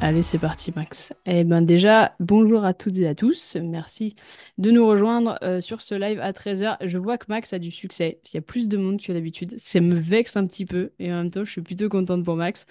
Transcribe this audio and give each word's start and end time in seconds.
Allez, 0.00 0.22
c'est 0.22 0.38
parti, 0.38 0.72
Max. 0.76 1.12
Eh 1.26 1.42
ben 1.42 1.60
déjà, 1.60 2.14
bonjour 2.20 2.64
à 2.64 2.72
toutes 2.72 2.98
et 2.98 3.08
à 3.08 3.16
tous. 3.16 3.56
Merci 3.60 4.14
de 4.56 4.70
nous 4.70 4.86
rejoindre 4.86 5.36
euh, 5.42 5.60
sur 5.60 5.82
ce 5.82 5.96
live 5.96 6.20
à 6.20 6.30
13h. 6.30 6.76
Je 6.86 6.98
vois 6.98 7.18
que 7.18 7.26
Max 7.28 7.52
a 7.52 7.58
du 7.58 7.72
succès. 7.72 8.20
Il 8.24 8.34
y 8.34 8.38
a 8.38 8.40
plus 8.40 8.68
de 8.68 8.76
monde 8.76 9.00
que 9.00 9.12
d'habitude. 9.12 9.54
Ça 9.58 9.80
me 9.80 9.96
vexe 9.96 10.36
un 10.36 10.46
petit 10.46 10.66
peu 10.66 10.92
et 11.00 11.12
en 11.12 11.16
même 11.16 11.30
temps, 11.32 11.44
je 11.44 11.50
suis 11.50 11.62
plutôt 11.62 11.88
contente 11.88 12.24
pour 12.24 12.36
Max. 12.36 12.66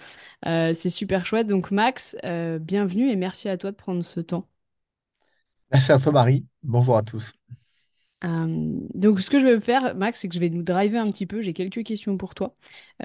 Euh, 0.46 0.72
c'est 0.72 0.88
super 0.88 1.26
chouette. 1.26 1.46
Donc, 1.46 1.70
Max, 1.70 2.16
euh, 2.24 2.58
bienvenue 2.58 3.10
et 3.10 3.16
merci 3.16 3.50
à 3.50 3.58
toi 3.58 3.72
de 3.72 3.76
prendre 3.76 4.02
ce 4.02 4.20
temps. 4.20 4.46
Merci 5.70 5.92
à 5.92 5.98
toi, 5.98 6.12
Marie. 6.12 6.46
Bonjour 6.62 6.96
à 6.96 7.02
tous. 7.02 7.32
Euh, 8.24 8.46
donc, 8.94 9.20
ce 9.20 9.30
que 9.30 9.40
je 9.40 9.46
vais 9.46 9.60
faire, 9.60 9.94
Max, 9.94 10.20
c'est 10.20 10.28
que 10.28 10.34
je 10.34 10.40
vais 10.40 10.50
nous 10.50 10.62
driver 10.62 11.00
un 11.00 11.10
petit 11.10 11.26
peu. 11.26 11.40
J'ai 11.40 11.52
quelques 11.52 11.84
questions 11.84 12.16
pour 12.18 12.34
toi, 12.34 12.54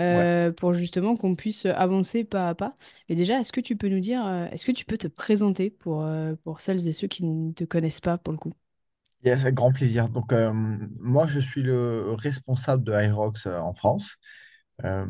Ouais. 0.09 0.27
euh, 0.27 0.51
pour 0.51 0.73
justement 0.73 1.15
qu'on 1.15 1.35
puisse 1.35 1.65
avancer 1.67 2.23
pas 2.23 2.49
à 2.49 2.55
pas. 2.55 2.75
Et 3.09 3.15
déjà, 3.15 3.39
est-ce 3.39 3.51
que 3.51 3.61
tu 3.61 3.75
peux 3.75 3.89
nous 3.89 3.99
dire, 3.99 4.25
euh, 4.25 4.47
est-ce 4.51 4.65
que 4.65 4.71
tu 4.71 4.85
peux 4.85 4.97
te 4.97 5.07
présenter 5.07 5.69
pour, 5.69 6.05
pour 6.43 6.61
celles 6.61 6.87
et 6.87 6.93
ceux 6.93 7.07
qui 7.07 7.23
ne 7.25 7.51
te 7.53 7.63
connaissent 7.63 8.01
pas 8.01 8.17
pour 8.17 8.33
le 8.33 8.39
coup? 8.39 8.53
Yes, 9.23 9.43
avec 9.43 9.55
grand 9.55 9.71
plaisir. 9.71 10.09
Donc, 10.09 10.33
euh, 10.33 10.51
moi, 10.99 11.27
je 11.27 11.39
suis 11.39 11.61
le 11.63 12.13
responsable 12.13 12.83
de 12.83 12.91
euh, 12.91 13.59
en 13.61 13.73
France. 13.73 14.17
Euh, 14.85 15.05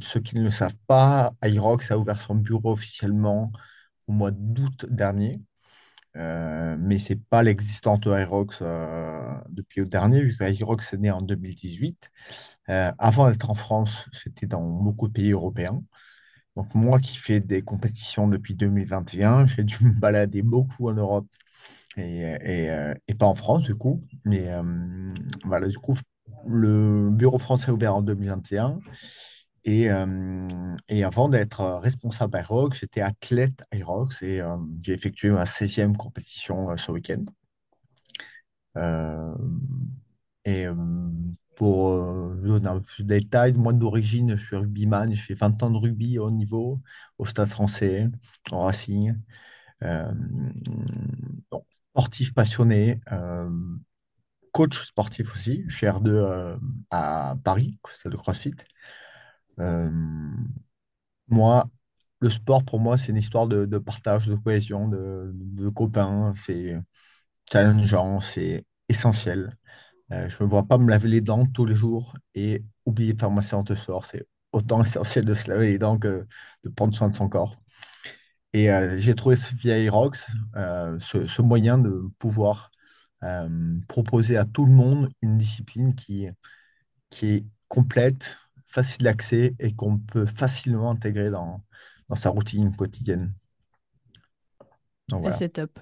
ceux 0.00 0.20
qui 0.20 0.36
ne 0.36 0.44
le 0.44 0.50
savent 0.50 0.76
pas, 0.86 1.32
Aerox 1.42 1.90
a 1.90 1.98
ouvert 1.98 2.20
son 2.20 2.34
bureau 2.36 2.72
officiellement 2.72 3.52
au 4.08 4.12
mois 4.12 4.30
d'août 4.32 4.86
dernier. 4.90 5.40
Euh, 6.16 6.76
mais 6.78 6.98
ce 6.98 7.12
n'est 7.12 7.20
pas 7.30 7.42
l'existence 7.42 8.00
de 8.00 8.10
euh, 8.10 9.34
depuis 9.48 9.82
août 9.82 9.88
dernier, 9.88 10.22
vu 10.22 10.36
que 10.36 10.44
Aerox 10.44 10.92
est 10.92 10.98
né 10.98 11.10
en 11.10 11.20
2018. 11.22 12.10
Euh, 12.68 12.92
avant 12.98 13.30
d'être 13.30 13.50
en 13.50 13.54
France, 13.54 14.08
c'était 14.12 14.46
dans 14.46 14.62
beaucoup 14.62 15.08
de 15.08 15.12
pays 15.12 15.32
européens. 15.32 15.82
Donc, 16.56 16.74
moi 16.74 17.00
qui 17.00 17.16
fais 17.16 17.40
des 17.40 17.62
compétitions 17.62 18.28
depuis 18.28 18.54
2021, 18.54 19.46
j'ai 19.46 19.64
dû 19.64 19.76
me 19.84 19.92
balader 19.92 20.42
beaucoup 20.42 20.88
en 20.88 20.94
Europe 20.94 21.28
et, 21.96 22.24
euh, 22.70 22.94
pas 23.18 23.26
en 23.26 23.34
France 23.34 23.64
du 23.64 23.74
coup. 23.74 24.02
Mais 24.24 24.48
voilà, 25.44 25.68
du 25.68 25.78
coup, 25.78 25.96
le 26.46 27.10
bureau 27.10 27.38
français 27.38 27.70
a 27.70 27.74
ouvert 27.74 27.96
en 27.96 28.02
2021. 28.02 28.78
Et, 29.64 29.88
avant 31.02 31.28
d'être 31.28 31.62
responsable 31.80 32.38
Aerox, 32.38 32.80
j'étais 32.80 33.00
athlète 33.00 33.62
Aerox 33.72 34.22
et 34.22 34.40
j'ai 34.82 34.92
effectué 34.92 35.30
ma 35.30 35.44
16e 35.44 35.96
compétition 35.96 36.76
ce 36.76 36.92
week-end. 36.92 37.24
Et 40.44 40.66
pour 41.56 41.94
donner 42.36 42.68
un 42.68 42.74
peu 42.76 42.80
plus 42.80 43.04
de 43.04 43.08
détails, 43.08 43.52
moi 43.58 43.72
d'origine, 43.72 44.36
je 44.36 44.46
suis 44.46 44.56
rugbyman, 44.56 45.12
j'ai 45.12 45.22
fait 45.22 45.34
20 45.34 45.62
ans 45.62 45.70
de 45.70 45.76
rugby 45.76 46.18
au 46.18 46.30
niveau, 46.30 46.80
au 47.18 47.26
Stade 47.26 47.48
français, 47.48 48.08
au 48.50 48.60
Racing. 48.60 49.14
Sportif 51.92 52.32
passionné, 52.34 53.00
coach 54.52 54.86
sportif 54.86 55.34
aussi, 55.34 55.64
chez 55.68 55.86
R2 55.86 56.08
euh, 56.08 56.56
à 56.90 57.36
Paris, 57.44 57.78
c'est 57.92 58.08
le 58.08 58.16
CrossFit. 58.16 58.54
Euh, 59.60 59.90
moi, 61.28 61.68
le 62.20 62.30
sport 62.30 62.64
pour 62.64 62.80
moi, 62.80 62.98
c'est 62.98 63.08
une 63.12 63.16
histoire 63.18 63.46
de, 63.48 63.78
partage, 63.78 64.26
de 64.26 64.34
cohésion, 64.36 64.88
de, 64.88 65.68
copains. 65.74 66.34
C'est 66.36 66.76
challengeant, 67.52 68.20
c'est 68.20 68.66
essentiel. 68.88 69.56
Euh, 70.12 70.28
je 70.28 70.42
ne 70.44 70.48
vois 70.48 70.64
pas 70.64 70.78
me 70.78 70.90
laver 70.90 71.08
les 71.08 71.20
dents 71.20 71.46
tous 71.46 71.66
les 71.66 71.74
jours 71.74 72.14
et 72.34 72.64
oublier 72.86 73.14
de 73.14 73.20
faire 73.20 73.30
ma 73.30 73.42
séance 73.42 73.64
de 73.66 73.74
sport. 73.74 74.06
C'est 74.06 74.26
autant 74.52 74.82
essentiel 74.84 75.24
de 75.24 75.34
se 75.34 75.50
laver 75.50 75.68
les 75.72 75.78
dents 75.78 75.98
que 75.98 76.26
de 76.64 76.68
prendre 76.70 76.94
soin 76.96 77.08
de 77.10 77.14
son 77.16 77.28
corps. 77.28 77.56
Et 78.52 78.70
euh, 78.70 78.98
j'ai 78.98 79.14
trouvé 79.14 79.36
ce 79.36 79.54
via 79.54 79.90
Rocks, 79.90 80.18
euh, 80.56 80.98
ce, 80.98 81.26
ce 81.26 81.42
moyen 81.42 81.78
de 81.78 82.08
pouvoir 82.18 82.70
proposer 83.86 84.38
à 84.38 84.46
tout 84.46 84.64
le 84.64 84.72
monde 84.72 85.10
une 85.20 85.36
discipline 85.36 85.94
qui, 85.94 86.26
qui 87.10 87.26
est 87.26 87.46
complète, 87.68 88.36
facile 88.70 89.04
d'accès 89.04 89.54
et 89.58 89.74
qu'on 89.74 89.98
peut 89.98 90.26
facilement 90.26 90.90
intégrer 90.92 91.30
dans, 91.30 91.62
dans 92.08 92.14
sa 92.16 92.30
routine 92.30 92.74
quotidienne. 92.76 93.32
Ah, 95.12 95.18
voilà. 95.18 95.30
c'est 95.30 95.50
top. 95.50 95.78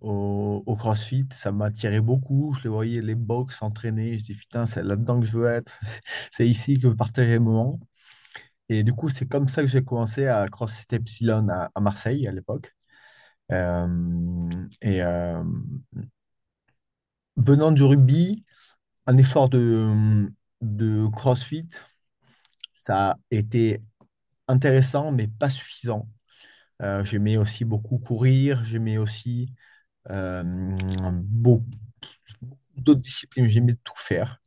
au- 0.00 0.62
au 0.66 0.76
CrossFit. 0.76 1.26
Ça 1.32 1.52
m'a 1.52 1.66
attiré 1.66 2.00
beaucoup. 2.00 2.54
Je 2.54 2.64
les 2.64 2.68
voyais, 2.70 3.00
les 3.02 3.14
box 3.14 3.58
s'entraîner. 3.58 4.18
Je 4.18 4.24
dis, 4.24 4.34
putain, 4.34 4.66
c'est 4.66 4.82
là-dedans 4.84 5.20
que 5.20 5.26
je 5.26 5.38
veux 5.38 5.48
être. 5.50 5.80
C'est 6.32 6.46
ici 6.48 6.74
que 6.76 6.82
je 6.82 6.88
veux 6.88 6.96
partager 6.96 7.30
les 7.32 7.38
moments. 7.38 7.80
Et 8.70 8.82
du 8.84 8.92
coup, 8.94 9.08
c'est 9.10 9.28
comme 9.28 9.48
ça 9.48 9.62
que 9.62 9.68
j'ai 9.68 9.84
commencé 9.84 10.26
à 10.28 10.46
CrossFit 10.48 10.86
Epsilon 10.96 11.48
à, 11.50 11.70
à 11.74 11.80
Marseille 11.80 12.26
à 12.28 12.32
l'époque. 12.32 12.74
Et 14.80 15.02
venant 17.36 17.72
du 17.72 17.82
rugby, 17.84 18.44
un 19.06 19.18
effort 19.18 19.48
de, 19.50 20.28
de 20.62 21.08
CrossFit, 21.12 21.68
ça 22.74 23.10
a 23.10 23.16
été 23.30 23.82
intéressant, 24.48 25.12
mais 25.12 25.28
pas 25.28 25.50
suffisant. 25.50 26.08
Euh, 26.82 27.04
j'aimais 27.04 27.38
aussi 27.38 27.64
beaucoup 27.66 27.98
courir, 27.98 28.62
j'aimais 28.64 28.98
aussi 28.98 29.54
euh, 30.10 30.42
beaucoup 31.24 31.66
d'autres 32.76 33.00
disciplines, 33.00 33.46
j'aimais 33.46 33.74
tout 33.84 33.94
faire. 33.96 34.40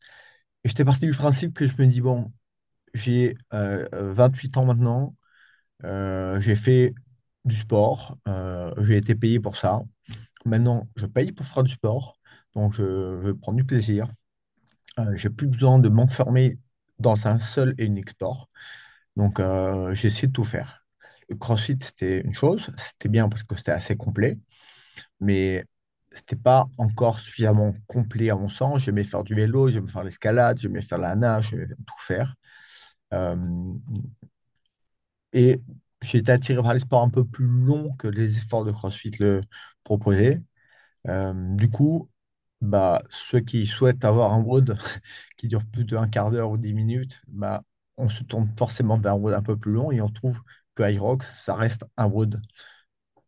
Et 0.65 0.69
j'étais 0.69 0.85
parti 0.85 1.07
du 1.07 1.13
principe 1.13 1.53
que 1.55 1.67
je 1.67 1.73
me 1.81 1.87
dis, 1.87 2.01
bon, 2.01 2.31
j'ai 2.93 3.37
euh, 3.53 3.87
28 4.13 4.57
ans 4.57 4.65
maintenant, 4.65 5.15
euh, 5.85 6.39
j'ai 6.41 6.55
fait 6.55 6.95
du 7.45 7.55
sport, 7.55 8.17
j'ai 8.79 8.97
été 8.97 9.15
payé 9.15 9.39
pour 9.39 9.57
ça. 9.57 9.81
Maintenant, 10.45 10.87
je 10.97 11.05
paye 11.07 11.31
pour 11.33 11.45
faire 11.45 11.63
du 11.63 11.73
sport, 11.73 12.17
donc 12.55 12.73
je 12.73 12.83
veux 12.83 13.35
prendre 13.37 13.57
du 13.57 13.65
plaisir. 13.65 14.07
Euh, 14.99 15.15
j'ai 15.15 15.29
plus 15.29 15.47
besoin 15.47 15.79
de 15.79 15.89
m'enfermer 15.89 16.57
dans 16.99 17.27
un 17.27 17.39
seul 17.39 17.75
et 17.77 17.85
unique 17.85 18.11
sport. 18.11 18.49
Donc, 19.15 19.39
euh, 19.39 19.93
j'ai 19.95 20.09
de 20.27 20.31
tout 20.33 20.43
faire. 20.45 20.85
Le 21.29 21.35
CrossFit, 21.35 21.77
c'était 21.81 22.21
une 22.21 22.33
chose, 22.33 22.69
c'était 22.77 23.09
bien 23.09 23.29
parce 23.29 23.43
que 23.43 23.55
c'était 23.57 23.71
assez 23.71 23.95
complet, 23.97 24.37
mais 25.19 25.65
c'était 26.13 26.35
pas 26.37 26.67
encore 26.77 27.19
suffisamment 27.19 27.73
complet 27.87 28.29
à 28.31 28.35
mon 28.35 28.49
sens. 28.49 28.81
J'aimais 28.83 29.03
faire 29.03 29.23
du 29.23 29.35
vélo, 29.35 29.69
j'aimais 29.69 29.91
faire 29.91 30.03
l'escalade, 30.03 30.59
j'aimais 30.59 30.81
faire 30.81 30.99
la 30.99 31.15
nage, 31.15 31.49
j'aimais 31.51 31.67
tout 31.67 31.95
faire. 31.99 32.35
Euh, 33.13 33.35
et 35.33 35.61
j'ai 36.01 36.19
été 36.19 36.31
attiré 36.31 36.61
par 36.61 36.73
les 36.73 36.79
sports 36.79 37.01
un 37.03 37.09
peu 37.09 37.25
plus 37.25 37.45
longs 37.47 37.87
que 37.97 38.07
les 38.07 38.37
efforts 38.37 38.63
de 38.65 38.71
CrossFit 38.71 39.11
le 39.19 39.41
proposaient. 39.83 40.41
Euh, 41.07 41.33
du 41.55 41.69
coup, 41.69 42.09
bah, 42.61 43.01
ceux 43.09 43.39
qui 43.41 43.67
souhaitent 43.67 44.05
avoir 44.05 44.33
un 44.33 44.41
WOD 44.41 44.77
qui 45.37 45.47
dure 45.47 45.65
plus 45.65 45.85
d'un 45.85 46.07
quart 46.07 46.31
d'heure 46.31 46.51
ou 46.51 46.57
dix 46.57 46.73
minutes, 46.73 47.21
bah, 47.27 47.63
on 47.97 48.09
se 48.09 48.23
tourne 48.23 48.49
forcément 48.57 48.97
vers 48.99 49.13
un 49.13 49.17
WOD 49.17 49.33
un 49.33 49.41
peu 49.43 49.57
plus 49.57 49.71
long 49.73 49.91
et 49.91 50.01
on 50.01 50.09
trouve 50.09 50.41
que 50.75 50.83
Hyrox, 50.83 51.43
ça 51.43 51.55
reste 51.55 51.85
un 51.97 52.07
WOD 52.07 52.41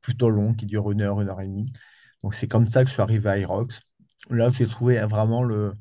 plutôt 0.02 0.30
long 0.30 0.54
qui 0.54 0.66
dure 0.66 0.92
une 0.92 1.02
heure, 1.02 1.22
une 1.22 1.30
heure 1.30 1.42
et 1.42 1.48
demie. 1.48 1.72
Donc 2.24 2.36
c'est 2.36 2.48
comme 2.48 2.68
ça 2.68 2.84
que 2.84 2.90
je 2.90 2.94
suis 2.94 3.02
arrivé 3.02 3.30
à 3.30 3.38
Hyrox. 3.38 3.82
Là, 4.30 4.50
j'ai 4.50 4.68
trouvé 4.68 5.00
vraiment 5.02 5.44
le, 5.44 5.74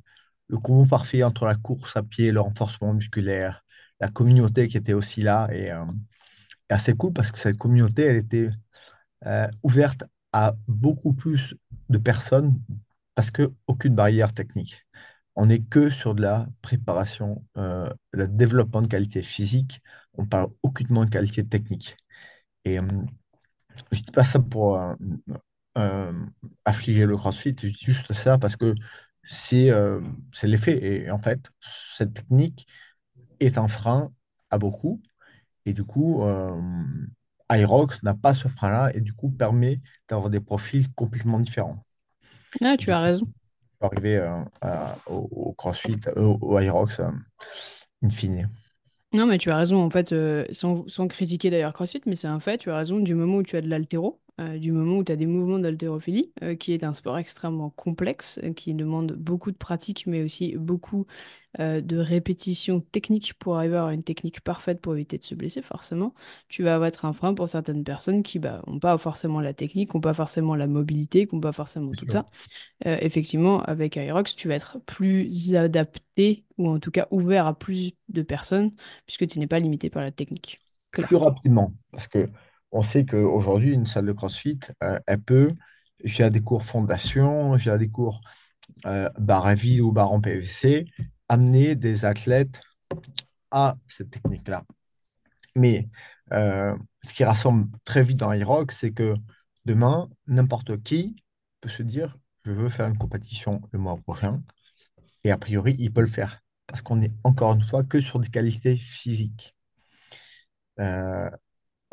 le 0.48 0.58
combo 0.58 0.86
parfait 0.86 1.22
entre 1.22 1.46
la 1.46 1.54
course 1.56 1.96
à 1.96 2.02
pied, 2.02 2.32
le 2.32 2.40
renforcement 2.40 2.94
musculaire, 2.94 3.64
la 4.00 4.08
communauté 4.08 4.68
qui 4.68 4.76
était 4.76 4.94
aussi 4.94 5.22
là 5.22 5.48
et 5.52 5.72
euh, 5.72 5.84
assez 6.68 6.94
cool 6.94 7.12
parce 7.12 7.32
que 7.32 7.38
cette 7.38 7.58
communauté, 7.58 8.02
elle 8.04 8.16
était 8.16 8.50
euh, 9.26 9.48
ouverte 9.62 10.04
à 10.32 10.54
beaucoup 10.68 11.14
plus 11.14 11.56
de 11.88 11.98
personnes 11.98 12.60
parce 13.16 13.32
que 13.32 13.52
aucune 13.68 13.96
barrière 13.96 14.34
technique. 14.34 14.86
On 15.36 15.46
n'est 15.48 15.62
que 15.62 15.90
sur 15.90 16.14
de 16.16 16.22
la 16.22 16.48
préparation, 16.62 17.44
euh, 17.58 17.90
le 18.12 18.28
développement 18.28 18.82
de 18.82 18.88
qualité 18.88 19.22
physique. 19.22 19.82
On 20.14 20.26
parle 20.26 20.50
aucunement 20.62 21.06
de 21.06 21.10
qualité 21.10 21.46
technique. 21.46 21.96
Et 22.64 22.80
euh, 22.80 22.84
je 23.92 24.00
dis 24.02 24.12
pas 24.12 24.24
ça 24.24 24.40
pour 24.40 24.78
euh, 25.78 26.12
affliger 26.64 27.06
le 27.06 27.16
CrossFit, 27.16 27.54
je 27.58 27.68
dis 27.68 27.76
juste 27.80 28.12
ça 28.12 28.38
parce 28.38 28.56
que 28.56 28.74
c'est 29.24 29.70
l'effet. 30.44 31.04
Et 31.06 31.10
en 31.10 31.18
fait, 31.20 31.50
cette 31.60 32.14
technique 32.14 32.66
est 33.40 33.58
un 33.58 33.68
frein 33.68 34.12
à 34.50 34.58
beaucoup. 34.58 35.02
Et 35.66 35.72
du 35.74 35.84
coup, 35.84 36.22
Aerox 37.50 38.02
n'a 38.04 38.14
pas 38.14 38.34
ce 38.34 38.48
frein-là 38.48 38.90
et 38.94 39.00
du 39.00 39.12
coup 39.12 39.30
permet 39.30 39.80
d'avoir 40.08 40.30
des 40.30 40.40
profils 40.40 40.92
complètement 40.94 41.40
différents. 41.40 41.85
Ah, 42.60 42.76
tu 42.76 42.90
as 42.92 43.00
raison. 43.00 43.26
je 43.80 43.86
suis 43.86 43.94
arrivé 43.96 44.16
euh, 44.16 44.42
à- 44.60 44.96
au, 45.06 45.28
au 45.30 45.52
CrossFit, 45.52 46.00
euh, 46.16 46.36
au 46.40 46.58
Aerox, 46.58 47.00
euh, 47.00 47.10
in 48.02 48.10
fine. 48.10 48.48
Non, 49.12 49.26
mais 49.26 49.38
tu 49.38 49.50
as 49.50 49.56
raison, 49.56 49.82
en 49.82 49.90
fait, 49.90 50.12
euh, 50.12 50.44
sans, 50.50 50.86
sans 50.88 51.08
critiquer 51.08 51.50
d'ailleurs 51.50 51.72
CrossFit, 51.72 52.02
mais 52.06 52.16
c'est 52.16 52.26
un 52.26 52.40
fait, 52.40 52.58
tu 52.58 52.70
as 52.70 52.76
raison, 52.76 53.00
du 53.00 53.14
moment 53.14 53.38
où 53.38 53.42
tu 53.42 53.56
as 53.56 53.60
de 53.62 53.68
l'haltéro, 53.68 54.20
euh, 54.38 54.58
du 54.58 54.70
moment 54.70 54.98
où 54.98 55.04
tu 55.04 55.12
as 55.12 55.16
des 55.16 55.24
mouvements 55.24 55.58
d'haltérophilie, 55.58 56.30
euh, 56.42 56.56
qui 56.56 56.72
est 56.74 56.84
un 56.84 56.92
sport 56.92 57.16
extrêmement 57.16 57.70
complexe, 57.70 58.38
euh, 58.44 58.52
qui 58.52 58.74
demande 58.74 59.12
beaucoup 59.12 59.50
de 59.50 59.56
pratique, 59.56 60.06
mais 60.06 60.22
aussi 60.22 60.56
beaucoup 60.56 61.06
de 61.58 61.96
répétitions 61.96 62.80
techniques 62.80 63.32
pour 63.32 63.56
arriver 63.56 63.76
à 63.76 63.78
avoir 63.78 63.92
une 63.94 64.02
technique 64.02 64.42
parfaite 64.42 64.82
pour 64.82 64.94
éviter 64.94 65.16
de 65.16 65.24
se 65.24 65.34
blesser, 65.34 65.62
forcément, 65.62 66.12
tu 66.48 66.62
vas 66.62 66.86
être 66.86 67.06
un 67.06 67.14
frein 67.14 67.32
pour 67.32 67.48
certaines 67.48 67.82
personnes 67.82 68.22
qui 68.22 68.38
bah, 68.38 68.60
n'ont 68.66 68.78
pas 68.78 68.98
forcément 68.98 69.40
la 69.40 69.54
technique, 69.54 69.94
n'ont 69.94 70.02
pas 70.02 70.12
forcément 70.12 70.54
la 70.54 70.66
mobilité, 70.66 71.26
qui 71.26 71.34
n'ont 71.34 71.40
pas 71.40 71.52
forcément 71.52 71.92
tout 71.92 72.04
ça. 72.10 72.26
Effectivement, 72.84 73.62
avec 73.62 73.96
Aerox, 73.96 74.36
tu 74.36 74.48
vas 74.48 74.54
être 74.56 74.80
plus 74.84 75.54
adapté 75.54 76.44
ou 76.58 76.68
en 76.68 76.78
tout 76.78 76.90
cas 76.90 77.08
ouvert 77.10 77.46
à 77.46 77.58
plus 77.58 77.94
de 78.10 78.20
personnes 78.20 78.72
puisque 79.06 79.26
tu 79.26 79.38
n'es 79.38 79.46
pas 79.46 79.58
limité 79.58 79.88
par 79.88 80.02
la 80.02 80.12
technique. 80.12 80.60
Plus 80.90 81.16
rapidement, 81.16 81.72
parce 81.90 82.06
que 82.06 82.28
on 82.72 82.82
sait 82.82 83.04
qu'aujourd'hui, 83.06 83.72
une 83.72 83.86
salle 83.86 84.06
de 84.06 84.12
CrossFit, 84.12 84.60
euh, 84.82 84.98
elle 85.06 85.20
peut, 85.22 85.52
via 86.04 86.30
des 86.30 86.40
cours 86.40 86.64
fondation, 86.64 87.54
via 87.56 87.78
des 87.78 87.88
cours 87.88 88.20
euh, 88.86 89.08
barre 89.18 89.46
à 89.46 89.54
vide 89.54 89.80
ou 89.80 89.92
barre 89.92 90.12
en 90.12 90.20
PVC, 90.20 90.86
amener 91.28 91.74
des 91.76 92.04
athlètes 92.04 92.60
à 93.50 93.76
cette 93.88 94.10
technique-là. 94.10 94.64
Mais 95.54 95.88
euh, 96.32 96.76
ce 97.02 97.14
qui 97.14 97.24
rassemble 97.24 97.68
très 97.84 98.02
vite 98.02 98.18
dans 98.18 98.32
Irock, 98.32 98.72
c'est 98.72 98.92
que 98.92 99.14
demain, 99.64 100.08
n'importe 100.26 100.82
qui 100.82 101.16
peut 101.60 101.68
se 101.68 101.82
dire, 101.82 102.16
je 102.44 102.52
veux 102.52 102.68
faire 102.68 102.86
une 102.86 102.98
compétition 102.98 103.62
le 103.72 103.78
mois 103.78 103.96
prochain, 103.96 104.42
et 105.24 105.30
a 105.30 105.38
priori, 105.38 105.76
il 105.78 105.92
peut 105.92 106.02
le 106.02 106.06
faire, 106.06 106.40
parce 106.66 106.82
qu'on 106.82 107.00
est 107.02 107.12
encore 107.24 107.54
une 107.54 107.62
fois 107.62 107.82
que 107.84 108.00
sur 108.00 108.20
des 108.20 108.28
qualités 108.28 108.76
physiques. 108.76 109.54
Euh, 110.80 111.30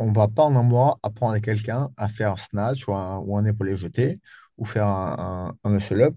on 0.04 0.10
ne 0.10 0.16
va 0.16 0.28
pas 0.28 0.44
en 0.44 0.56
un 0.56 0.64
mois 0.64 1.00
apprendre 1.04 1.34
à 1.34 1.40
quelqu'un 1.40 1.92
à 1.98 2.08
faire 2.10 2.34
un 2.34 2.38
snatch 2.38 2.88
ou 2.88 2.94
un, 2.94 3.18
ou 3.20 3.38
un 3.38 3.76
jeté 3.76 4.20
ou 4.58 4.66
faire 4.66 4.88
un, 4.88 5.16
un, 5.64 5.70
un 5.70 5.72
muscle-up. 5.72 6.16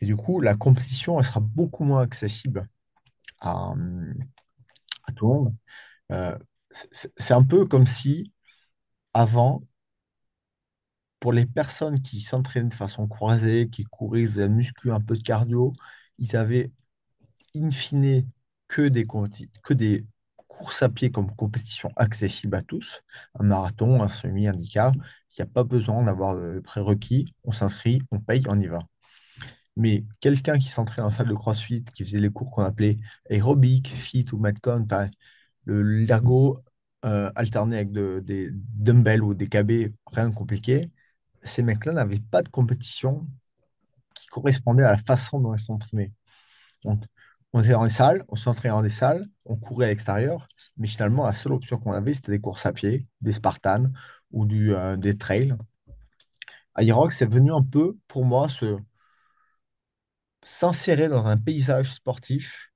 Et 0.00 0.06
du 0.06 0.16
coup, 0.16 0.40
la 0.40 0.56
compétition, 0.56 1.18
elle 1.18 1.26
sera 1.26 1.40
beaucoup 1.40 1.84
moins 1.84 2.02
accessible 2.02 2.68
à, 3.40 3.74
à 5.04 5.12
tout 5.12 5.26
le 5.28 5.34
monde. 5.34 5.56
Euh, 6.12 6.38
c'est 6.72 7.34
un 7.34 7.44
peu 7.44 7.66
comme 7.66 7.86
si, 7.86 8.32
avant, 9.14 9.62
pour 11.20 11.32
les 11.32 11.46
personnes 11.46 12.00
qui 12.02 12.20
s'entraînaient 12.20 12.68
de 12.68 12.74
façon 12.74 13.06
croisée, 13.06 13.68
qui 13.70 13.84
couraient, 13.84 14.26
faisaient 14.26 14.48
muscu, 14.48 14.90
un 14.90 15.00
peu 15.00 15.16
de 15.16 15.22
cardio, 15.22 15.72
ils 16.18 16.36
avaient 16.36 16.72
in 17.56 17.70
fine 17.70 18.26
que 18.68 18.88
des, 18.88 19.04
que 19.62 19.74
des 19.74 20.06
courses 20.58 20.82
à 20.82 20.88
pied 20.88 21.10
comme 21.10 21.34
compétition 21.34 21.90
accessible 21.96 22.56
à 22.56 22.62
tous, 22.62 23.02
un 23.38 23.44
marathon, 23.44 24.02
un 24.02 24.08
semi-handicap, 24.08 24.94
il 24.94 25.40
n'y 25.40 25.42
a 25.42 25.46
pas 25.46 25.64
besoin 25.64 26.02
d'avoir 26.04 26.34
de 26.36 26.60
prérequis, 26.60 27.34
on 27.44 27.52
s'inscrit, 27.52 28.02
on 28.10 28.20
paye, 28.20 28.42
on 28.48 28.60
y 28.60 28.66
va. 28.66 28.80
Mais 29.76 30.04
quelqu'un 30.20 30.58
qui 30.58 30.68
s'entraîne 30.68 31.04
en 31.06 31.10
salle 31.10 31.28
de 31.28 31.34
CrossFit, 31.34 31.84
qui 31.94 32.04
faisait 32.04 32.18
les 32.18 32.30
cours 32.30 32.50
qu'on 32.50 32.62
appelait 32.62 32.98
aérobic, 33.30 33.88
fit 33.88 34.26
ou 34.32 34.38
metcon, 34.38 34.86
le 35.64 35.82
l'ergo 35.82 36.62
euh, 37.04 37.30
alterné 37.34 37.76
avec 37.76 37.92
de- 37.92 38.20
des 38.24 38.50
dumbbells 38.52 39.22
ou 39.22 39.34
des 39.34 39.48
KB, 39.48 39.92
rien 40.12 40.28
de 40.30 40.34
compliqué, 40.34 40.90
ces 41.42 41.62
mecs-là 41.62 41.92
n'avaient 41.92 42.20
pas 42.20 42.42
de 42.42 42.48
compétition 42.48 43.26
qui 44.14 44.26
correspondait 44.28 44.84
à 44.84 44.92
la 44.92 44.98
façon 44.98 45.40
dont 45.40 45.54
ils 45.54 45.60
s'entraînaient. 45.60 46.12
Donc, 46.84 47.04
on 47.52 47.60
était 47.60 47.72
dans 47.72 47.84
les 47.84 47.90
salles, 47.90 48.24
on 48.28 48.36
s'entraînait 48.36 48.74
dans 48.74 48.82
des 48.82 48.88
salles, 48.90 49.26
on 49.44 49.56
courait 49.56 49.86
à 49.86 49.88
l'extérieur, 49.90 50.46
mais 50.76 50.86
finalement, 50.86 51.24
la 51.26 51.32
seule 51.32 51.52
option 51.52 51.78
qu'on 51.78 51.92
avait, 51.92 52.14
c'était 52.14 52.32
des 52.32 52.40
courses 52.40 52.66
à 52.66 52.72
pied, 52.72 53.06
des 53.20 53.32
Spartans 53.32 53.90
ou 54.30 54.46
du, 54.46 54.74
euh, 54.74 54.96
des 54.96 55.16
trails. 55.18 55.54
Aerox, 56.76 57.16
c'est 57.16 57.26
venu 57.26 57.50
un 57.52 57.62
peu, 57.62 57.96
pour 58.08 58.24
moi, 58.24 58.48
se, 58.48 58.76
s'insérer 60.42 61.08
dans 61.08 61.26
un 61.26 61.36
paysage 61.36 61.92
sportif 61.92 62.70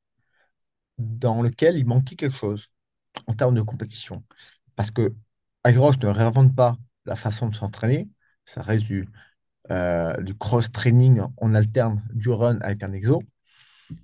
dans 0.99 1.43
lequel 1.43 1.77
il 1.77 1.87
manquait 1.87 2.17
quelque 2.17 2.37
chose 2.37 2.69
en 3.27 3.35
termes 3.35 3.55
de 3.55 3.63
compétition. 3.63 4.25
Parce 4.77 4.91
que 4.91 5.15
Aerox 5.65 5.99
ne 6.01 6.09
réinvente 6.09 6.55
pas 6.55 6.77
la 7.07 7.17
façon 7.17 7.49
de 7.49 7.55
s'entraîner, 7.55 8.09
ça 8.45 8.63
reste 8.63 8.85
du, 8.85 9.09
euh, 9.71 10.17
du 10.23 10.37
cross-training, 10.37 11.23
on 11.39 11.55
alterne 11.55 12.03
du 12.15 12.31
run 12.31 12.59
avec 12.61 12.83
un 12.83 12.93
exo. 12.93 13.23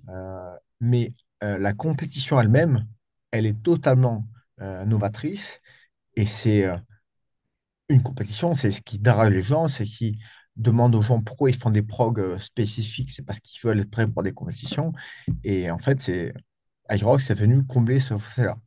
Euh, 0.09 0.55
mais 0.81 1.13
euh, 1.43 1.57
la 1.57 1.73
compétition 1.73 2.39
elle-même, 2.39 2.87
elle 3.31 3.45
est 3.45 3.61
totalement 3.63 4.27
euh, 4.61 4.85
novatrice 4.85 5.61
et 6.15 6.25
c'est 6.25 6.65
une 7.89 8.01
compétition, 8.03 8.53
c'est 8.53 8.71
ce 8.71 8.81
qui 8.81 8.99
dérange 8.99 9.29
les 9.31 9.41
gens, 9.41 9.67
c'est 9.67 9.85
ce 9.85 9.97
qui 9.97 10.19
demande 10.55 10.95
aux 10.95 11.01
gens 11.01 11.21
pourquoi 11.21 11.49
ils 11.49 11.55
font 11.55 11.69
des 11.71 11.81
progs 11.83 12.37
spécifiques, 12.39 13.11
c'est 13.11 13.23
parce 13.25 13.39
qu'ils 13.39 13.59
veulent 13.67 13.79
être 13.79 13.89
prêts 13.91 14.07
pour 14.07 14.23
des 14.23 14.33
compétitions. 14.33 14.93
Et 15.43 15.69
en 15.71 15.79
fait, 15.79 16.01
c'est 16.01 16.33
Irox 16.91 17.29
est 17.29 17.33
venu 17.35 17.65
combler 17.65 17.99
ce 17.99 18.17
fossé-là. 18.17 18.57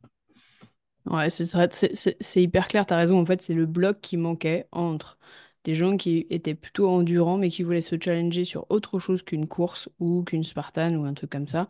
Ouais, 1.05 1.29
c'est 1.29 1.45
c'est 1.45 1.95
c'est- 1.95 2.17
c'est 2.19 2.43
hyper 2.43 2.67
clair, 2.67 2.85
t'as 2.85 2.97
raison. 2.97 3.19
En 3.21 3.25
fait, 3.25 3.41
c'est 3.41 3.53
le 3.53 3.65
bloc 3.65 4.01
qui 4.01 4.17
manquait 4.17 4.67
entre 4.73 5.17
des 5.67 5.75
gens 5.75 5.97
qui 5.97 6.25
étaient 6.31 6.55
plutôt 6.55 6.89
endurants 6.89 7.37
mais 7.37 7.51
qui 7.51 7.63
voulaient 7.63 7.81
se 7.81 7.97
challenger 8.03 8.45
sur 8.45 8.65
autre 8.71 8.99
chose 8.99 9.23
qu'une 9.23 9.47
course 9.47 9.89
ou 9.99 10.23
qu'une 10.23 10.43
Spartan 10.45 10.95
ou 10.95 11.05
un 11.05 11.13
truc 11.13 11.29
comme 11.31 11.47
ça. 11.47 11.69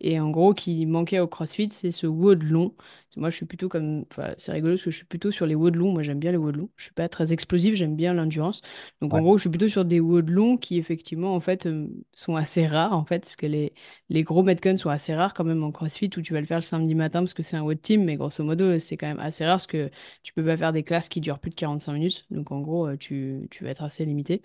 Et 0.00 0.20
en 0.20 0.30
gros, 0.30 0.54
qui 0.54 0.86
manquait 0.86 1.18
au 1.20 1.26
CrossFit, 1.26 1.68
c'est 1.72 1.90
ce 1.90 2.06
WOD 2.06 2.42
long. 2.44 2.74
Moi, 3.16 3.30
je 3.30 3.36
suis 3.36 3.46
plutôt 3.46 3.68
comme. 3.68 4.04
Enfin, 4.12 4.34
c'est 4.38 4.52
rigolo 4.52 4.74
parce 4.74 4.84
que 4.84 4.90
je 4.92 4.96
suis 4.96 5.06
plutôt 5.06 5.30
sur 5.32 5.44
les 5.46 5.54
WOD 5.56 5.74
longs. 5.74 5.92
Moi, 5.92 6.02
j'aime 6.04 6.20
bien 6.20 6.30
les 6.30 6.36
WOD 6.38 6.56
longs. 6.56 6.70
Je 6.76 6.84
suis 6.84 6.92
pas 6.92 7.08
très 7.08 7.32
explosif, 7.32 7.74
j'aime 7.74 7.96
bien 7.96 8.14
l'endurance. 8.14 8.60
Donc, 9.00 9.12
en 9.14 9.20
gros, 9.20 9.36
je 9.38 9.42
suis 9.42 9.50
plutôt 9.50 9.68
sur 9.68 9.84
des 9.84 9.98
WOD 10.00 10.28
longs 10.30 10.56
qui, 10.56 10.78
effectivement, 10.78 11.34
en 11.34 11.40
fait, 11.40 11.66
euh, 11.66 11.88
sont 12.14 12.36
assez 12.36 12.66
rares, 12.66 12.92
en 12.92 13.04
fait, 13.04 13.20
parce 13.20 13.34
que 13.36 13.46
les, 13.46 13.72
les 14.08 14.22
gros 14.22 14.42
Metcon 14.44 14.76
sont 14.76 14.90
assez 14.90 15.14
rares 15.14 15.34
quand 15.34 15.44
même 15.44 15.64
en 15.64 15.72
CrossFit 15.72 16.10
où 16.16 16.22
tu 16.22 16.32
vas 16.32 16.40
le 16.40 16.46
faire 16.46 16.58
le 16.58 16.62
samedi 16.62 16.94
matin 16.94 17.20
parce 17.20 17.34
que 17.34 17.42
c'est 17.42 17.56
un 17.56 17.62
WOD 17.62 17.80
team. 17.82 18.04
Mais 18.04 18.14
grosso 18.14 18.44
modo, 18.44 18.78
c'est 18.78 18.96
quand 18.96 19.08
même 19.08 19.18
assez 19.20 19.44
rare 19.44 19.56
parce 19.56 19.66
que 19.66 19.90
tu 20.22 20.32
peux 20.32 20.44
pas 20.44 20.56
faire 20.56 20.72
des 20.72 20.84
classes 20.84 21.08
qui 21.08 21.20
durent 21.20 21.40
plus 21.40 21.50
de 21.50 21.56
45 21.56 21.92
minutes. 21.94 22.26
Donc, 22.30 22.52
en 22.52 22.60
gros, 22.60 22.94
tu, 22.96 23.48
tu 23.50 23.64
vas 23.64 23.70
être 23.70 23.82
assez 23.82 24.04
limité 24.04 24.42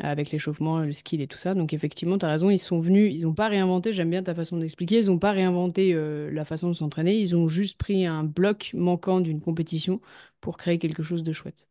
avec 0.00 0.30
l'échauffement, 0.30 0.80
le 0.80 0.92
skill 0.92 1.20
et 1.20 1.26
tout 1.28 1.38
ça. 1.38 1.54
Donc 1.54 1.72
effectivement, 1.72 2.18
tu 2.18 2.26
as 2.26 2.28
raison, 2.28 2.50
ils 2.50 2.58
sont 2.58 2.80
venus, 2.80 3.12
ils 3.14 3.22
n'ont 3.22 3.34
pas 3.34 3.48
réinventé, 3.48 3.92
j'aime 3.92 4.10
bien 4.10 4.22
ta 4.22 4.34
façon 4.34 4.56
d'expliquer, 4.58 4.98
ils 5.00 5.06
n'ont 5.06 5.18
pas 5.18 5.32
réinventé 5.32 5.92
euh, 5.94 6.30
la 6.32 6.44
façon 6.44 6.68
de 6.68 6.74
s'entraîner, 6.74 7.18
ils 7.18 7.36
ont 7.36 7.48
juste 7.48 7.78
pris 7.78 8.06
un 8.06 8.24
bloc 8.24 8.72
manquant 8.74 9.20
d'une 9.20 9.40
compétition 9.40 10.00
pour 10.40 10.56
créer 10.56 10.78
quelque 10.78 11.02
chose 11.02 11.22
de 11.22 11.32
chouette. 11.32 11.68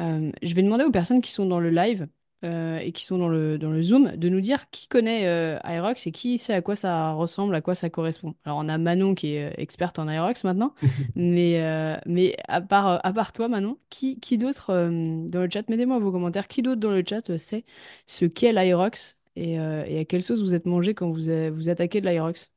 Euh, 0.00 0.32
je 0.42 0.54
vais 0.54 0.62
demander 0.62 0.84
aux 0.84 0.90
personnes 0.90 1.20
qui 1.20 1.32
sont 1.32 1.46
dans 1.46 1.60
le 1.60 1.70
live 1.70 2.08
euh, 2.44 2.78
et 2.78 2.92
qui 2.92 3.04
sont 3.04 3.18
dans 3.18 3.28
le, 3.28 3.58
dans 3.58 3.70
le 3.70 3.82
Zoom 3.82 4.16
de 4.16 4.28
nous 4.28 4.40
dire 4.40 4.70
qui 4.70 4.86
connaît 4.88 5.26
euh, 5.26 5.58
Aerox 5.64 6.06
et 6.06 6.12
qui 6.12 6.38
sait 6.38 6.54
à 6.54 6.62
quoi 6.62 6.76
ça 6.76 7.12
ressemble, 7.12 7.54
à 7.54 7.60
quoi 7.60 7.74
ça 7.74 7.90
correspond. 7.90 8.34
Alors, 8.44 8.58
on 8.58 8.68
a 8.68 8.78
Manon 8.78 9.14
qui 9.14 9.34
est 9.34 9.50
euh, 9.50 9.54
experte 9.56 9.98
en 9.98 10.08
Aerox 10.08 10.44
maintenant, 10.44 10.74
mais, 11.16 11.62
euh, 11.62 11.96
mais 12.06 12.36
à 12.48 12.60
part, 12.60 13.00
à 13.04 13.12
part 13.12 13.32
toi, 13.32 13.48
Manon, 13.48 13.78
qui, 13.90 14.20
qui 14.20 14.38
d'autre 14.38 14.72
dans 14.72 15.40
le 15.40 15.48
chat, 15.50 15.68
mettez-moi 15.68 15.98
vos 15.98 16.12
commentaires, 16.12 16.48
qui 16.48 16.62
d'autre 16.62 16.80
dans 16.80 16.90
le 16.90 17.02
chat 17.08 17.36
sait 17.38 17.64
ce 18.06 18.24
qu'est 18.26 18.52
l'Aerox 18.52 19.16
et, 19.36 19.54
et 19.54 19.98
à 19.98 20.04
quelle 20.04 20.22
sauce 20.22 20.40
vous 20.40 20.54
êtes 20.54 20.66
mangé 20.66 20.94
quand 20.94 21.10
vous, 21.10 21.30
vous 21.54 21.68
attaquez 21.68 22.00
de 22.00 22.06
l'Aerox? 22.06 22.52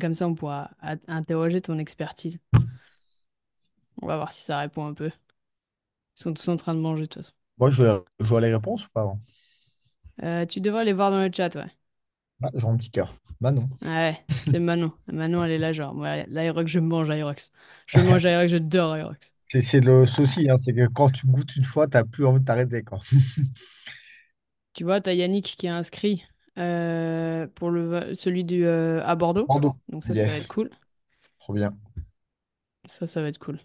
Comme 0.00 0.14
ça, 0.14 0.28
on 0.28 0.34
pourra 0.34 0.70
interroger 1.06 1.60
ton 1.62 1.78
expertise. 1.78 2.38
On 4.02 4.06
va 4.06 4.16
voir 4.16 4.32
si 4.32 4.42
ça 4.42 4.58
répond 4.58 4.86
un 4.86 4.94
peu. 4.94 5.10
Ils 6.18 6.22
sont 6.22 6.34
tous 6.34 6.48
en 6.48 6.56
train 6.56 6.74
de 6.74 6.80
manger 6.80 7.02
de 7.02 7.06
toute 7.06 7.22
façon. 7.22 7.37
Moi, 7.58 7.70
je, 7.70 7.84
je 8.20 8.26
vois 8.26 8.40
les 8.40 8.52
réponses 8.52 8.86
ou 8.86 8.90
pas? 8.90 9.12
Euh, 10.22 10.46
tu 10.46 10.60
devrais 10.60 10.84
les 10.84 10.92
voir 10.92 11.10
dans 11.10 11.20
le 11.24 11.30
chat, 11.34 11.54
ouais. 11.56 11.70
Ah, 12.42 12.50
j'ai 12.54 12.66
un 12.66 12.76
petit 12.76 12.90
cœur. 12.90 13.14
Bah 13.40 13.52
non. 13.52 13.68
Ah 13.84 13.86
Ouais, 14.10 14.26
c'est 14.28 14.58
Manon. 14.58 14.92
Manon, 15.06 15.44
elle 15.44 15.52
est 15.52 15.58
là, 15.58 15.72
genre, 15.72 15.94
ouais, 15.96 16.26
l'Aerox, 16.28 16.70
je 16.70 16.80
mange 16.80 17.10
Aerox. 17.10 17.52
Je 17.86 18.00
mange 18.00 18.24
Aerox, 18.26 18.50
je 18.52 18.58
dors 18.58 18.96
Aerox. 18.96 19.36
C'est 19.46 19.60
c'est 19.62 19.80
le 19.80 20.06
souci, 20.06 20.48
hein, 20.48 20.56
c'est 20.56 20.72
que 20.74 20.86
quand 20.86 21.10
tu 21.10 21.26
goûtes 21.26 21.56
une 21.56 21.64
fois, 21.64 21.86
tu 21.86 21.96
n'as 21.96 22.04
plus 22.04 22.26
envie 22.26 22.40
de 22.40 22.44
t'arrêter, 22.44 22.82
quoi. 22.82 22.98
Tu 24.74 24.84
vois, 24.84 25.00
t'as 25.00 25.12
Yannick 25.14 25.56
qui 25.56 25.66
est 25.66 25.70
inscrit 25.70 26.24
euh, 26.58 27.46
pour 27.48 27.70
le, 27.70 28.14
celui 28.14 28.44
du, 28.44 28.64
euh, 28.66 29.02
à 29.04 29.14
Bordeaux. 29.16 29.48
Bordeaux. 29.48 29.76
Donc 29.88 30.04
ça, 30.04 30.14
ça 30.14 30.30
va 30.30 30.36
être 30.36 30.48
cool. 30.48 30.70
trop 31.38 31.54
bien. 31.54 31.76
Ça, 32.86 33.06
ça 33.06 33.22
va 33.22 33.28
être 33.28 33.38
cool. 33.38 33.60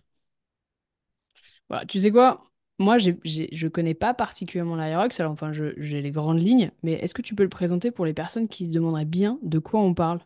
Voilà, 1.69 1.85
tu 1.85 1.99
sais 1.99 2.11
quoi? 2.11 2.51
Moi, 2.79 2.97
j'ai- 2.97 3.17
je 3.51 3.67
connais 3.67 3.93
pas 3.93 4.13
particulièrement 4.13 4.75
l'Aerox, 4.75 5.19
alors 5.19 5.31
enfin, 5.31 5.51
j'ai 5.53 6.01
les 6.01 6.11
grandes 6.11 6.39
lignes, 6.41 6.71
mais 6.83 6.93
est-ce 6.93 7.13
que 7.13 7.21
tu 7.21 7.35
peux 7.35 7.43
le 7.43 7.49
présenter 7.49 7.91
pour 7.91 8.05
les 8.05 8.13
personnes 8.13 8.47
qui 8.47 8.65
se 8.65 8.71
demanderaient 8.71 9.05
bien 9.05 9.39
de 9.43 9.59
quoi 9.59 9.79
on 9.81 9.93
parle? 9.93 10.19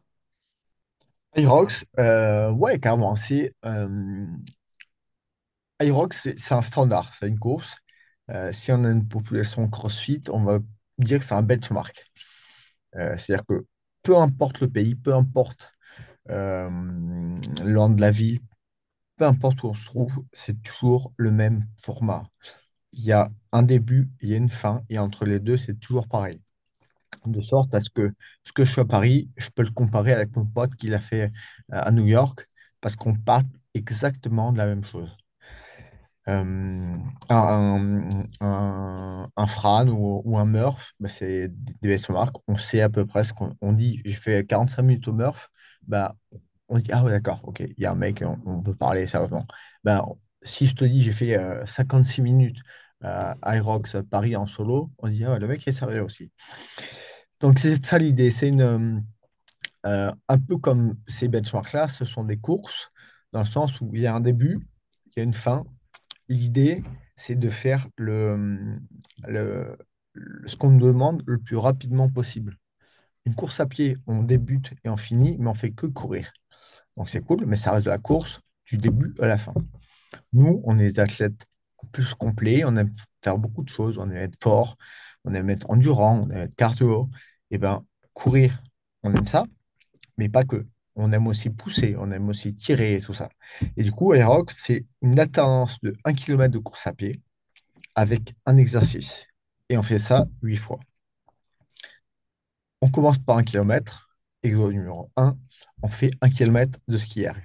Irox, 1.35 1.85
euh, 1.99 2.51
ouais, 2.51 2.79
carrément. 2.79 3.15
C'est, 3.15 3.53
euh, 3.65 4.25
c'est 6.11 6.53
un 6.53 6.61
standard, 6.61 7.13
c'est 7.13 7.27
une 7.27 7.39
course. 7.39 7.75
Euh, 8.29 8.51
si 8.51 8.71
on 8.71 8.83
a 8.83 8.89
une 8.91 9.07
population 9.07 9.67
CrossFit, 9.69 10.23
on 10.31 10.43
va 10.43 10.59
dire 10.97 11.19
que 11.19 11.25
c'est 11.25 11.35
un 11.35 11.43
benchmark. 11.43 12.03
Euh, 12.95 13.17
c'est-à-dire 13.17 13.45
que 13.47 13.65
peu 14.03 14.17
importe 14.17 14.61
le 14.61 14.69
pays, 14.69 14.95
peu 14.95 15.13
importe 15.13 15.73
l'an 17.63 17.89
de 17.89 18.01
la 18.01 18.11
ville, 18.11 18.39
peu 19.17 19.25
importe 19.25 19.63
où 19.63 19.67
on 19.69 19.73
se 19.73 19.85
trouve, 19.85 20.23
c'est 20.33 20.61
toujours 20.63 21.11
le 21.17 21.31
même 21.31 21.65
format. 21.81 22.23
Il 22.93 23.03
y 23.05 23.11
a 23.13 23.29
un 23.53 23.63
début, 23.63 24.09
il 24.21 24.29
y 24.29 24.33
a 24.35 24.37
une 24.37 24.49
fin, 24.49 24.83
et 24.89 24.99
entre 24.99 25.25
les 25.25 25.39
deux, 25.39 25.57
c'est 25.57 25.79
toujours 25.79 26.07
pareil. 26.07 26.41
De 27.25 27.41
sorte 27.41 27.73
à 27.75 27.81
ce 27.81 27.89
que 27.89 28.13
ce 28.45 28.51
que 28.53 28.63
je 28.65 28.73
fais 28.73 28.81
à 28.81 28.85
Paris, 28.85 29.29
je 29.37 29.49
peux 29.49 29.63
le 29.63 29.71
comparer 29.71 30.13
avec 30.13 30.35
mon 30.35 30.45
pote 30.45 30.75
qui 30.75 30.87
l'a 30.87 30.99
fait 31.01 31.25
euh, 31.73 31.79
à 31.83 31.91
New 31.91 32.05
York, 32.07 32.47
parce 32.81 32.95
qu'on 32.95 33.15
parle 33.15 33.43
exactement 33.75 34.51
de 34.53 34.57
la 34.59 34.65
même 34.67 34.83
chose. 34.85 35.09
Un, 36.25 36.99
un, 37.29 38.03
un 39.37 39.47
Fran 39.47 39.87
ou, 39.87 40.37
un 40.37 40.45
Murph, 40.45 40.93
bah, 40.99 41.07
c'est 41.09 41.47
des 41.81 41.87
benchmarks. 41.89 42.35
On 42.47 42.57
sait 42.57 42.81
à 42.81 42.89
peu 42.89 43.05
près 43.05 43.23
ce 43.23 43.31
qu'on 43.33 43.55
on 43.61 43.71
dit. 43.73 44.01
J'ai 44.03 44.13
fait 44.15 44.45
45 44.45 44.81
minutes 44.83 45.07
au 45.07 45.13
Murph. 45.13 45.49
Bah, 45.87 46.15
on 46.69 46.77
se 46.77 46.83
dit, 46.83 46.91
ah 46.91 47.03
ouais, 47.03 47.11
d'accord, 47.11 47.41
ok, 47.43 47.61
il 47.61 47.81
y 47.81 47.85
a 47.85 47.91
un 47.91 47.95
mec, 47.95 48.23
on, 48.45 48.61
peut 48.61 48.75
parler 48.75 49.07
sérieusement. 49.07 49.45
Bah, 49.83 50.05
si 50.41 50.67
je 50.67 50.75
te 50.75 50.85
dis, 50.85 51.01
j'ai 51.03 51.11
fait 51.11 51.37
euh, 51.37 51.65
56 51.65 52.21
minutes 52.21 52.59
euh, 53.03 53.33
Irox 53.45 53.97
Paris 54.09 54.35
en 54.35 54.45
solo, 54.47 54.91
on 54.99 55.07
se 55.07 55.11
dit, 55.11 55.23
ah 55.25 55.33
ouais, 55.33 55.39
le 55.39 55.47
mec 55.47 55.67
est 55.67 55.71
sérieux 55.71 56.03
aussi. 56.03 56.31
Donc, 57.41 57.59
c'est 57.59 57.83
ça 57.85 57.97
l'idée. 57.97 58.31
C'est 58.31 58.49
une, 58.49 58.61
euh, 58.61 58.99
euh, 59.85 60.11
un 60.27 60.39
peu 60.39 60.57
comme 60.57 60.95
ces 61.07 61.27
benchmarks-là, 61.27 61.87
ce 61.87 62.05
sont 62.05 62.23
des 62.23 62.37
courses, 62.37 62.89
dans 63.33 63.39
le 63.39 63.45
sens 63.45 63.81
où 63.81 63.89
il 63.93 64.01
y 64.01 64.07
a 64.07 64.15
un 64.15 64.19
début, 64.19 64.67
il 65.07 65.13
y 65.17 65.19
a 65.21 65.23
une 65.23 65.33
fin, 65.33 65.65
L'idée, 66.29 66.83
c'est 67.15 67.35
de 67.35 67.49
faire 67.49 67.87
le, 67.97 68.79
le- 69.27 69.77
ce 70.45 70.55
qu'on 70.55 70.71
nous 70.71 70.87
demande 70.87 71.23
le 71.27 71.39
plus 71.39 71.57
rapidement 71.57 72.09
possible. 72.09 72.57
Une 73.25 73.35
course 73.35 73.59
à 73.59 73.67
pied, 73.67 73.97
on 74.07 74.23
débute 74.23 74.73
et 74.85 74.89
on 74.89 74.97
finit, 74.97 75.37
mais 75.39 75.49
on 75.49 75.53
fait 75.55 75.71
que 75.71 75.87
courir. 75.87 76.31
Donc 76.97 77.09
c'est 77.09 77.21
cool, 77.21 77.45
mais 77.45 77.55
ça 77.55 77.71
reste 77.71 77.85
de 77.85 77.91
la 77.91 77.97
course 77.99 78.41
du 78.65 78.77
début 78.77 79.13
à 79.21 79.27
la 79.27 79.37
fin. 79.37 79.53
Nous, 80.33 80.61
on 80.65 80.77
est 80.79 80.83
des 80.83 80.99
athlètes 80.99 81.45
plus 81.91 82.13
complets, 82.13 82.63
on 82.65 82.75
aime 82.75 82.93
faire 83.23 83.37
beaucoup 83.37 83.63
de 83.63 83.69
choses, 83.69 83.97
on 83.97 84.09
aime 84.09 84.17
être 84.17 84.37
fort, 84.41 84.77
on 85.23 85.33
aime 85.33 85.49
être 85.49 85.69
endurant, 85.69 86.21
on 86.21 86.29
aime 86.31 86.37
être 86.43 86.55
cardio. 86.55 87.09
Et 87.51 87.57
ben 87.57 87.85
courir, 88.13 88.61
on 89.03 89.13
aime 89.13 89.27
ça, 89.27 89.45
mais 90.17 90.29
pas 90.29 90.43
que. 90.43 90.67
On 90.95 91.11
aime 91.11 91.27
aussi 91.27 91.51
pousser, 91.51 91.95
on 91.97 92.11
aime 92.11 92.27
aussi 92.29 92.55
tirer 92.55 92.95
et 92.95 93.01
tout 93.01 93.13
ça. 93.13 93.29
Et 93.77 93.83
du 93.83 93.91
coup, 93.91 94.13
Aerox, 94.13 94.55
c'est 94.57 94.85
une 95.03 95.19
alternance 95.19 95.79
de 95.81 95.95
un 96.05 96.13
kilomètre 96.13 96.53
de 96.53 96.59
course 96.59 96.87
à 96.87 96.93
pied 96.93 97.21
avec 97.95 98.35
un 98.47 98.57
exercice. 98.57 99.27
Et 99.69 99.77
on 99.77 99.83
fait 99.83 99.99
ça 99.99 100.27
huit 100.41 100.57
fois. 100.57 100.79
On 102.81 102.89
commence 102.89 103.19
par 103.19 103.37
un 103.37 103.43
kilomètre, 103.43 104.17
exo 104.43 104.71
numéro 104.71 105.11
un. 105.15 105.37
On 105.81 105.87
fait 105.87 106.11
un 106.21 106.29
kilomètre 106.29 106.79
de 106.87 106.97
ski 106.97 107.23
erg. 107.23 107.43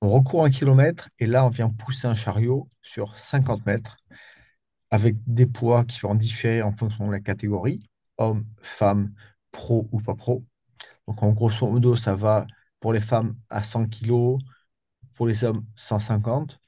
On 0.00 0.10
recourt 0.10 0.44
un 0.44 0.50
kilomètre 0.50 1.08
et 1.18 1.26
là, 1.26 1.46
on 1.46 1.48
vient 1.48 1.70
pousser 1.70 2.06
un 2.06 2.14
chariot 2.14 2.68
sur 2.82 3.18
50 3.18 3.64
mètres 3.66 3.96
avec 4.90 5.16
des 5.26 5.46
poids 5.46 5.84
qui 5.84 6.00
vont 6.00 6.14
différer 6.14 6.62
en 6.62 6.72
fonction 6.72 7.06
de 7.06 7.12
la 7.12 7.20
catégorie, 7.20 7.88
homme, 8.18 8.46
femme, 8.60 9.12
pro 9.50 9.88
ou 9.92 10.00
pas 10.00 10.14
pro. 10.14 10.44
Donc, 11.08 11.22
en 11.22 11.32
grosso 11.32 11.66
modo, 11.68 11.96
ça 11.96 12.14
va 12.14 12.46
pour 12.80 12.92
les 12.92 13.00
femmes 13.00 13.36
à 13.50 13.62
100 13.62 13.86
kg, 13.88 14.38
pour 15.14 15.26
les 15.26 15.44
hommes 15.44 15.64
150, 15.76 16.60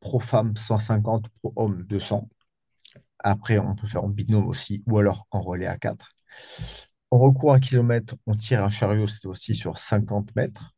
pro 0.00 0.20
femme 0.20 0.56
150, 0.56 1.28
pro 1.40 1.52
homme 1.56 1.82
200. 1.84 2.28
Après, 3.18 3.58
on 3.58 3.74
peut 3.74 3.86
faire 3.86 4.04
en 4.04 4.08
binôme 4.08 4.46
aussi, 4.48 4.82
ou 4.86 4.98
alors 4.98 5.26
en 5.30 5.40
relais 5.40 5.66
à 5.66 5.76
4. 5.78 6.08
On 7.14 7.18
recourt 7.18 7.54
un 7.54 7.60
kilomètre, 7.60 8.16
on 8.26 8.34
tire 8.34 8.64
un 8.64 8.68
chariot, 8.68 9.06
c'est 9.06 9.28
aussi 9.28 9.54
sur 9.54 9.78
50 9.78 10.34
mètres. 10.34 10.74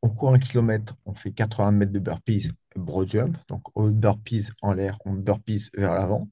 On 0.00 0.08
court 0.08 0.32
un 0.32 0.38
kilomètre, 0.38 0.94
on 1.04 1.12
fait 1.12 1.32
80 1.32 1.70
mètres 1.72 1.92
de 1.92 1.98
burpees, 1.98 2.48
broad 2.76 3.10
jump. 3.10 3.36
Donc, 3.48 3.62
au 3.76 3.90
burpees 3.90 4.48
en 4.62 4.72
l'air, 4.72 4.96
on 5.04 5.12
burpees 5.12 5.68
vers 5.74 5.92
l'avant. 5.92 6.30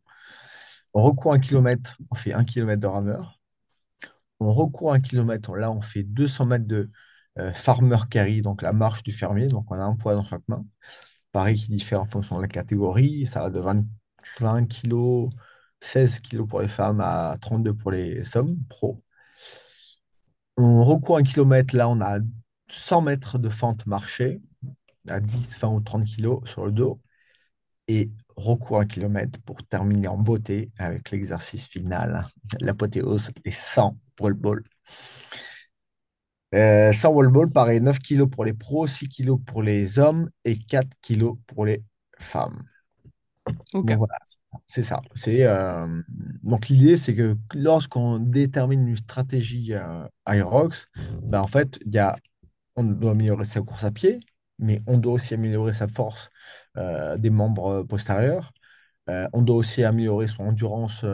On 0.95 1.03
recourt 1.03 1.35
un 1.35 1.41
kilomètre, 1.41 1.99
on 2.11 2.15
fait 2.15 2.33
un 2.33 2.43
kilomètre 2.43 2.81
de 2.81 2.87
rameur. 2.87 3.39
On 4.41 4.55
recourt 4.55 4.95
un 4.95 5.01
kilomètre, 5.01 5.57
là, 5.57 5.71
on 5.71 5.83
fait 5.83 6.05
200 6.05 6.47
mètres 6.47 6.67
de 6.67 6.91
euh, 7.39 7.53
farmer 7.53 7.99
carry, 8.11 8.41
donc 8.41 8.63
la 8.63 8.73
marche 8.73 9.03
du 9.03 9.13
fermier. 9.13 9.49
Donc, 9.49 9.71
on 9.71 9.75
a 9.75 9.85
un 9.85 9.95
poids 9.95 10.15
dans 10.15 10.25
chaque 10.25 10.49
main. 10.49 10.65
Pareil, 11.33 11.59
qui 11.59 11.71
diffère 11.71 12.01
en 12.01 12.07
fonction 12.07 12.37
de 12.39 12.41
la 12.41 12.49
catégorie. 12.49 13.27
Ça 13.27 13.41
va 13.43 13.51
de 13.51 13.61
20, 13.61 13.85
20 14.41 14.67
kg, 14.69 15.29
16 15.83 16.21
kg 16.21 16.47
pour 16.47 16.61
les 16.63 16.69
femmes 16.69 17.01
à 17.03 17.37
32 17.41 17.75
pour 17.75 17.91
les 17.91 18.37
hommes 18.37 18.57
pro. 18.69 19.03
On 20.57 20.85
recourt 20.85 21.19
un 21.19 21.23
kilomètre, 21.23 21.77
là, 21.77 21.89
on 21.89 22.01
a 22.01 22.19
100 22.69 23.03
mètres 23.03 23.39
de 23.39 23.49
fente 23.49 23.87
marchée 23.87 24.41
à 25.09 25.21
10, 25.21 25.59
20 25.59 25.69
ou 25.71 25.81
30 25.81 26.05
kg 26.07 26.47
sur 26.47 26.67
le 26.67 26.73
dos. 26.73 27.01
Et 27.89 28.11
recours 28.37 28.81
un 28.81 28.87
kilomètre 28.87 29.41
pour 29.43 29.65
terminer 29.67 30.09
en 30.09 30.19
beauté 30.19 30.71
avec 30.79 31.11
l'exercice 31.11 31.69
final, 31.69 32.29
l'apothéose, 32.61 33.31
les 33.45 33.53
100 33.53 33.99
wall 34.21 34.35
ball. 34.35 34.63
Euh, 36.55 36.93
100 36.93 37.11
wall 37.11 37.29
ball, 37.29 37.51
pareil, 37.51 37.81
9 37.81 37.99
kg 37.99 38.27
pour 38.27 38.45
les 38.45 38.53
pros, 38.53 38.87
6 38.87 39.09
kg 39.09 39.37
pour 39.45 39.63
les 39.63 39.99
hommes 39.99 40.31
et 40.45 40.59
4 40.59 40.89
kg 41.03 41.35
pour 41.47 41.67
les 41.67 41.83
femmes. 42.19 42.63
Donc 43.73 43.91
voilà, 43.93 44.15
c'est 44.67 44.83
ça. 44.83 45.01
Euh, 45.29 46.03
donc 46.43 46.69
l'idée, 46.69 46.97
c'est 46.97 47.15
que 47.15 47.37
lorsqu'on 47.55 48.19
détermine 48.19 48.87
une 48.89 48.97
stratégie 48.97 49.73
euh, 49.75 50.05
Aerox, 50.27 50.89
ben 51.23 51.41
en 51.41 51.47
fait, 51.47 51.79
y 51.87 51.99
a, 51.99 52.17
on 52.77 52.85
doit 52.85 53.13
améliorer 53.13 53.45
sa 53.45 53.61
course 53.61 53.85
à 53.85 53.91
pied, 53.91 54.21
mais 54.59 54.81
on 54.87 54.99
doit 54.99 55.15
aussi 55.15 55.35
améliorer 55.35 55.73
sa 55.73 55.89
force 55.89 56.31
euh, 56.77 57.17
des 57.17 57.31
membres 57.31 57.83
postérieurs. 57.83 58.53
Euh, 59.11 59.29
on 59.33 59.43
doit 59.43 59.57
aussi 59.57 59.83
améliorer 59.85 60.27
son 60.29 60.45
endurance 60.45 61.05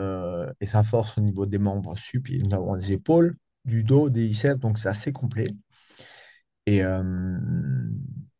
et 0.59 0.65
sa 0.65 0.83
force 0.83 1.17
au 1.17 1.21
niveau 1.21 1.45
des 1.45 1.57
membres 1.57 1.97
sup, 1.97 2.29
notamment 2.29 2.77
des 2.77 2.91
épaules, 2.91 3.35
du 3.65 3.83
dos, 3.83 4.09
des 4.09 4.27
biceps, 4.27 4.59
donc 4.59 4.77
c'est 4.77 4.89
assez 4.89 5.11
complet. 5.11 5.55
Et 6.65 6.83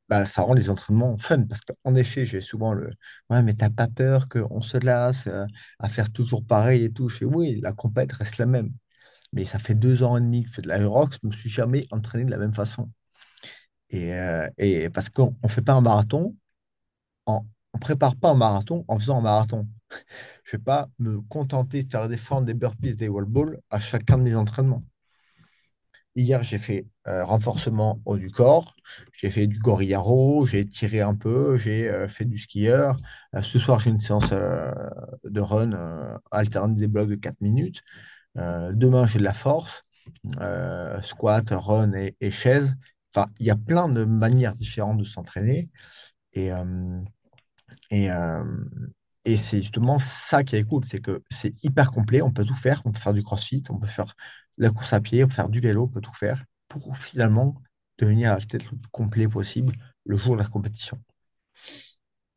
bah, 0.10 0.26
ça 0.26 0.42
rend 0.44 0.54
les 0.54 0.70
entraînements 0.70 1.18
fun 1.18 1.44
parce 1.44 1.62
qu'en 1.62 1.96
effet, 1.96 2.26
j'ai 2.26 2.42
souvent 2.42 2.74
le 2.74 2.92
Ouais, 3.30 3.44
mais 3.44 3.54
t'as 3.54 3.70
pas 3.70 3.88
peur 3.88 4.28
qu'on 4.30 4.62
se 4.62 4.78
lasse 4.78 5.28
euh, 5.28 5.46
à 5.80 5.90
faire 5.90 6.12
toujours 6.12 6.44
pareil 6.46 6.84
et 6.86 6.92
tout. 6.92 7.10
Je 7.10 7.18
fais 7.20 7.26
Oui, 7.26 7.60
la 7.62 7.74
compète 7.74 8.12
reste 8.14 8.38
la 8.40 8.46
même. 8.48 8.74
Mais 9.34 9.46
ça 9.46 9.60
fait 9.60 9.76
deux 9.76 10.04
ans 10.04 10.18
et 10.18 10.22
demi 10.22 10.44
que 10.44 10.50
je 10.50 10.56
fais 10.56 10.62
de 10.64 10.70
l'aérox, 10.70 11.18
je 11.24 11.28
me 11.28 11.34
suis 11.34 11.50
jamais 11.50 11.88
entraîné 11.92 12.26
de 12.26 12.32
la 12.32 12.38
même 12.38 12.54
façon. 12.56 12.90
Et, 13.90 14.14
euh, 14.14 14.48
et 14.58 14.90
parce 14.90 15.10
qu'on 15.10 15.36
ne 15.44 15.50
fait 15.50 15.62
pas 15.62 15.74
un 15.74 15.82
marathon, 15.82 16.36
on 17.28 17.44
ne 17.76 17.80
prépare 17.80 18.16
pas 18.18 18.32
un 18.32 18.36
marathon 18.36 18.86
en 18.88 18.98
faisant 19.00 19.20
un 19.20 19.22
marathon. 19.22 19.68
Je 20.44 20.58
ne 20.58 20.60
vais 20.60 20.64
pas 20.64 20.90
me 21.00 21.22
contenter 21.22 21.84
de 21.84 21.92
faire 21.92 22.08
des 22.10 22.18
fentes, 22.18 22.46
des 22.46 22.54
burpees, 22.56 22.96
des 22.98 23.10
wall 23.10 23.26
balls 23.26 23.60
à 23.70 23.80
chacun 23.80 24.18
de 24.18 24.24
mes 24.24 24.36
entraînements. 24.36 24.84
Hier, 26.16 26.44
j'ai 26.44 26.58
fait 26.58 26.88
euh, 27.08 27.24
renforcement 27.24 28.02
haut 28.06 28.18
du 28.18 28.30
corps, 28.32 28.76
j'ai 29.18 29.30
fait 29.30 29.48
du 29.48 29.60
gorilla 29.60 30.00
row, 30.00 30.46
j'ai 30.46 30.66
tiré 30.66 31.02
un 31.02 31.16
peu, 31.16 31.56
j'ai 31.56 31.88
euh, 31.88 32.08
fait 32.08 32.26
du 32.26 32.38
skieur. 32.38 32.96
Euh, 33.36 33.42
ce 33.42 33.58
soir, 33.60 33.80
j'ai 33.80 33.92
une 33.92 34.00
séance 34.00 34.32
de 34.32 35.42
run 35.42 36.20
alternée 36.32 36.76
des 36.76 36.88
blocs 36.88 37.10
de 37.10 37.16
4 37.16 37.40
minutes. 37.42 37.82
Demain, 38.36 39.06
j'ai 39.06 39.20
de 39.20 39.24
la 39.26 39.34
force, 39.34 39.84
squat, 41.04 41.50
run 41.52 41.94
et, 41.94 42.16
et 42.22 42.32
chaise. 42.32 42.76
Enfin, 43.16 43.30
il 43.40 43.46
y 43.48 43.50
a 43.52 43.56
plein 43.56 43.90
de 43.90 44.04
manières 44.06 44.56
différentes 44.56 44.98
de 45.00 45.04
s'entraîner. 45.04 45.70
Et, 46.34 46.52
et, 47.92 48.10
et 49.26 49.38
c'est 49.38 49.62
justement 49.62 50.00
ça 50.00 50.44
qui 50.44 50.56
est 50.56 50.64
cool, 50.64 50.84
c'est 50.86 51.00
que 51.02 51.24
c'est 51.30 51.54
hyper 51.64 51.92
complet, 51.92 52.22
on 52.22 52.32
peut 52.32 52.46
tout 52.46 52.56
faire, 52.56 52.82
on 52.86 52.92
peut 52.92 53.00
faire 53.00 53.14
du 53.14 53.24
crossfit, 53.24 53.64
on 53.70 53.78
peut 53.78 53.88
faire 53.88 54.16
la 54.60 54.72
course 54.72 54.94
à 54.94 55.02
pied, 55.02 55.24
on 55.24 55.28
peut 55.28 55.34
faire 55.36 55.50
du 55.50 55.60
vélo, 55.62 55.84
on 55.86 55.88
peut 55.90 56.02
tout 56.02 56.14
faire 56.14 56.46
pour 56.70 56.98
finalement 56.98 57.56
devenir 57.98 58.38
peut-être 58.38 58.72
le 58.72 58.78
plus 58.78 58.92
complet 58.92 59.28
possible 59.28 59.74
le 60.06 60.18
jour 60.18 60.36
de 60.36 60.42
la 60.42 60.48
compétition. 60.48 61.00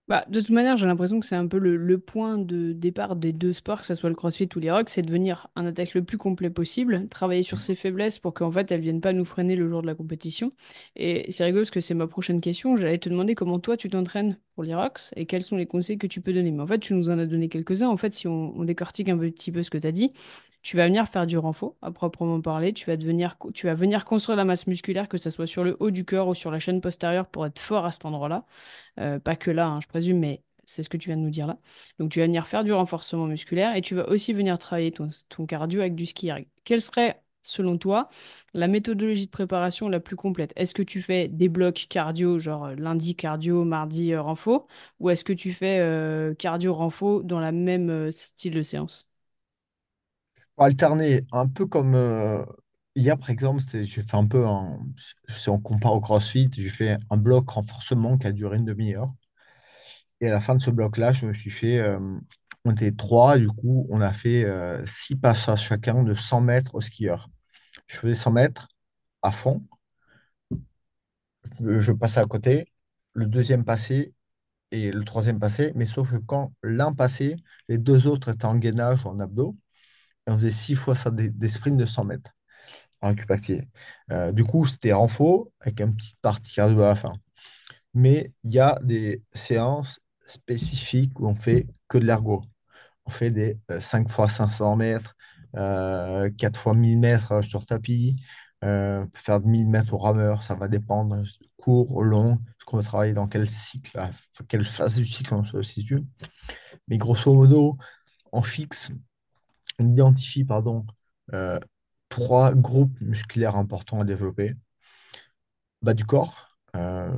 Bah, 0.08 0.24
de 0.28 0.40
toute 0.40 0.50
manière, 0.50 0.76
j'ai 0.76 0.84
l'impression 0.86 1.20
que 1.20 1.26
c'est 1.26 1.36
un 1.36 1.46
peu 1.46 1.58
le, 1.58 1.76
le 1.76 1.98
point 1.98 2.36
de 2.36 2.72
départ 2.72 3.14
des 3.16 3.32
deux 3.32 3.52
sports, 3.52 3.80
que 3.80 3.86
ce 3.86 3.94
soit 3.94 4.10
le 4.10 4.16
CrossFit 4.16 4.48
ou 4.56 4.58
les 4.58 4.70
rocks, 4.70 4.88
c'est 4.88 5.00
devenir 5.02 5.48
un 5.54 5.64
athlète 5.64 5.94
le 5.94 6.04
plus 6.04 6.18
complet 6.18 6.50
possible, 6.50 7.08
travailler 7.08 7.42
sur 7.44 7.60
ses 7.60 7.76
faiblesses 7.76 8.18
pour 8.18 8.34
qu'en 8.34 8.50
fait 8.50 8.70
elles 8.72 8.80
viennent 8.80 9.00
pas 9.00 9.12
nous 9.12 9.24
freiner 9.24 9.54
le 9.56 9.68
jour 9.68 9.80
de 9.80 9.86
la 9.86 9.94
compétition. 9.94 10.52
Et 10.96 11.30
c'est 11.30 11.44
rigolo 11.44 11.62
parce 11.62 11.70
que 11.70 11.80
c'est 11.80 11.94
ma 11.94 12.08
prochaine 12.08 12.40
question. 12.40 12.76
J'allais 12.76 12.98
te 12.98 13.08
demander 13.08 13.34
comment 13.36 13.60
toi 13.60 13.76
tu 13.76 13.88
t'entraînes 13.88 14.38
pour 14.54 14.64
les 14.64 14.74
rocks 14.74 15.00
et 15.16 15.24
quels 15.24 15.42
sont 15.44 15.56
les 15.56 15.66
conseils 15.66 15.98
que 15.98 16.08
tu 16.08 16.20
peux 16.20 16.32
donner. 16.32 16.50
Mais 16.50 16.62
en 16.62 16.66
fait, 16.66 16.80
tu 16.80 16.94
nous 16.94 17.08
en 17.08 17.18
as 17.18 17.26
donné 17.26 17.48
quelques-uns. 17.48 17.88
En 17.88 17.96
fait, 17.96 18.12
si 18.12 18.26
on, 18.26 18.54
on 18.58 18.64
décortique 18.64 19.08
un 19.08 19.16
petit 19.16 19.52
peu 19.52 19.62
ce 19.62 19.70
que 19.70 19.78
tu 19.78 19.86
as 19.86 19.92
dit, 19.92 20.12
tu 20.62 20.76
vas 20.76 20.86
venir 20.86 21.08
faire 21.08 21.26
du 21.26 21.38
renfort 21.38 21.76
à 21.82 21.90
proprement 21.90 22.40
parler. 22.40 22.72
Tu 22.72 22.86
vas 22.86 22.96
venir 22.96 23.36
construire 24.04 24.36
la 24.36 24.44
masse 24.44 24.66
musculaire, 24.66 25.08
que 25.08 25.18
ce 25.18 25.30
soit 25.30 25.46
sur 25.46 25.64
le 25.64 25.76
haut 25.80 25.90
du 25.90 26.04
corps 26.04 26.28
ou 26.28 26.34
sur 26.34 26.50
la 26.50 26.58
chaîne 26.58 26.80
postérieure 26.80 27.26
pour 27.26 27.46
être 27.46 27.58
fort 27.58 27.84
à 27.84 27.90
cet 27.90 28.04
endroit-là. 28.04 28.46
Euh, 29.00 29.18
pas 29.18 29.36
que 29.36 29.50
là, 29.50 29.66
hein, 29.68 29.80
je 29.82 29.88
présume, 29.88 30.18
mais 30.18 30.42
c'est 30.64 30.82
ce 30.82 30.88
que 30.88 30.96
tu 30.96 31.08
viens 31.08 31.16
de 31.16 31.22
nous 31.22 31.30
dire 31.30 31.46
là. 31.46 31.58
Donc 31.98 32.10
tu 32.10 32.20
vas 32.20 32.26
venir 32.26 32.46
faire 32.46 32.64
du 32.64 32.72
renforcement 32.72 33.26
musculaire 33.26 33.76
et 33.76 33.82
tu 33.82 33.94
vas 33.94 34.08
aussi 34.08 34.32
venir 34.32 34.58
travailler 34.58 34.92
ton, 34.92 35.46
cardio 35.46 35.80
avec 35.80 35.94
du 35.94 36.06
ski. 36.06 36.30
Quelle 36.64 36.80
serait, 36.80 37.22
selon 37.42 37.78
toi, 37.78 38.08
la 38.54 38.68
méthodologie 38.68 39.26
de 39.26 39.30
préparation 39.30 39.88
la 39.88 40.00
plus 40.00 40.16
complète? 40.16 40.52
Est-ce 40.56 40.74
que 40.74 40.82
tu 40.82 41.02
fais 41.02 41.28
des 41.28 41.48
blocs 41.48 41.86
cardio, 41.88 42.38
genre 42.38 42.66
euh, 42.66 42.74
lundi 42.76 43.16
cardio, 43.16 43.64
mardi 43.64 44.12
euh, 44.12 44.22
renfo, 44.22 44.66
ou 45.00 45.10
est-ce 45.10 45.24
que 45.24 45.32
tu 45.32 45.52
fais 45.52 45.78
euh, 45.80 46.34
cardio 46.34 46.74
renfo 46.74 47.22
dans 47.22 47.40
la 47.40 47.52
même 47.52 48.10
style 48.12 48.54
de 48.54 48.62
séance? 48.62 49.08
Alterner, 50.58 51.26
un 51.32 51.46
peu 51.48 51.66
comme 51.66 51.94
euh, 51.94 52.42
hier, 52.94 53.18
par 53.18 53.30
exemple, 53.30 53.60
c'est- 53.62 53.84
j'ai 53.84 54.02
fait 54.02 54.16
un 54.16 54.26
peu, 54.26 54.44
si 55.36 55.48
on 55.50 55.58
compare 55.60 55.92
au 55.94 56.00
CrossFit, 56.00 56.48
j'ai 56.52 56.68
fait 56.70 56.96
un 57.10 57.16
bloc 57.16 57.50
renforcement 57.50 58.16
qui 58.18 58.26
a 58.26 58.32
duré 58.32 58.56
une 58.58 58.64
demi-heure. 58.64 59.12
Et 60.20 60.28
à 60.28 60.32
la 60.32 60.40
fin 60.40 60.54
de 60.54 60.60
ce 60.60 60.70
bloc-là, 60.70 61.12
je 61.12 61.26
me 61.26 61.34
suis 61.34 61.50
fait, 61.50 61.78
euh, 61.80 61.98
on 62.64 62.72
était 62.72 62.92
trois, 62.92 63.38
du 63.38 63.48
coup, 63.48 63.86
on 63.90 64.00
a 64.00 64.12
fait 64.12 64.44
euh, 64.44 64.84
six 64.86 65.16
passages 65.16 65.62
chacun 65.66 66.02
de 66.02 66.14
100 66.14 66.40
mètres 66.40 66.74
au 66.74 66.80
skieur. 66.80 67.28
Je 67.86 67.96
faisais 67.98 68.14
100 68.14 68.32
mètres 68.32 68.68
à 69.22 69.32
fond, 69.32 69.62
je 71.60 71.78
je 71.80 71.92
passais 71.92 72.20
à 72.20 72.26
côté, 72.26 72.66
le 73.14 73.26
deuxième 73.26 73.64
passé 73.64 74.14
et 74.72 74.92
le 74.92 75.04
troisième 75.04 75.40
passé, 75.40 75.72
mais 75.76 75.86
sauf 75.86 76.10
que 76.12 76.18
quand 76.18 76.52
l'un 76.62 76.92
passait, 76.94 77.36
les 77.68 77.78
deux 77.78 78.06
autres 78.08 78.30
étaient 78.30 78.46
en 78.46 78.56
gainage 78.56 79.04
ou 79.06 79.10
en 79.10 79.20
abdos, 79.20 79.56
on 80.26 80.36
faisait 80.38 80.50
six 80.50 80.74
fois 80.74 80.94
ça, 80.94 81.10
des, 81.10 81.48
sprints 81.48 81.76
de 81.76 81.86
100 81.86 82.04
mètres 82.04 82.30
en 83.00 83.08
récupératif. 83.08 83.62
Euh, 84.10 84.32
du 84.32 84.44
coup, 84.44 84.66
c'était 84.66 84.92
en 84.92 85.08
faux 85.08 85.52
avec 85.60 85.80
une 85.80 85.94
petite 85.96 86.18
partie 86.20 86.52
cardio 86.54 86.82
à 86.82 86.88
la 86.88 86.94
fin. 86.96 87.14
Mais 87.94 88.32
il 88.44 88.52
y 88.52 88.60
a 88.60 88.78
des 88.82 89.22
séances 89.34 90.00
spécifiques 90.26 91.18
où 91.20 91.26
on 91.28 91.34
fait 91.34 91.66
que 91.88 91.98
de 91.98 92.06
l'ergo. 92.06 92.42
On 93.06 93.10
fait 93.10 93.30
des 93.30 93.58
euh, 93.70 93.80
5 93.80 94.08
fois 94.10 94.28
500 94.28 94.76
mètres, 94.76 95.16
euh, 95.56 96.30
4 96.38 96.58
fois 96.58 96.74
1000 96.74 96.98
mètres 96.98 97.32
euh, 97.32 97.42
sur 97.42 97.66
tapis, 97.66 98.16
euh, 98.64 99.04
faire 99.14 99.40
de 99.40 99.46
1000 99.46 99.68
mètres 99.68 99.92
au 99.92 99.98
rameur, 99.98 100.42
ça 100.42 100.54
va 100.54 100.68
dépendre 100.68 101.22
court, 101.56 102.02
long, 102.02 102.38
ce 102.58 102.64
qu'on 102.64 102.78
va 102.78 102.82
travailler 102.82 103.12
dans 103.12 103.26
quel 103.26 103.48
cycle, 103.48 104.00
quelle 104.48 104.64
phase 104.64 104.96
du 104.96 105.04
cycle 105.04 105.34
on 105.34 105.44
se 105.44 105.62
situe. 105.62 106.02
Mais 106.88 106.96
grosso 106.96 107.32
modo, 107.34 107.76
on 108.32 108.42
fixe, 108.42 108.90
on 109.82 109.90
identifie, 109.90 110.44
pardon, 110.44 110.86
euh, 111.32 111.58
trois 112.08 112.54
groupes 112.54 113.00
musculaires 113.00 113.56
importants 113.56 114.00
à 114.00 114.04
développer. 114.04 114.54
Bas 115.82 115.94
du 115.94 116.04
corps, 116.04 116.56
euh, 116.76 117.10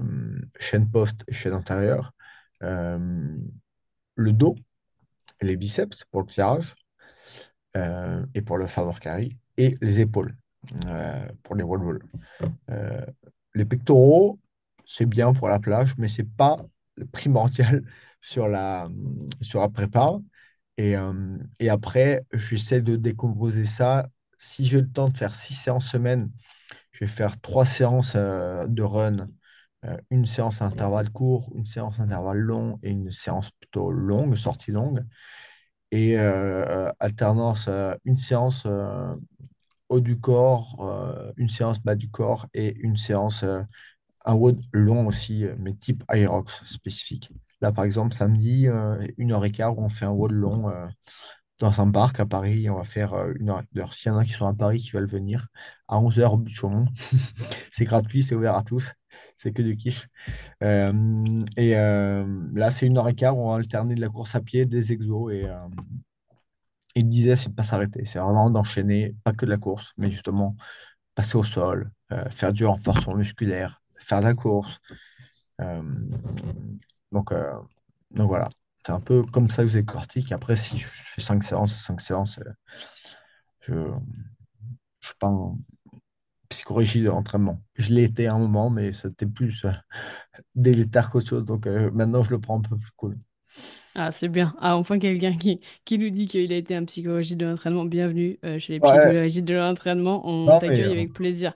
chaîne 0.58 0.90
poste 0.90 1.24
et 1.28 1.32
chaîne 1.32 1.54
antérieure, 1.54 2.12
euh, 2.62 3.36
le 4.16 4.32
dos, 4.32 4.56
les 5.42 5.56
biceps 5.56 6.04
pour 6.10 6.22
le 6.22 6.26
tirage 6.26 6.74
euh, 7.76 8.24
et 8.34 8.42
pour 8.42 8.58
le 8.58 8.66
favor 8.66 9.00
carry, 9.00 9.36
et 9.56 9.76
les 9.80 10.00
épaules 10.00 10.36
euh, 10.86 11.26
pour 11.42 11.56
les 11.56 11.62
wall 11.62 12.00
les 13.54 13.64
pectoraux, 13.64 14.38
c'est 14.86 15.06
bien 15.06 15.32
pour 15.32 15.48
la 15.48 15.58
plage, 15.60 15.96
mais 15.98 16.08
c'est 16.08 16.28
pas 16.28 16.58
primordial 17.12 17.82
sur 18.20 18.48
la, 18.48 18.88
sur 19.40 19.60
la 19.60 19.68
prépa. 19.68 20.18
Et, 20.76 20.96
euh, 20.96 21.38
et 21.60 21.68
après, 21.70 22.24
j'essaie 22.32 22.82
de 22.82 22.96
décomposer 22.96 23.64
ça. 23.64 24.08
Si 24.38 24.66
j'ai 24.66 24.80
le 24.80 24.90
temps 24.90 25.08
de 25.08 25.16
faire 25.16 25.34
six 25.34 25.54
séances 25.54 25.86
semaine, 25.88 26.30
je 26.92 27.00
vais 27.04 27.08
faire 27.10 27.40
trois 27.40 27.66
séances 27.66 28.14
euh, 28.16 28.66
de 28.66 28.82
run, 28.82 29.28
euh, 29.86 29.96
une 30.10 30.26
séance 30.26 30.62
à 30.62 30.66
intervalle 30.66 31.10
court, 31.10 31.52
une 31.56 31.66
séance 31.66 32.00
à 32.00 32.04
intervalle 32.04 32.38
long 32.38 32.78
et 32.82 32.90
une 32.90 33.12
séance 33.12 33.50
plutôt 33.52 33.90
longue, 33.92 34.36
sortie 34.36 34.72
longue. 34.72 35.04
Et 35.92 36.16
alternance, 37.00 37.68
une 38.04 38.16
séance 38.16 38.66
haut 39.88 40.00
du 40.00 40.18
corps, 40.20 41.32
une 41.36 41.48
séance 41.48 41.80
bas 41.82 41.94
du 41.94 42.10
corps 42.10 42.46
et 42.54 42.76
une 42.78 42.96
séance, 42.96 43.44
un 44.24 44.34
WOD 44.34 44.60
long 44.72 45.06
aussi, 45.06 45.44
mais 45.58 45.74
type 45.74 46.04
Aerox 46.10 46.62
spécifique. 46.66 47.30
Là, 47.64 47.72
par 47.72 47.86
exemple, 47.86 48.14
samedi, 48.14 48.68
euh, 48.68 49.02
une 49.16 49.32
heure 49.32 49.42
et 49.42 49.50
quart, 49.50 49.78
on 49.78 49.88
fait 49.88 50.04
un 50.04 50.10
WOD 50.10 50.32
long 50.32 50.68
euh, 50.68 50.86
dans 51.60 51.80
un 51.80 51.90
parc 51.90 52.20
à 52.20 52.26
Paris. 52.26 52.68
On 52.68 52.76
va 52.76 52.84
faire 52.84 53.14
euh, 53.14 53.32
une 53.40 53.48
heure 53.48 53.62
et 53.62 53.74
quart. 53.74 53.94
S'il 53.94 54.12
y 54.12 54.14
en 54.14 54.18
a 54.18 54.24
qui 54.26 54.32
sont 54.32 54.46
à 54.46 54.52
Paris 54.52 54.80
qui 54.80 54.90
veulent 54.90 55.06
venir, 55.06 55.48
à 55.88 55.98
11 55.98 56.20
heures 56.20 56.34
au 56.34 56.36
but 56.36 56.52
Chaumont. 56.52 56.84
C'est 57.70 57.86
gratuit, 57.86 58.22
c'est 58.22 58.34
ouvert 58.34 58.54
à 58.54 58.62
tous. 58.62 58.92
C'est 59.34 59.52
que 59.52 59.62
du 59.62 59.78
kiff. 59.78 60.08
Et 60.60 61.72
là, 61.72 62.70
c'est 62.70 62.86
une 62.86 62.98
heure 62.98 63.08
et 63.08 63.14
quart 63.14 63.36
on 63.38 63.48
va 63.48 63.56
alterner 63.56 63.94
de 63.94 64.02
la 64.02 64.10
course 64.10 64.34
à 64.34 64.42
pied, 64.42 64.66
des 64.66 64.92
exos 64.92 65.32
et, 65.32 65.46
euh, 65.46 65.56
il 66.96 67.08
disait, 67.08 67.34
c'est 67.36 67.48
de 67.48 67.54
pas 67.54 67.64
s'arrêter. 67.64 68.04
C'est 68.04 68.18
vraiment 68.18 68.50
d'enchaîner, 68.50 69.16
pas 69.24 69.32
que 69.32 69.46
de 69.46 69.50
la 69.50 69.56
course, 69.56 69.94
mais 69.96 70.10
justement 70.10 70.54
passer 71.14 71.38
au 71.38 71.44
sol, 71.44 71.90
faire 72.28 72.52
du 72.52 72.66
renforcement 72.66 73.14
musculaire, 73.14 73.80
faire 73.96 74.20
de 74.20 74.26
la 74.26 74.34
course. 74.34 74.78
Donc, 77.14 77.32
euh, 77.32 77.52
donc 78.10 78.28
voilà. 78.28 78.50
C'est 78.86 78.92
un 78.92 79.00
peu 79.00 79.22
comme 79.24 79.50
ça 79.50 79.62
que 79.62 79.68
je 79.68 79.78
décortique. 79.78 80.32
Après, 80.32 80.56
si 80.56 80.78
je 80.78 80.88
fais 80.88 81.22
5 81.22 81.42
séances, 81.44 81.74
5 81.76 82.00
séances, 82.02 82.38
euh, 82.40 82.52
je 83.60 83.72
ne 83.74 83.94
suis 85.00 85.14
pas 85.18 85.28
en 85.28 85.58
psychorigide 86.48 87.06
d'entraînement. 87.06 87.62
Je 87.76 87.92
l'ai 87.94 88.04
été 88.04 88.26
à 88.28 88.34
un 88.34 88.38
moment, 88.38 88.70
mais 88.70 88.92
c'était 88.92 89.26
plus 89.26 89.64
euh, 89.66 89.72
délétère 90.54 91.10
qu'autre 91.10 91.28
chose. 91.28 91.44
Donc 91.44 91.66
euh, 91.66 91.90
maintenant, 91.92 92.22
je 92.22 92.30
le 92.30 92.40
prends 92.40 92.58
un 92.58 92.62
peu 92.62 92.76
plus 92.78 92.92
cool. 92.96 93.18
Ah, 93.96 94.10
c'est 94.10 94.28
bien. 94.28 94.54
Ah, 94.60 94.76
enfin 94.76 94.98
quelqu'un 94.98 95.36
qui, 95.36 95.60
qui 95.84 95.98
nous 95.98 96.10
dit 96.10 96.26
qu'il 96.26 96.52
a 96.52 96.56
été 96.56 96.74
un 96.74 96.84
psychologue 96.84 97.24
de 97.36 97.46
l'entraînement. 97.46 97.84
Bienvenue 97.84 98.38
euh, 98.44 98.58
chez 98.58 98.72
les 98.74 98.80
Ouais, 98.80 98.90
psychologistes 98.90 99.44
de 99.44 99.54
l'entraînement. 99.54 100.22
On 100.28 100.46
mais 100.46 100.58
t'accueille 100.58 100.90
avec 100.90 101.12
plaisir. 101.12 101.54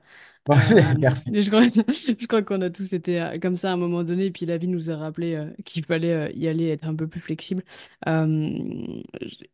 merci. 1.00 1.30
je 1.32 1.48
crois, 1.48 1.62
je 1.68 2.26
crois 2.26 2.42
qu'on 2.42 2.60
a 2.62 2.70
tous 2.70 2.92
été 2.94 3.20
euh, 3.20 3.38
comme 3.38 3.56
ça 3.56 3.70
à 3.70 3.74
un 3.74 3.76
moment 3.76 4.04
donné, 4.04 4.26
et 4.26 4.30
puis 4.30 4.46
la 4.46 4.56
vie 4.58 4.68
nous 4.68 4.90
a 4.90 4.96
rappelé 4.96 5.34
euh, 5.34 5.50
qu'il 5.64 5.84
fallait 5.84 6.12
euh, 6.12 6.30
y 6.34 6.48
aller, 6.48 6.68
être 6.68 6.86
un 6.86 6.94
peu 6.94 7.06
plus 7.06 7.20
flexible. 7.20 7.64
Euh, 8.08 8.50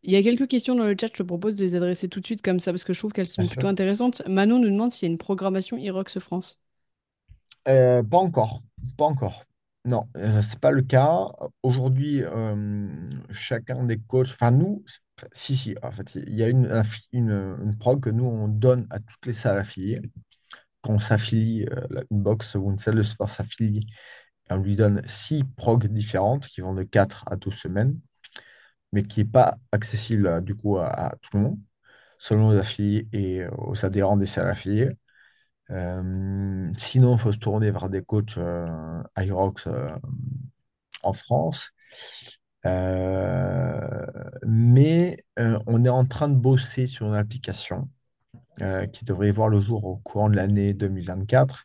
Il 0.02 0.12
y 0.12 0.16
a 0.16 0.22
quelques 0.22 0.48
questions 0.48 0.74
dans 0.76 0.84
le 0.86 0.96
chat, 1.00 1.08
je 1.08 1.14
te 1.18 1.22
propose 1.22 1.56
de 1.56 1.64
les 1.64 1.76
adresser 1.76 2.08
tout 2.08 2.20
de 2.20 2.26
suite 2.26 2.42
comme 2.42 2.60
ça, 2.60 2.72
parce 2.72 2.84
que 2.84 2.92
je 2.92 2.98
trouve 3.00 3.12
qu'elles 3.12 3.26
Bien 3.36 3.44
sont 3.44 3.46
sûr. 3.46 3.62
plutôt 3.62 3.66
intéressantes. 3.68 4.22
Manon 4.28 4.58
nous 4.58 4.70
demande 4.70 4.90
s'il 4.92 5.08
y 5.08 5.10
a 5.10 5.12
une 5.12 5.18
programmation 5.18 5.76
Irox 5.78 6.18
France. 6.20 6.60
Euh, 7.68 8.02
pas 8.02 8.18
encore, 8.18 8.62
pas 8.96 9.04
encore. 9.04 9.44
Non, 9.86 10.08
euh, 10.16 10.40
c'est 10.42 10.60
pas 10.60 10.70
le 10.70 10.82
cas. 10.82 11.28
Aujourd'hui, 11.62 12.22
euh, 12.22 12.88
chacun 13.30 13.84
des 13.84 13.98
coachs, 13.98 14.28
enfin 14.30 14.50
nous, 14.50 14.82
si, 15.32 15.56
si, 15.56 15.74
en 15.82 15.92
fait, 15.92 16.14
il 16.14 16.34
y 16.34 16.42
a 16.42 16.48
une, 16.48 16.82
une, 17.12 17.30
une 17.62 17.76
prog 17.76 18.00
que 18.02 18.10
nous, 18.10 18.24
on 18.24 18.48
donne 18.48 18.86
à 18.90 18.98
toutes 19.00 19.26
les 19.26 19.32
salles 19.34 19.58
affiliées. 19.58 20.00
Quand 20.84 20.94
on 20.94 20.98
s'affilie, 21.00 21.66
euh, 21.66 22.04
une 22.10 22.22
box 22.22 22.54
ou 22.56 22.70
une 22.70 22.78
salle 22.78 22.96
de 22.96 23.02
sport 23.02 23.30
s'affilie, 23.30 23.86
on 24.50 24.58
lui 24.58 24.76
donne 24.76 25.02
six 25.06 25.44
progs 25.44 25.86
différentes 25.88 26.48
qui 26.48 26.60
vont 26.60 26.74
de 26.74 26.82
4 26.84 27.24
à 27.30 27.36
12 27.36 27.54
semaines, 27.54 27.98
mais 28.92 29.02
qui 29.02 29.20
n'est 29.20 29.30
pas 29.30 29.58
accessible 29.72 30.26
euh, 30.26 30.40
du 30.40 30.54
coup 30.56 30.78
à, 30.78 31.14
tout 31.22 31.36
le 31.38 31.42
monde, 31.44 31.58
selon 32.18 32.50
les 32.52 32.58
affiliés 32.58 33.08
et 33.12 33.42
euh, 33.42 33.50
aux 33.58 33.84
adhérents 33.84 34.16
des 34.16 34.26
salles 34.26 34.48
affiliées. 34.50 34.90
Euh, 35.70 36.70
sinon, 36.76 37.16
il 37.16 37.18
faut 37.20 37.32
se 37.32 37.38
tourner 37.38 37.70
vers 37.70 37.88
des 37.90 38.02
coachs 38.02 38.38
euh, 38.38 39.02
Irox 39.16 39.66
euh, 39.66 39.88
en 41.02 41.12
France. 41.12 41.72
Euh, 42.66 44.06
mais 44.46 45.24
euh, 45.38 45.58
on 45.66 45.84
est 45.84 45.88
en 45.90 46.06
train 46.06 46.28
de 46.28 46.34
bosser 46.34 46.86
sur 46.86 47.06
une 47.06 47.14
application 47.14 47.90
euh, 48.62 48.86
qui 48.86 49.04
devrait 49.04 49.30
voir 49.30 49.48
le 49.48 49.60
jour 49.60 49.84
au 49.84 49.96
courant 49.98 50.28
de 50.30 50.36
l'année 50.36 50.74
2024 50.74 51.62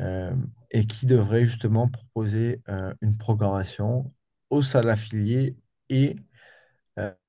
euh, 0.00 0.32
et 0.70 0.86
qui 0.86 1.06
devrait 1.06 1.44
justement 1.46 1.88
proposer 1.88 2.62
euh, 2.68 2.94
une 3.02 3.16
programmation 3.18 4.12
aux 4.50 4.62
salles 4.62 4.90
affiliées 4.90 5.56
et 5.90 6.16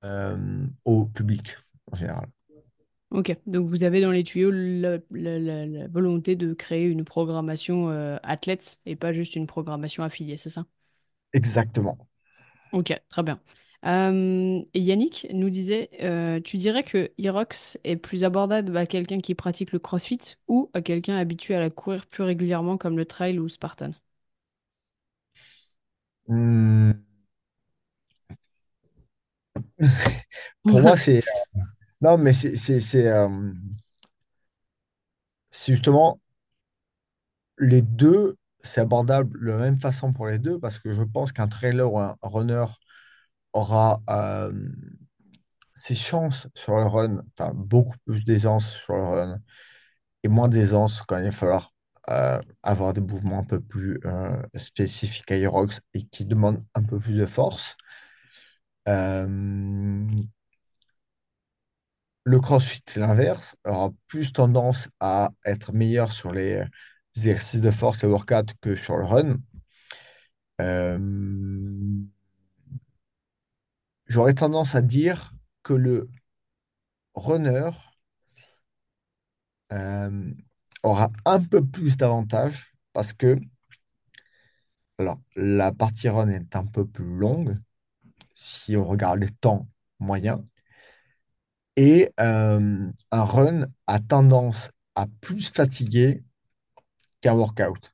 euh, 0.04 0.68
au 0.86 1.06
public 1.06 1.58
en 1.92 1.96
général. 1.96 2.28
Ok, 3.12 3.36
donc 3.48 3.68
vous 3.68 3.84
avez 3.84 4.02
dans 4.02 4.12
les 4.12 4.24
tuyaux 4.24 4.52
la, 4.52 4.98
la- 5.12 5.40
la- 5.40 5.66
la 5.66 5.88
volonté 5.88 6.36
de 6.36 6.54
créer 6.54 6.86
une 6.86 7.04
programmation 7.04 7.90
athlète 8.22 8.80
et 8.86 8.96
pas 8.96 9.14
juste 9.14 9.36
une 9.36 9.48
programmation 9.48 10.04
affiliée, 10.04 10.38
c'est 10.38 10.50
ça? 10.52 10.66
Exactement. 11.34 12.08
Ok, 12.72 12.94
très 13.10 13.24
bien. 13.24 13.42
Euh, 13.86 14.62
et 14.74 14.80
Yannick 14.82 15.28
nous 15.34 15.50
disait, 15.50 15.90
euh, 16.02 16.42
tu 16.42 16.58
dirais 16.58 16.84
que 16.84 17.12
Irox 17.18 17.78
est 17.86 17.96
plus 17.96 18.24
abordable 18.26 18.76
à 18.78 18.86
quelqu'un 18.86 19.20
qui 19.20 19.36
pratique 19.36 19.72
le 19.72 19.80
CrossFit 19.80 20.20
ou 20.50 20.70
à 20.74 20.82
quelqu'un 20.82 21.16
habitué 21.18 21.56
à 21.56 21.60
la 21.62 21.70
courir 21.70 22.06
plus 22.08 22.24
régulièrement 22.24 22.78
comme 22.78 22.98
le 22.98 23.06
trail 23.06 23.40
ou 23.40 23.48
Spartan? 23.48 23.92
Hmm, 26.28 26.92
Pour 30.66 30.82
moi, 30.82 30.96
c'est... 30.96 31.24
Non, 32.02 32.18
mais 32.18 32.34
c'est 32.34 33.08
euh, 33.08 33.30
c'est 35.52 35.74
justement 35.74 36.20
les 37.60 37.82
deux, 37.84 38.38
c'est 38.64 38.82
abordable 38.82 39.40
de 39.40 39.46
la 39.52 39.58
même 39.58 39.80
façon 39.80 40.14
pour 40.14 40.26
les 40.28 40.40
deux 40.40 40.60
parce 40.60 40.80
que 40.80 40.94
je 40.94 41.04
pense 41.04 41.32
qu'un 41.32 41.48
trailer 41.48 41.92
ou 41.94 42.00
un 42.00 42.16
runner 42.24 42.66
aura 43.54 44.02
euh, 44.10 44.52
ses 45.74 45.96
chances 45.96 46.48
sur 46.56 46.76
le 46.76 46.86
run, 46.86 47.24
enfin 47.38 47.54
beaucoup 47.56 47.96
plus 48.06 48.26
d'aisance 48.26 48.72
sur 48.72 48.96
le 48.96 49.04
run 49.04 49.40
et 50.24 50.28
moins 50.30 50.48
d'aisance 50.50 51.02
quand 51.04 51.18
il 51.18 51.26
va 51.26 51.32
falloir 51.32 51.74
euh, 52.10 52.42
avoir 52.64 52.94
des 52.94 53.02
mouvements 53.02 53.40
un 53.40 53.44
peu 53.46 53.62
plus 53.62 54.00
euh, 54.06 54.42
spécifiques 54.58 55.32
à 55.32 55.38
Aerox 55.38 55.82
et 55.94 56.06
qui 56.08 56.26
demandent 56.26 56.64
un 56.76 56.84
peu 56.84 57.00
plus 57.00 57.16
de 57.16 57.26
force. 57.26 57.78
Le 62.26 62.40
CrossFit, 62.40 62.82
c'est 62.88 63.00
l'inverse, 63.02 63.56
aura 63.66 63.90
plus 64.08 64.32
tendance 64.32 64.88
à 65.00 65.32
être 65.46 65.74
meilleur 65.74 66.12
sur 66.14 66.32
les 66.32 66.64
exercices 67.16 67.62
de 67.62 67.72
force, 67.72 68.04
les 68.04 68.08
workouts, 68.10 68.54
que 68.62 68.76
sur 68.76 68.98
le 68.98 69.06
run. 69.06 69.38
J'aurais 74.10 74.34
tendance 74.34 74.76
à 74.76 74.82
dire 74.82 75.32
que 75.64 75.72
le 75.74 76.10
runner 77.14 77.72
euh, 79.74 80.32
aura 80.84 81.12
un 81.26 81.40
peu 81.42 81.66
plus 81.66 81.98
d'avantages 81.98 82.74
parce 82.94 83.14
que 83.14 83.38
alors, 85.00 85.20
la 85.36 85.72
partie 85.72 86.10
run 86.10 86.30
est 86.30 86.56
un 86.56 86.66
peu 86.66 86.86
plus 86.86 87.06
longue 87.18 87.58
si 88.36 88.78
on 88.78 88.86
regarde 88.86 89.20
les 89.22 89.30
temps 89.30 89.68
moyens. 90.00 90.42
Et 91.78 92.12
euh, 92.20 92.92
un 93.12 93.24
run 93.24 93.68
a 93.88 94.00
tendance 94.00 94.72
à 94.96 95.08
plus 95.22 95.50
fatiguer 95.52 96.24
qu'un 97.22 97.34
workout. 97.36 97.94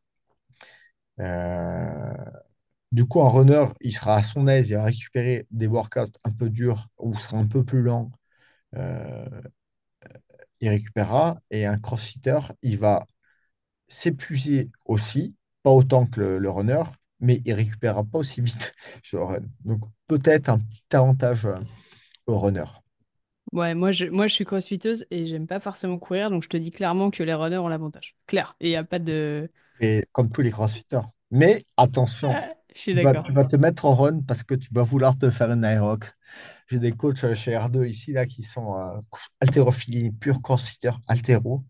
Euh, 1.19 2.44
du 2.95 3.05
coup, 3.07 3.21
un 3.23 3.29
runner, 3.29 3.67
il 3.81 3.93
sera 3.95 4.17
à 4.17 4.23
son 4.23 4.47
aise, 4.47 4.71
il 4.71 4.75
va 4.77 4.85
récupérer 4.85 5.47
des 5.51 5.67
workouts 5.67 6.11
un 6.25 6.31
peu 6.31 6.49
durs 6.49 6.87
ou 6.99 7.15
sera 7.17 7.37
un 7.39 7.47
peu 7.47 7.63
plus 7.65 7.83
lent, 7.83 8.11
euh, 8.75 9.25
il 10.61 10.69
récupérera. 10.69 11.39
Et 11.51 11.65
un 11.65 11.77
crossfitter, 11.79 12.39
il 12.61 12.77
va 12.77 13.05
s'épuiser 13.89 14.71
aussi, 14.85 15.35
pas 15.63 15.71
autant 15.71 16.07
que 16.07 16.21
le, 16.21 16.39
le 16.39 16.51
runner, 16.51 16.83
mais 17.21 17.41
il 17.45 17.53
récupérera 17.53 18.03
pas 18.05 18.19
aussi 18.19 18.41
vite 18.41 18.73
sur 19.03 19.19
le 19.19 19.25
run. 19.25 19.41
Donc 19.65 19.81
peut-être 20.07 20.49
un 20.49 20.59
petit 20.59 20.83
avantage 20.93 21.45
euh, 21.47 21.57
au 22.27 22.39
runner. 22.39 22.65
Ouais, 23.51 23.73
moi 23.75 23.91
je, 23.91 24.05
moi 24.07 24.27
je 24.27 24.33
suis 24.33 24.43
crossfiteuse 24.45 25.05
et 25.11 25.25
j'aime 25.25 25.47
pas 25.47 25.59
forcément 25.59 25.97
courir, 25.97 26.29
donc 26.29 26.43
je 26.43 26.49
te 26.49 26.57
dis 26.57 26.71
clairement 26.71 27.09
que 27.11 27.23
les 27.23 27.33
runners 27.33 27.57
ont 27.57 27.67
l'avantage. 27.67 28.15
Clair. 28.27 28.55
Et 28.59 28.67
il 28.67 28.69
n'y 28.71 28.75
a 28.75 28.83
pas 28.83 28.99
de... 28.99 29.49
Et 29.79 30.03
comme 30.11 30.31
tous 30.31 30.41
les 30.41 30.51
crossfitters. 30.51 31.01
Mais 31.31 31.65
attention, 31.77 32.41
je 32.75 32.81
suis 32.81 32.93
tu 32.93 32.99
vas, 32.99 33.13
d'accord. 33.13 33.23
tu 33.23 33.33
vas 33.33 33.45
te 33.45 33.55
mettre 33.55 33.85
en 33.85 33.95
run 33.95 34.21
parce 34.27 34.43
que 34.43 34.55
tu 34.55 34.69
vas 34.73 34.83
vouloir 34.83 35.17
te 35.17 35.29
faire 35.31 35.51
une 35.51 35.63
Aerox. 35.65 36.13
J'ai 36.69 36.79
des 36.79 36.91
coachs 36.93 37.23
euh, 37.23 37.35
chez 37.35 37.57
R2 37.57 37.85
ici 37.85 38.13
là, 38.13 38.25
qui 38.25 38.43
sont 38.43 38.77
euh, 38.79 38.99
haltérophilie, 39.41 40.11
pur 40.11 40.41
crossfitter, 40.41 40.91
haltéro. 41.07 41.63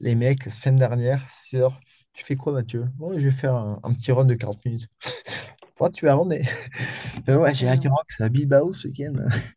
Les 0.00 0.14
mecs, 0.14 0.44
la 0.46 0.50
semaine 0.52 0.76
dernière, 0.76 1.28
sur 1.30 1.80
tu 2.12 2.24
fais 2.24 2.36
quoi 2.36 2.52
Mathieu? 2.52 2.86
Bon, 2.96 3.12
je 3.18 3.24
vais 3.26 3.30
faire 3.32 3.54
un, 3.54 3.80
un 3.84 3.94
petit 3.94 4.12
run 4.12 4.24
de 4.26 4.34
40 4.34 4.64
minutes. 4.64 4.88
Toi, 5.76 5.90
tu 5.90 6.06
vas 6.06 6.14
runner. 6.16 6.42
Euh, 7.28 7.36
ouais, 7.38 7.54
j'ai 7.54 7.68
un 7.68 7.74
Ah, 7.74 7.80
Aerox 7.80 8.20
à 8.20 8.28
Bilbao 8.30 8.72
ce 8.72 8.88
week-end. 8.88 9.12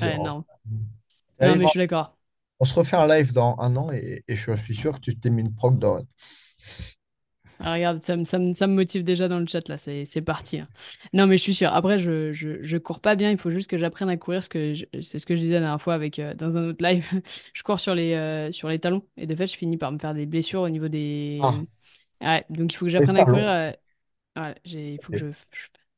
Ouais, 0.00 0.18
non. 0.18 0.44
Non, 1.40 1.56
mais 1.56 1.66
je 1.66 1.70
suis 1.72 1.78
d'accord. 1.78 2.18
on 2.60 2.64
se 2.64 2.72
refait 2.74 2.96
un 2.96 3.06
live 3.06 3.32
dans 3.34 3.56
un 3.60 3.76
an 3.76 3.90
et, 3.92 4.24
et 4.26 4.34
je 4.36 4.52
suis 4.56 4.74
sûr 4.74 4.94
que 4.94 5.00
tu 5.00 5.18
t'es 5.18 5.28
mis 5.30 5.42
une 5.42 5.54
proc 5.54 5.78
de 5.78 5.86
run. 5.86 6.06
Ah, 7.64 7.74
regarde, 7.74 8.02
ça 8.02 8.16
me, 8.16 8.24
ça 8.24 8.40
me, 8.40 8.52
ça 8.54 8.66
me 8.66 8.74
motive 8.74 9.04
déjà 9.04 9.28
dans 9.28 9.38
le 9.38 9.46
chat 9.46 9.68
là, 9.68 9.78
c'est 9.78 10.04
c'est 10.04 10.20
parti. 10.22 10.58
hein. 10.58 10.68
Non, 11.12 11.28
mais 11.28 11.36
je 11.36 11.42
suis 11.44 11.54
sûr. 11.54 11.72
Après, 11.72 11.96
je, 12.00 12.32
je, 12.32 12.60
je 12.60 12.76
cours 12.76 12.98
pas 13.00 13.14
bien, 13.14 13.30
il 13.30 13.38
faut 13.38 13.52
juste 13.52 13.70
que 13.70 13.78
j'apprenne 13.78 14.08
à 14.08 14.16
courir. 14.16 14.42
Ce 14.42 14.48
que 14.48 14.74
je- 14.74 14.84
c'est 15.02 15.20
ce 15.20 15.26
que 15.26 15.36
je 15.36 15.40
disais 15.40 15.54
la 15.54 15.60
dernière 15.60 15.80
fois 15.80 15.94
avec, 15.94 16.18
euh, 16.18 16.34
dans 16.34 16.56
un 16.56 16.68
autre 16.70 16.84
live. 16.84 17.04
Je 17.54 17.62
cours 17.62 17.78
sur 17.78 17.94
les, 17.94 18.14
euh, 18.14 18.50
sur 18.50 18.68
les 18.68 18.80
talons 18.80 19.06
et 19.16 19.26
de 19.28 19.34
fait, 19.36 19.46
je 19.46 19.56
finis 19.56 19.76
par 19.76 19.92
me 19.92 19.98
faire 19.98 20.12
des 20.14 20.26
blessures 20.26 20.62
au 20.62 20.68
niveau 20.70 20.88
Ah, 21.38 21.64
des. 21.68 21.68
Ouais, 22.20 22.44
donc 22.50 22.72
il 22.72 22.76
faut 22.76 22.86
que 22.86 22.90
j'apprenne 22.90 23.16
à 23.16 23.24
courir. 23.24 23.48
euh, 23.48 23.70
voilà, 24.36 24.54
il 24.66 25.00
faut 25.00 25.12
que 25.12 25.18
je, 25.18 25.26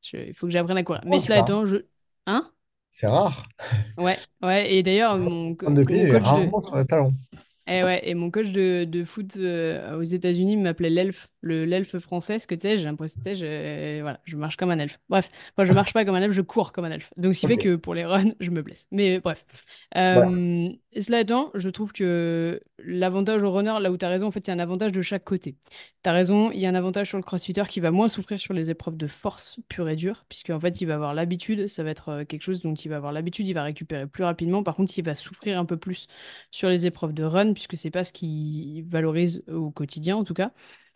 je- 0.03 0.17
il 0.17 0.33
faut 0.35 0.47
que 0.47 0.53
j'apprenne 0.53 0.77
à 0.77 0.83
courir. 0.83 1.01
Mais 1.05 1.19
cela 1.19 1.39
étant, 1.39 1.65
je. 1.65 1.77
Hein? 2.27 2.51
C'est 2.89 3.05
rare. 3.07 3.45
Ouais, 3.97 4.21
ouais. 4.41 4.73
Et 4.73 4.83
d'ailleurs, 4.83 5.17
mon, 5.17 5.55
mon 5.93 6.05
est 6.07 6.07
coach 6.07 6.31
de. 6.31 6.51
rarement 6.51 6.61
sur 6.61 6.77
les 6.77 6.85
talons. 6.85 7.13
Et 7.67 7.83
ouais, 7.83 8.07
et 8.07 8.13
mon 8.13 8.29
coach 8.29 8.49
de, 8.51 8.83
de 8.85 9.03
foot 9.03 9.35
euh, 9.37 9.97
aux 9.97 10.03
États-Unis 10.03 10.55
m'appelait 10.57 10.89
l'elfe, 10.91 11.27
le 11.34 11.34
l'elfe 11.45 11.97
français, 11.99 12.39
ce 12.39 12.47
que 12.47 12.55
tu 12.55 12.61
sais, 12.61 12.77
j'ai 12.77 12.83
l'impression 12.83 13.21
que 13.23 13.33
je, 13.33 14.01
voilà, 14.01 14.19
je 14.23 14.35
marche 14.35 14.57
comme 14.57 14.71
un 14.71 14.79
elfe. 14.79 14.99
Bref, 15.09 15.29
moi 15.57 15.65
je 15.65 15.73
marche 15.73 15.93
pas 15.93 16.03
comme 16.05 16.15
un 16.15 16.21
elfe, 16.21 16.33
je 16.33 16.41
cours 16.41 16.71
comme 16.71 16.85
un 16.85 16.91
elfe. 16.91 17.11
Donc 17.17 17.35
ce 17.35 17.41
qui 17.41 17.47
fait 17.47 17.57
que 17.57 17.75
pour 17.75 17.93
les 17.93 18.05
runs, 18.05 18.33
je 18.39 18.49
me 18.49 18.61
blesse. 18.61 18.87
Mais 18.91 19.19
bref. 19.19 19.45
Voilà. 19.93 20.27
Euh, 20.27 20.69
cela 20.99 21.21
étant, 21.21 21.51
je 21.53 21.69
trouve 21.69 21.91
que 21.93 22.61
l'avantage 22.79 23.43
au 23.43 23.51
runner, 23.51 23.75
là 23.79 23.91
où 23.91 23.97
tu 23.97 24.05
as 24.05 24.09
raison, 24.09 24.27
en 24.27 24.31
fait, 24.31 24.47
il 24.47 24.49
y 24.49 24.51
a 24.51 24.55
un 24.55 24.59
avantage 24.59 24.91
de 24.91 25.01
chaque 25.01 25.23
côté. 25.23 25.55
Tu 26.03 26.09
as 26.09 26.13
raison, 26.13 26.51
il 26.51 26.59
y 26.59 26.65
a 26.65 26.69
un 26.69 26.75
avantage 26.75 27.09
sur 27.09 27.17
le 27.17 27.23
crossfitter 27.23 27.63
qui 27.67 27.79
va 27.79 27.91
moins 27.91 28.07
souffrir 28.07 28.39
sur 28.39 28.53
les 28.53 28.71
épreuves 28.71 28.97
de 28.97 29.07
force 29.07 29.59
pure 29.67 29.89
et 29.89 29.95
dure, 29.95 30.25
puisque 30.29 30.49
en 30.49 30.59
fait, 30.59 30.81
il 30.81 30.85
va 30.85 30.95
avoir 30.95 31.13
l'habitude, 31.13 31.67
ça 31.67 31.83
va 31.83 31.89
être 31.89 32.09
euh, 32.09 32.25
quelque 32.25 32.43
chose 32.43 32.61
dont 32.61 32.73
il 32.73 32.89
va 32.89 32.97
avoir 32.97 33.11
l'habitude, 33.11 33.47
il 33.47 33.53
va 33.53 33.63
récupérer 33.63 34.07
plus 34.07 34.23
rapidement. 34.23 34.63
Par 34.63 34.75
contre, 34.75 34.97
il 34.97 35.03
va 35.03 35.15
souffrir 35.15 35.59
un 35.59 35.65
peu 35.65 35.77
plus 35.77 36.07
sur 36.51 36.69
les 36.69 36.85
épreuves 36.85 37.13
de 37.13 37.23
run, 37.23 37.53
puisque 37.53 37.77
c'est 37.77 37.91
pas 37.91 38.03
ce 38.03 38.13
qu'il 38.13 38.85
valorise 38.85 39.43
au 39.51 39.71
quotidien 39.71 40.15
en 40.17 40.23
tout 40.23 40.33
cas. 40.33 40.51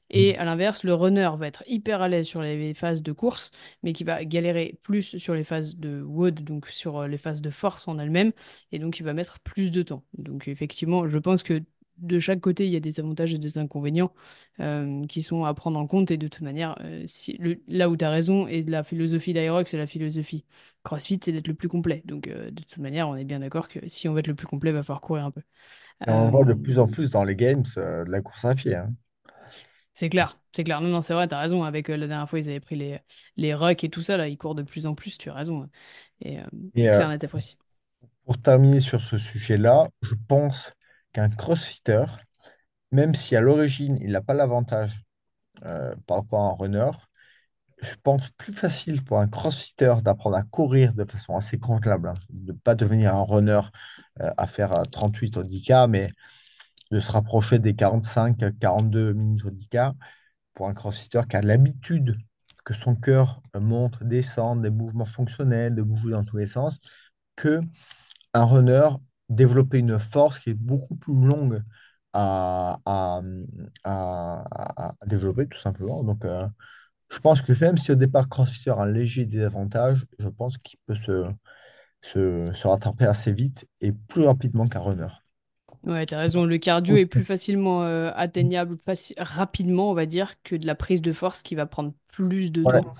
Et 0.10 0.36
à 0.38 0.46
l'inverse, 0.46 0.84
le 0.84 0.94
runner 0.94 1.30
va 1.38 1.48
être 1.48 1.64
hyper 1.68 2.02
à 2.02 2.08
l'aise 2.10 2.26
sur 2.28 2.42
les 2.42 2.74
phases 2.74 3.04
de 3.04 3.12
course, 3.12 3.52
mais 3.84 3.94
qui 3.94 4.04
va 4.04 4.24
galérer 4.26 4.78
plus 4.82 5.18
sur 5.18 5.34
les 5.36 5.44
phases 5.44 5.78
de 5.78 6.02
wood, 6.02 6.44
donc 6.44 6.68
sur 6.68 6.98
euh, 7.00 7.08
les 7.08 7.18
phases 7.18 7.42
de 7.42 7.50
force 7.50 7.88
en 7.88 8.00
elles-mêmes, 8.00 8.32
et 8.72 8.80
donc 8.80 9.00
il 9.00 9.04
va 9.04 9.14
mettre 9.14 9.40
plus 9.40 9.72
de 9.72 9.82
temps. 9.84 10.04
Donc 10.18 10.48
effectivement, 10.48 11.08
je 11.08 11.18
pense 11.18 11.44
que 11.44 11.62
de 11.98 12.18
chaque 12.20 12.40
côté, 12.40 12.66
il 12.66 12.72
y 12.72 12.78
a 12.78 12.80
des 12.80 13.00
avantages 13.02 13.34
et 13.34 13.38
des 13.38 13.58
inconvénients 13.58 14.14
euh, 14.62 15.06
qui 15.08 15.22
sont 15.22 15.44
à 15.44 15.54
prendre 15.54 15.80
en 15.80 15.88
compte, 15.88 16.12
et 16.12 16.18
de 16.18 16.28
toute 16.28 16.42
manière, 16.42 16.76
euh, 16.82 17.04
si, 17.08 17.34
le- 17.38 17.62
là 17.68 17.90
où 17.90 17.98
tu 17.98 18.06
as 18.06 18.10
raison, 18.10 18.48
et 18.48 18.64
la 18.64 18.84
philosophie 18.84 19.34
d'Aerox 19.34 19.74
et 19.74 19.78
la 19.78 19.88
philosophie 19.88 20.46
CrossFit, 20.84 21.20
c'est 21.24 21.32
d'être 21.32 21.48
le 21.48 21.54
plus 21.56 21.68
complet. 21.70 22.02
Donc 22.06 22.28
euh, 22.28 22.52
de 22.52 22.64
toute 22.64 22.78
manière, 22.78 23.10
on 23.10 23.16
est 23.16 23.26
bien 23.26 23.40
d'accord 23.40 23.68
que 23.68 23.80
si 23.90 24.08
on 24.08 24.14
veut 24.14 24.20
être 24.20 24.28
le 24.28 24.36
plus 24.36 24.48
complet, 24.48 24.72
il 24.72 24.74
va 24.74 24.84
falloir 24.84 25.02
courir 25.02 25.26
un 25.26 25.32
peu. 25.32 25.42
On 26.08 26.30
voit 26.30 26.44
de 26.46 26.54
plus 26.54 26.78
en 26.80 26.88
plus 26.88 27.12
dans 27.12 27.24
les 27.24 27.36
games 27.38 27.64
de 27.78 28.04
la 28.12 28.22
course 28.22 28.46
à 28.46 28.54
pied. 28.56 28.76
hein. 28.76 28.94
C'est 30.00 30.10
clair, 30.10 30.40
c'est 30.54 30.64
clair. 30.64 30.82
Non, 30.82 30.90
non, 30.90 31.02
c'est 31.02 31.14
vrai, 31.14 31.28
t'as 31.28 31.40
raison. 31.40 31.64
Avec 31.64 31.90
euh, 31.90 31.98
la 31.98 32.08
dernière 32.08 32.30
fois, 32.30 32.40
ils 32.40 32.50
avaient 32.50 32.60
pris 32.60 32.76
les, 32.76 33.00
les 33.38 33.54
rucks 33.54 33.84
et 33.84 33.90
tout 33.90 34.02
ça, 34.02 34.18
là, 34.18 34.28
ils 34.28 34.38
courent 34.38 34.56
de 34.56 34.64
plus 34.64 34.86
en 34.88 34.96
plus, 34.96 35.18
tu 35.18 35.30
as 35.30 35.34
raison. 35.34 35.70
Et 36.22 36.40
euh, 36.40 36.46
Et 36.76 36.90
euh, 36.90 37.04
clair, 37.04 37.10
net 37.10 37.24
et 37.24 37.28
précis. 37.28 37.58
pour 38.26 38.42
terminer 38.42 38.80
sur 38.80 39.02
ce 39.02 39.18
sujet-là, 39.18 39.90
je 40.02 40.16
pense 40.28 40.74
qu'un 41.14 41.30
crossfitter, 41.30 42.06
même 42.92 43.16
si 43.16 43.36
à 43.36 43.42
l'origine 43.42 43.98
il 44.02 44.12
n'a 44.12 44.22
pas 44.22 44.34
l'avantage 44.36 45.04
euh, 45.66 45.96
par 46.08 46.18
rapport 46.20 46.42
à 46.42 46.50
un 46.52 46.56
runner, 46.56 46.92
je 47.82 47.96
pense 48.04 48.30
plus 48.38 48.54
facile 48.54 49.04
pour 49.04 49.20
un 49.20 49.28
crossfitter 49.28 49.96
d'apprendre 50.04 50.36
à 50.38 50.44
courir 50.44 50.94
de 50.96 51.06
façon 51.06 51.36
assez 51.38 51.60
convenable, 51.60 52.10
hein, 52.10 52.14
de 52.30 52.54
ne 52.54 52.58
pas 52.58 52.76
devenir 52.76 53.16
un 53.16 53.24
runner 53.24 53.62
euh, 54.22 54.32
à 54.38 54.48
faire 54.48 54.74
euh, 54.80 54.84
38 54.86 55.38
au 55.38 55.44
10K, 55.44 55.88
mais 55.88 56.12
de 56.92 57.00
se 57.00 57.12
rapprocher 57.12 57.60
des 57.60 57.76
45-42 57.76 59.14
minutes 59.14 59.46
au 59.46 59.50
10K 59.52 59.94
pour 60.54 60.68
un 60.68 60.74
crossfitter 60.74 61.22
qui 61.30 61.36
a 61.38 61.42
l'habitude 61.42 62.18
que 62.66 62.74
son 62.74 62.96
cœur 62.96 63.42
monte, 63.60 64.04
descende, 64.04 64.62
des 64.64 64.70
mouvements 64.70 65.06
fonctionnels, 65.06 65.76
de 65.76 65.82
bouger 65.84 66.12
dans 66.12 66.24
tous 66.26 66.38
les 66.38 66.48
sens, 66.48 66.80
que 67.36 67.62
un 68.34 68.46
runner 68.46 68.90
développer 69.30 69.80
une 69.80 70.00
force 70.00 70.40
qui 70.40 70.52
est 70.52 70.54
beaucoup 70.54 70.96
plus 70.96 71.14
longue 71.16 71.64
à, 72.14 72.80
à, 72.86 73.22
à- 73.84 74.96
développer, 75.06 75.48
tout 75.48 75.60
simplement. 75.60 76.04
Donc, 76.04 76.26
euh, 76.26 76.48
je 77.10 77.20
pense 77.20 77.42
que 77.42 77.54
même 77.60 77.78
si 77.78 77.92
au 77.92 77.96
départ 77.96 78.30
CrossFitter 78.30 78.72
a 78.72 78.82
un 78.84 78.88
léger 78.92 79.26
désavantage, 79.26 80.06
je 80.20 80.28
pense 80.30 80.58
qu'il 80.60 80.80
peut 80.88 80.96
se 80.96 82.68
rattraper 82.68 83.06
assez 83.06 83.32
vite 83.32 83.66
et 83.82 83.92
plus 83.94 84.26
rapidement 84.26 84.68
qu'un 84.68 84.80
runner. 84.82 85.08
Ouais, 85.86 86.06
t'as 86.06 86.18
raison. 86.20 86.46
Le 86.46 86.58
cardio 86.58 86.96
est 86.98 87.06
plus 87.06 87.24
facilement 87.24 87.84
euh, 87.84 88.12
atteignable 88.16 88.76
faci- 88.76 89.14
rapidement, 89.18 89.90
on 89.90 89.94
va 89.94 90.06
dire, 90.06 90.36
que 90.44 90.56
de 90.56 90.66
la 90.68 90.76
prise 90.76 91.02
de 91.02 91.14
force 91.14 91.42
qui 91.42 91.56
va 91.56 91.66
prendre 91.66 91.94
plus 92.14 92.52
de 92.52 92.64
Ouais. 92.64 92.82
temps. 92.82 92.94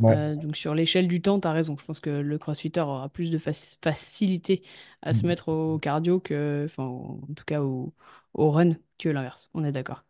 Ouais. 0.00 0.16
Euh, 0.16 0.34
donc 0.34 0.56
sur 0.56 0.74
l'échelle 0.74 1.06
du 1.06 1.22
temps, 1.22 1.38
tu 1.38 1.46
as 1.46 1.52
raison. 1.52 1.76
Je 1.78 1.84
pense 1.84 2.00
que 2.00 2.10
le 2.10 2.38
crossfitter 2.38 2.80
aura 2.80 3.08
plus 3.08 3.30
de 3.30 3.38
faci- 3.38 3.78
facilité 3.82 4.62
à 5.02 5.12
se 5.12 5.24
mettre 5.26 5.48
au 5.48 5.78
cardio 5.78 6.18
que, 6.18 6.64
enfin, 6.66 6.82
en 6.84 7.20
tout 7.36 7.44
cas 7.46 7.62
au, 7.62 7.94
au 8.34 8.50
run 8.50 8.72
que 8.98 9.08
l'inverse. 9.08 9.48
On 9.54 9.62
est 9.64 9.72
d'accord. 9.72 10.04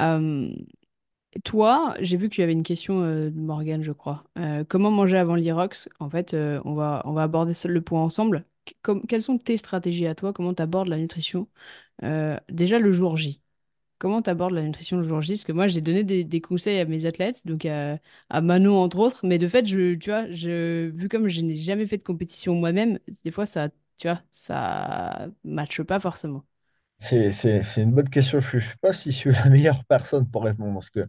Euh, 0.00 0.50
toi, 1.44 1.94
j'ai 2.00 2.16
vu 2.16 2.28
que 2.28 2.34
tu 2.34 2.42
avais 2.42 2.52
une 2.52 2.62
question 2.62 3.02
euh, 3.02 3.30
de 3.30 3.38
Morgane, 3.40 3.82
je 3.82 3.92
crois. 3.92 4.24
Euh, 4.38 4.64
comment 4.68 4.90
manger 4.90 5.18
avant 5.18 5.34
l'Irox? 5.34 5.88
En 6.00 6.08
fait, 6.10 6.34
on 6.34 6.74
va, 6.74 7.02
on 7.04 7.12
va 7.12 7.24
aborder 7.24 7.52
le 7.66 7.80
point 7.82 8.02
ensemble. 8.02 8.44
Comme- 8.82 9.06
quelles 9.06 9.22
sont 9.22 9.38
tes 9.38 9.56
stratégies 9.56 10.06
à 10.06 10.14
toi? 10.14 10.32
Comment 10.32 10.54
tu 10.54 10.62
abordes 10.62 10.88
la 10.88 10.98
nutrition? 10.98 11.48
Euh, 12.04 12.38
déjà 12.50 12.78
le 12.78 12.92
jour 12.94 13.16
J. 13.16 13.42
Comment 13.98 14.22
tu 14.22 14.30
abordes 14.30 14.54
la 14.54 14.62
nutrition 14.62 14.98
le 14.98 15.04
jour 15.08 15.22
J? 15.22 15.34
Parce 15.34 15.44
que 15.44 15.52
moi, 15.52 15.68
j'ai 15.68 15.80
donné 15.80 16.04
des, 16.04 16.40
conseils 16.40 16.80
à 16.80 16.84
mes 16.86 17.06
athlètes, 17.06 17.46
donc 17.46 17.66
à, 17.66 17.98
Manon 18.42 18.76
entre 18.76 18.98
autres, 18.98 19.26
mais 19.26 19.38
de 19.38 19.48
fait, 19.48 19.66
je, 19.66 19.94
tu 19.94 20.10
vois, 20.10 20.26
vu 20.26 21.08
comme 21.08 21.28
je 21.28 21.40
n'ai 21.42 21.54
jamais 21.54 21.86
fait 21.86 21.98
de 21.98 22.02
compétition 22.04 22.54
moi-même, 22.54 22.98
des 23.24 23.30
fois, 23.30 23.46
ça, 23.46 23.70
tu 23.98 24.08
vois, 24.08 24.22
ça 24.30 25.28
matche 25.44 25.82
pas 25.82 26.00
forcément. 26.00 26.44
C'est 26.98 27.82
une 27.82 27.92
bonne 27.92 28.08
question. 28.10 28.40
Je 28.40 28.56
ne 28.56 28.62
sais 28.62 28.76
pas 28.80 28.92
si 28.92 29.10
je 29.12 29.16
suis 29.16 29.30
la 29.32 29.44
meilleure 29.50 29.84
personne 29.84 30.28
pour 30.30 30.44
répondre 30.44 30.74
parce 30.74 30.90
que 30.90 31.08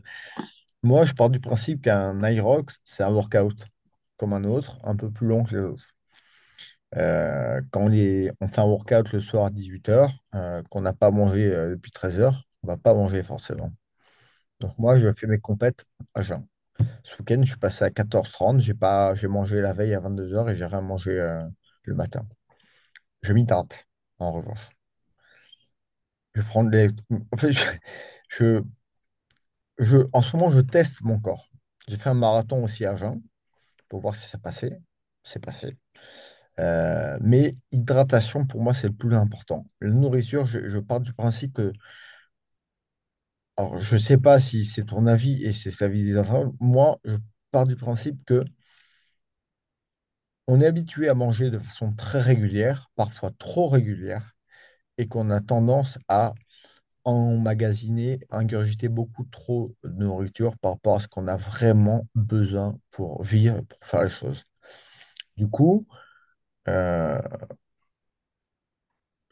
moi, 0.84 1.06
je 1.06 1.14
pars 1.14 1.30
du 1.30 1.40
principe 1.40 1.84
qu'un 1.84 2.20
Irox, 2.30 2.80
c'est 2.84 3.04
un 3.04 3.12
workout 3.12 3.66
comme 4.18 4.34
un 4.34 4.44
autre, 4.46 4.80
un 4.84 4.96
peu 4.96 5.12
plus 5.12 5.28
long 5.28 5.44
que 5.44 5.56
les 5.56 5.62
autres. 5.64 5.88
Euh, 6.96 7.62
quand 7.72 7.82
on, 7.88 7.90
fait 8.48 8.60
un 8.62 8.66
workout 8.66 9.12
le 9.14 9.20
soir 9.20 9.46
à 9.46 9.50
18h, 9.50 10.14
qu'on 10.70 10.82
n'a 10.82 10.94
pas 10.94 11.12
mangé 11.12 11.46
euh, 11.54 11.72
depuis 11.72 11.92
13h, 11.92 12.44
on 12.64 12.68
ne 12.68 12.72
va 12.74 12.78
pas 12.78 12.94
manger 12.94 13.24
forcément. 13.24 13.72
Donc 14.62 14.78
moi, 14.80 14.98
je 14.98 15.12
fais 15.12 15.28
mes 15.28 15.40
compètes 15.40 15.86
à 16.16 16.22
jeun. 16.24 16.46
Ce 17.04 17.18
week-end, 17.20 17.42
je 17.44 17.50
suis 17.52 17.60
passé 17.60 17.86
à 17.86 17.92
14h30, 17.92 18.62
j'ai 18.62 18.76
pas, 18.76 19.16
j'ai 19.16 19.28
mangé 19.30 19.62
la 19.62 19.74
veille 19.74 19.94
à 19.96 20.02
22h 20.02 20.50
et 20.50 20.56
j'ai 20.56 20.66
rien 20.68 20.82
mangé 20.82 21.12
euh, 21.14 21.44
le 21.84 21.96
matin. 21.96 22.28
Je 23.22 23.34
m'y 23.34 23.46
tente, 23.46 23.86
en 24.20 24.32
revanche. 24.32 24.70
Je 26.36 26.42
prends 26.42 26.64
les... 26.64 26.88
En 27.34 27.38
fait, 27.38 27.52
je- 28.30 28.62
je- 29.80 30.08
en 30.14 30.22
ce 30.22 30.36
moment, 30.36 30.52
je 30.52 30.62
teste 30.62 31.02
mon 31.02 31.20
corps. 31.20 31.50
J'ai 31.88 31.98
fait 31.98 32.10
un 32.10 32.14
marathon 32.14 32.64
aussi 32.64 32.86
à 32.86 32.96
jeun 32.96 33.22
pour 33.90 34.02
voir 34.02 34.16
si 34.16 34.28
ça 34.30 34.40
passait. 34.40 34.80
C'est 35.24 35.40
passé. 35.44 35.78
Euh, 36.60 37.18
mais 37.22 37.56
hydratation, 37.72 38.46
pour 38.46 38.62
moi, 38.62 38.74
c'est 38.74 38.88
le 38.88 38.94
plus 38.94 39.14
important. 39.16 39.66
La 39.82 39.90
nourriture, 39.92 40.46
je, 40.46 40.80
pars 40.80 41.00
du 41.02 41.14
principe 41.14 41.54
que, 41.54 41.72
alors 43.58 43.80
je 43.80 43.96
ne 43.96 44.00
sais 44.00 44.18
pas 44.18 44.40
si 44.40 44.64
c'est 44.66 44.86
ton 44.86 45.06
avis 45.08 45.44
et 45.44 45.54
c'est 45.54 45.80
l'avis 45.82 46.04
des 46.04 46.16
autres, 46.16 46.54
moi, 46.60 47.00
je 47.04 47.16
pars 47.52 47.66
du 47.68 47.76
principe 47.76 48.24
que 48.26 48.44
on 50.48 50.62
est 50.62 50.66
habitué 50.66 51.10
à 51.10 51.14
manger 51.14 51.50
de 51.52 51.60
façon 51.60 51.94
très 51.94 52.22
régulière, 52.22 52.90
parfois 52.96 53.32
trop 53.38 53.68
régulière, 53.70 54.34
et 54.98 55.08
qu'on 55.08 55.30
a 55.30 55.42
tendance 55.42 56.00
à 56.10 56.34
emmagasiner, 57.06 58.20
ingurgiter 58.32 58.90
beaucoup 58.90 59.26
trop 59.26 59.76
de 59.84 59.90
nourriture 60.04 60.58
par 60.60 60.74
rapport 60.74 60.98
à 60.98 61.00
ce 61.02 61.08
qu'on 61.08 61.28
a 61.28 61.38
vraiment 61.38 62.08
besoin 62.16 62.78
pour 62.92 63.24
vivre, 63.24 63.62
pour 63.64 63.80
faire 63.84 64.04
les 64.04 64.10
choses. 64.10 64.44
Du 65.38 65.48
coup, 65.48 65.88
euh, 66.70 67.20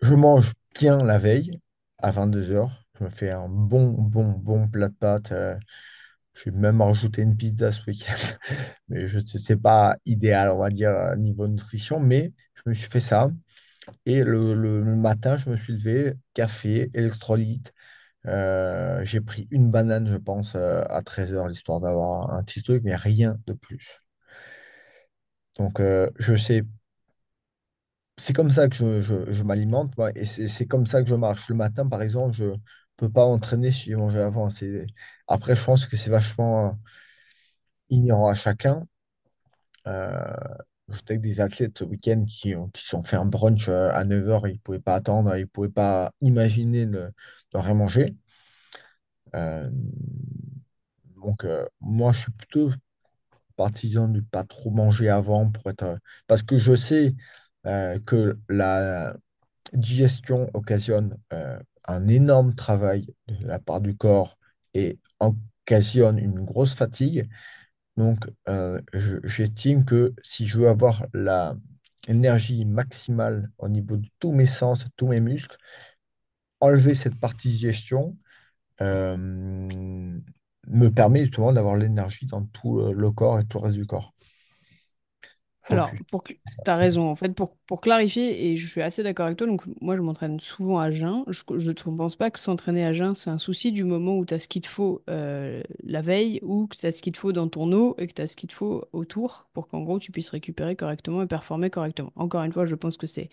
Je 0.02 0.14
mange 0.14 0.54
bien 0.80 0.98
la 0.98 1.18
veille 1.18 1.60
à 2.00 2.12
22 2.12 2.52
heures. 2.52 2.86
Je 3.00 3.04
me 3.06 3.10
fais 3.10 3.32
un 3.32 3.48
bon, 3.50 3.90
bon, 3.92 4.30
bon 4.32 4.68
plat 4.68 4.88
de 4.90 4.94
pâtes. 4.94 5.32
euh, 5.32 5.56
je 6.34 6.50
vais 6.50 6.58
même 6.58 6.82
rajouter 6.82 7.22
une 7.22 7.38
pizza 7.38 7.72
ce 7.72 7.82
week-end. 7.88 8.14
Mais 8.90 9.08
je 9.08 9.20
sais, 9.20 9.40
c'est 9.40 9.58
pas 9.58 9.98
idéal, 10.06 10.52
on 10.52 10.60
va 10.60 10.70
dire, 10.70 10.92
à 10.92 11.16
niveau 11.16 11.48
nutrition. 11.48 12.00
Mais 12.00 12.34
je 12.56 12.64
me 12.68 12.74
suis 12.74 12.90
fait 12.90 13.00
ça. 13.00 13.30
Et 14.06 14.24
le, 14.24 14.56
matin, 14.96 15.38
je 15.38 15.50
me 15.50 15.58
suis 15.58 15.74
levé, 15.74 16.16
café, 16.34 16.92
électrolyte. 16.94 17.74
Euh, 18.28 19.04
j'ai 19.06 19.22
pris 19.22 19.48
une 19.52 19.72
banane, 19.72 20.08
je 20.08 20.18
pense, 20.18 20.56
euh, 20.56 20.84
à 20.90 21.02
13 21.04 21.34
heures, 21.34 21.48
l'histoire 21.50 21.82
d'avoir 21.82 22.34
un 22.34 22.44
petit 22.44 22.64
truc, 22.64 22.84
mais 22.86 22.96
rien 22.96 23.38
de 23.48 23.54
plus. 23.54 23.98
Donc, 25.58 25.80
euh, 25.80 26.10
je 26.18 26.36
sais 26.36 26.64
c'est 28.18 28.34
comme 28.34 28.50
ça 28.50 28.68
que 28.70 28.76
je, 28.76 29.02
je- 29.02 29.32
je 29.32 29.44
m'alimente, 29.44 29.96
moi, 29.98 30.12
et 30.16 30.26
c'est 30.26 30.68
comme 30.68 30.86
ça 30.88 31.04
que 31.04 31.10
je 31.10 31.16
marche. 31.16 31.50
Le 31.50 31.56
matin, 31.56 31.88
par 31.88 32.02
exemple, 32.02 32.36
je 32.36 32.46
peux 32.98 33.10
pas 33.12 33.26
entraîner 33.26 33.72
si 33.72 33.86
j'ai 33.90 33.96
mangé 33.96 34.20
avant. 34.20 34.48
Après, 35.28 35.56
je 35.56 35.64
pense 35.66 35.86
que 35.86 35.98
c'est 35.98 36.10
vachement 36.10 36.68
euh, 36.70 36.72
inhérent 37.90 38.28
à 38.30 38.36
chacun. 38.36 38.88
Euh, 39.88 40.34
j'étais 40.90 41.14
avec 41.14 41.22
des 41.22 41.40
athlètes 41.42 41.78
ce 41.80 41.84
week-end 41.84 42.26
qui 42.26 42.54
qui 42.74 42.82
se 42.82 42.88
sont 42.90 43.04
fait 43.04 43.16
un 43.18 43.26
brunch 43.26 43.70
euh, 43.70 43.92
à 43.94 44.04
9 44.04 44.28
heures, 44.30 44.48
ils 44.48 44.54
ne 44.56 44.60
pouvaient 44.60 44.80
pas 44.80 44.96
attendre, 44.96 45.36
ils 45.38 45.42
ne 45.42 45.46
pouvaient 45.46 45.70
pas 45.70 46.12
imaginer 46.22 46.86
de, 46.86 47.12
rien 47.54 47.74
manger. 47.76 48.16
Euh, 49.36 49.70
donc, 51.16 51.46
euh, 51.46 51.66
moi, 51.82 52.12
je 52.12 52.22
suis 52.22 52.32
plutôt 52.32 52.72
partisan 53.58 54.08
de 54.10 54.20
ne 54.20 54.26
pas 54.26 54.44
trop 54.46 54.72
manger 54.72 55.10
avant 55.10 55.50
pour 55.52 55.70
être... 55.72 56.00
parce 56.28 56.44
que 56.44 56.58
je 56.60 56.76
sais 56.76 57.16
euh, 57.66 58.00
que 58.06 58.38
la 58.50 59.16
digestion 59.74 60.50
occasionne 60.54 61.18
euh, 61.34 61.60
un 61.88 62.08
énorme 62.08 62.56
travail 62.56 63.08
de 63.28 63.48
la 63.48 63.60
part 63.60 63.82
du 63.82 63.96
corps 63.98 64.38
et 64.74 65.00
occasionne 65.20 66.20
une 66.20 66.42
grosse 66.46 66.76
fatigue. 66.76 67.30
Donc, 67.98 68.20
euh, 68.50 68.82
je- 68.94 69.18
j'estime 69.26 69.86
que 69.86 70.14
si 70.24 70.48
je 70.48 70.60
veux 70.60 70.70
avoir 70.70 71.06
la 71.14 71.56
énergie 72.08 72.66
maximale 72.66 73.52
au 73.60 73.70
niveau 73.70 73.98
de 73.98 74.08
tous 74.20 74.32
mes 74.34 74.46
sens, 74.48 74.86
tous 74.98 75.08
mes 75.08 75.20
muscles, 75.22 75.58
enlever 76.60 76.94
cette 76.94 77.18
partie 77.20 77.50
digestion 77.50 78.18
euh, 78.82 79.18
me 79.18 80.90
permet 80.90 81.22
justement 81.26 81.54
d'avoir 81.54 81.76
l'énergie 81.76 82.26
dans 82.28 82.44
tout 82.46 82.80
le 82.94 83.12
corps 83.12 83.40
et 83.40 83.46
tout 83.46 83.58
le 83.60 83.66
reste 83.66 83.78
du 83.78 83.86
corps. 83.88 84.14
Alors, 85.68 85.92
pour 86.12 86.24
tu 86.24 86.38
as 86.68 86.76
raison, 86.76 87.10
en 87.10 87.16
fait, 87.16 87.30
pour, 87.30 87.56
pour 87.66 87.82
clarifier, 87.82 88.48
et 88.52 88.56
je 88.56 88.68
suis 88.68 88.82
assez 88.82 89.02
d'accord 89.02 89.26
avec 89.26 89.38
toi, 89.38 89.48
donc 89.48 89.64
moi 89.82 89.96
je 89.96 90.02
m'entraîne 90.02 90.40
souvent 90.40 90.78
à 90.80 90.92
jeun. 90.92 91.24
Je 91.28 91.42
ne 91.50 91.98
pense 91.98 92.16
pas 92.16 92.30
que 92.30 92.40
s'entraîner 92.40 92.86
à 92.86 92.94
jeun, 92.94 93.16
c'est 93.16 93.32
un 93.32 93.40
souci 93.40 93.72
du 93.72 93.84
moment 93.84 94.18
où 94.18 94.26
tu 94.26 94.34
as 94.36 94.40
ce 94.40 94.48
qu'il 94.48 94.62
te 94.62 94.68
faut 94.68 95.02
euh, 95.10 95.64
la 95.84 96.02
veille, 96.02 96.40
ou 96.44 96.68
que 96.68 96.78
tu 96.78 96.86
as 96.86 96.92
ce 96.92 97.02
qu'il 97.02 97.14
te 97.14 97.18
faut 97.18 97.32
dans 97.32 97.48
ton 97.48 97.72
eau, 97.74 97.96
et 97.98 98.06
que 98.08 98.14
tu 98.14 98.22
as 98.22 98.28
ce 98.28 98.36
qu'il 98.36 98.50
te 98.50 98.54
faut 98.54 98.86
autour, 98.94 99.48
pour 99.54 99.68
qu'en 99.68 99.82
gros 99.82 99.98
tu 99.98 100.12
puisses 100.12 100.30
récupérer 100.30 100.76
correctement 100.76 101.24
et 101.24 101.28
performer 101.28 101.70
correctement. 101.72 102.12
Encore 102.16 102.44
une 102.44 102.54
fois, 102.54 102.66
je 102.68 102.76
pense 102.76 102.98
que 102.98 103.08
c'est 103.08 103.30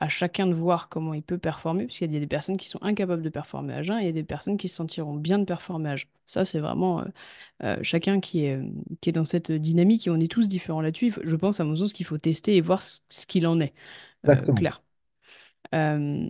à 0.00 0.08
chacun 0.08 0.46
de 0.46 0.54
voir 0.54 0.88
comment 0.88 1.14
il 1.14 1.22
peut 1.22 1.38
performer, 1.38 1.86
parce 1.86 1.98
qu'il 1.98 2.12
y 2.12 2.16
a 2.16 2.20
des 2.20 2.26
personnes 2.26 2.56
qui 2.56 2.68
sont 2.68 2.82
incapables 2.82 3.22
de 3.22 3.28
performer 3.30 3.74
à 3.74 3.82
jeun, 3.82 3.98
et 3.98 4.02
il 4.02 4.06
y 4.06 4.08
a 4.08 4.12
des 4.12 4.24
personnes 4.24 4.56
qui 4.58 4.68
se 4.68 4.76
sentiront 4.76 5.14
bien 5.14 5.38
de 5.38 5.44
performer 5.44 5.90
à 5.90 5.96
jeun. 5.96 6.08
Ça, 6.26 6.44
c'est 6.44 6.60
vraiment... 6.60 7.00
euh, 7.00 7.04
euh, 7.62 7.76
chacun 7.82 8.20
qui 8.20 8.44
est, 8.44 8.56
euh, 8.56 8.64
qui 9.00 9.10
est 9.10 9.12
dans 9.12 9.24
cette 9.24 9.50
dynamique 9.52 10.06
et 10.06 10.10
on 10.10 10.20
est 10.20 10.30
tous 10.30 10.48
différents 10.48 10.80
là-dessus. 10.80 11.14
Je 11.22 11.36
pense 11.36 11.60
à 11.60 11.64
mon 11.64 11.76
sens 11.76 11.92
qu'il 11.92 12.06
faut 12.06 12.18
tester 12.18 12.56
et 12.56 12.60
voir 12.60 12.82
ce, 12.82 13.00
ce 13.08 13.26
qu'il 13.26 13.46
en 13.46 13.60
est. 13.60 13.72
Exactement. 14.24 14.56
clair. 14.56 14.82
Euh, 15.74 16.28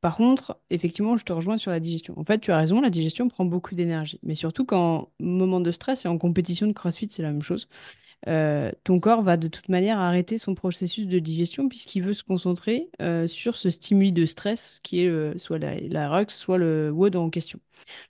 par 0.00 0.16
contre, 0.16 0.58
effectivement, 0.70 1.16
je 1.16 1.24
te 1.24 1.32
rejoins 1.32 1.56
sur 1.56 1.70
la 1.70 1.80
digestion. 1.80 2.18
En 2.18 2.24
fait, 2.24 2.38
tu 2.40 2.52
as 2.52 2.58
raison, 2.58 2.80
la 2.80 2.90
digestion 2.90 3.28
prend 3.28 3.44
beaucoup 3.44 3.74
d'énergie. 3.74 4.20
Mais 4.22 4.34
surtout 4.34 4.64
qu'en 4.64 5.10
moment 5.20 5.60
de 5.60 5.70
stress 5.72 6.04
et 6.04 6.08
en 6.08 6.18
compétition 6.18 6.66
de 6.66 6.72
CrossFit, 6.72 7.08
c'est 7.10 7.22
la 7.22 7.32
même 7.32 7.42
chose. 7.42 7.68
Euh, 8.28 8.70
ton 8.84 9.00
corps 9.00 9.22
va 9.22 9.36
de 9.36 9.48
toute 9.48 9.68
manière 9.68 9.98
arrêter 9.98 10.38
son 10.38 10.54
processus 10.54 11.06
de 11.06 11.18
digestion 11.18 11.68
puisqu'il 11.68 12.02
veut 12.02 12.14
se 12.14 12.22
concentrer 12.22 12.88
euh, 13.00 13.26
sur 13.26 13.56
ce 13.56 13.68
stimuli 13.68 14.12
de 14.12 14.26
stress 14.26 14.78
qui 14.82 15.02
est 15.02 15.08
euh, 15.08 15.36
soit 15.38 15.58
la, 15.58 15.80
la 15.80 16.08
RUX, 16.08 16.28
soit 16.28 16.58
le 16.58 16.90
WOD 16.92 17.16
en 17.16 17.30
question. 17.30 17.58